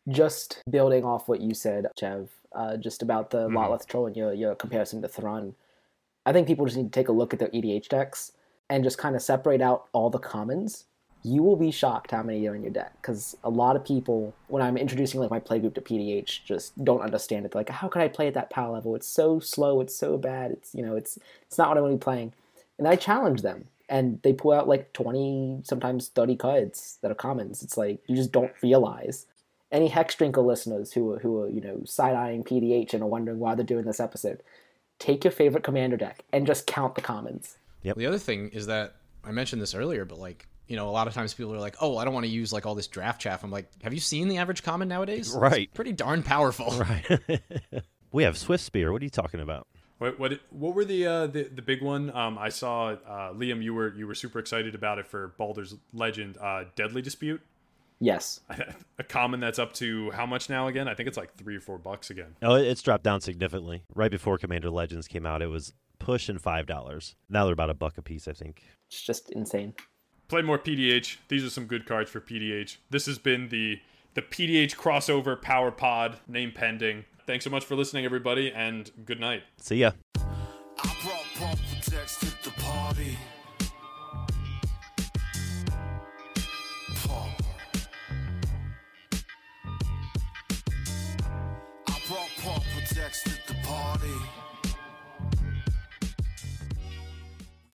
Just 0.08 0.62
building 0.70 1.04
off 1.04 1.28
what 1.28 1.40
you 1.40 1.54
said, 1.54 1.86
Chev, 1.98 2.30
uh, 2.54 2.76
just 2.76 3.02
about 3.02 3.30
the 3.30 3.48
Lotleth 3.48 3.86
Troll 3.86 4.06
and 4.06 4.16
your, 4.16 4.32
your 4.32 4.54
comparison 4.54 5.02
to 5.02 5.08
Thrun, 5.08 5.54
I 6.26 6.32
think 6.32 6.46
people 6.46 6.66
just 6.66 6.76
need 6.76 6.92
to 6.92 6.98
take 6.98 7.08
a 7.08 7.12
look 7.12 7.32
at 7.32 7.38
their 7.38 7.48
EDH 7.48 7.88
decks 7.88 8.32
and 8.70 8.84
just 8.84 8.96
kind 8.96 9.16
of 9.16 9.20
separate 9.20 9.60
out 9.60 9.86
all 9.92 10.08
the 10.08 10.18
commons. 10.18 10.84
You 11.22 11.42
will 11.42 11.56
be 11.56 11.70
shocked 11.70 12.12
how 12.12 12.22
many 12.22 12.48
are 12.48 12.54
in 12.54 12.62
your 12.62 12.72
deck 12.72 12.94
because 13.02 13.36
a 13.44 13.50
lot 13.50 13.76
of 13.76 13.84
people, 13.84 14.32
when 14.46 14.62
I'm 14.62 14.78
introducing 14.78 15.20
like 15.20 15.30
my 15.30 15.40
playgroup 15.40 15.74
to 15.74 15.82
PDH, 15.82 16.44
just 16.44 16.82
don't 16.82 17.02
understand 17.02 17.44
it. 17.44 17.52
They're 17.52 17.60
like, 17.60 17.68
how 17.68 17.88
can 17.88 18.00
I 18.00 18.08
play 18.08 18.28
at 18.28 18.34
that 18.34 18.48
power 18.48 18.72
level? 18.72 18.94
It's 18.94 19.08
so 19.08 19.38
slow. 19.38 19.82
It's 19.82 19.94
so 19.94 20.16
bad. 20.16 20.52
It's 20.52 20.74
you 20.74 20.82
know, 20.82 20.96
it's 20.96 21.18
it's 21.42 21.58
not 21.58 21.68
what 21.68 21.76
I 21.76 21.80
want 21.82 21.92
to 21.92 21.98
be 21.98 22.02
playing. 22.02 22.32
And 22.78 22.88
I 22.88 22.96
challenge 22.96 23.42
them, 23.42 23.66
and 23.90 24.22
they 24.22 24.32
pull 24.32 24.52
out 24.52 24.66
like 24.66 24.94
20, 24.94 25.60
sometimes 25.64 26.08
30 26.08 26.36
cards 26.36 26.98
that 27.02 27.10
are 27.10 27.16
commons. 27.16 27.62
It's 27.62 27.76
like 27.76 28.00
you 28.06 28.16
just 28.16 28.32
don't 28.32 28.52
realize 28.62 29.26
any 29.70 29.90
Hexdrinker 29.90 30.44
listeners 30.44 30.92
who 30.92 31.12
are, 31.12 31.18
who 31.18 31.42
are 31.42 31.48
you 31.50 31.60
know 31.60 31.82
side 31.84 32.14
eyeing 32.14 32.44
PDH 32.44 32.94
and 32.94 33.02
are 33.02 33.06
wondering 33.06 33.40
why 33.40 33.54
they're 33.54 33.64
doing 33.64 33.84
this 33.84 34.00
episode, 34.00 34.42
take 34.98 35.24
your 35.24 35.32
favorite 35.32 35.64
commander 35.64 35.98
deck 35.98 36.24
and 36.32 36.46
just 36.46 36.66
count 36.66 36.94
the 36.94 37.02
commons. 37.02 37.56
The 37.82 38.06
other 38.06 38.18
thing 38.18 38.50
is 38.50 38.66
that 38.66 38.96
I 39.24 39.32
mentioned 39.32 39.60
this 39.60 39.74
earlier, 39.74 40.04
but 40.04 40.18
like 40.18 40.46
you 40.66 40.76
know, 40.76 40.88
a 40.88 40.92
lot 40.92 41.08
of 41.08 41.14
times 41.14 41.34
people 41.34 41.52
are 41.52 41.58
like, 41.58 41.76
"Oh, 41.80 41.96
I 41.96 42.04
don't 42.04 42.14
want 42.14 42.26
to 42.26 42.32
use 42.32 42.52
like 42.52 42.64
all 42.64 42.74
this 42.74 42.86
draft 42.86 43.20
chaff." 43.20 43.42
I'm 43.42 43.50
like, 43.50 43.68
"Have 43.82 43.92
you 43.92 44.00
seen 44.00 44.28
the 44.28 44.38
average 44.38 44.62
common 44.62 44.88
nowadays? 44.88 45.32
Right. 45.32 45.62
It's 45.62 45.74
pretty 45.74 45.92
darn 45.92 46.22
powerful." 46.22 46.70
Right. 46.80 47.40
we 48.12 48.22
have 48.22 48.38
Swift 48.38 48.64
Spear. 48.64 48.92
What 48.92 49.02
are 49.02 49.04
you 49.04 49.10
talking 49.10 49.40
about? 49.40 49.66
What 49.98 50.18
what 50.18 50.40
what 50.50 50.74
were 50.74 50.84
the 50.84 51.06
uh, 51.06 51.26
the 51.26 51.44
the 51.44 51.62
big 51.62 51.82
one? 51.82 52.14
Um, 52.16 52.38
I 52.38 52.48
saw 52.48 52.90
uh, 52.90 53.32
Liam. 53.32 53.62
You 53.62 53.74
were 53.74 53.92
you 53.94 54.06
were 54.06 54.14
super 54.14 54.38
excited 54.38 54.74
about 54.74 54.98
it 54.98 55.06
for 55.06 55.34
Baldur's 55.36 55.74
Legend. 55.92 56.38
Uh, 56.38 56.64
Deadly 56.76 57.02
Dispute, 57.02 57.42
Yes, 58.02 58.40
a 58.98 59.04
common 59.04 59.40
that's 59.40 59.58
up 59.58 59.74
to 59.74 60.10
how 60.12 60.24
much 60.24 60.48
now 60.48 60.68
again? 60.68 60.88
I 60.88 60.94
think 60.94 61.06
it's 61.06 61.18
like 61.18 61.34
three 61.36 61.56
or 61.56 61.60
four 61.60 61.76
bucks 61.76 62.08
again. 62.08 62.34
Oh, 62.42 62.54
it's 62.54 62.80
dropped 62.80 63.04
down 63.04 63.20
significantly. 63.20 63.82
Right 63.94 64.10
before 64.10 64.38
Commander 64.38 64.70
Legends 64.70 65.06
came 65.06 65.26
out, 65.26 65.42
it 65.42 65.48
was 65.48 65.74
pushing 66.00 66.38
five 66.38 66.66
dollars. 66.66 67.14
Now 67.28 67.44
they're 67.44 67.52
about 67.52 67.70
a 67.70 67.74
buck 67.74 67.96
a 67.98 68.02
piece, 68.02 68.26
I 68.26 68.32
think. 68.32 68.64
it's 68.88 69.00
just 69.02 69.30
insane. 69.30 69.74
Play 70.28 70.42
more 70.42 70.58
PDH. 70.58 71.18
These 71.28 71.44
are 71.44 71.50
some 71.50 71.66
good 71.66 71.86
cards 71.86 72.10
for 72.10 72.20
PDH. 72.20 72.78
This 72.90 73.06
has 73.06 73.18
been 73.18 73.48
the 73.50 73.78
the 74.14 74.22
PDH 74.22 74.74
crossover 74.76 75.40
Power 75.40 75.70
Pod 75.70 76.18
name 76.26 76.50
pending. 76.52 77.04
Thanks 77.26 77.44
so 77.44 77.50
much 77.50 77.64
for 77.64 77.76
listening, 77.76 78.04
everybody, 78.04 78.50
and 78.52 78.90
good 79.04 79.20
night. 79.20 79.42
See 79.58 79.76
ya. 79.76 79.92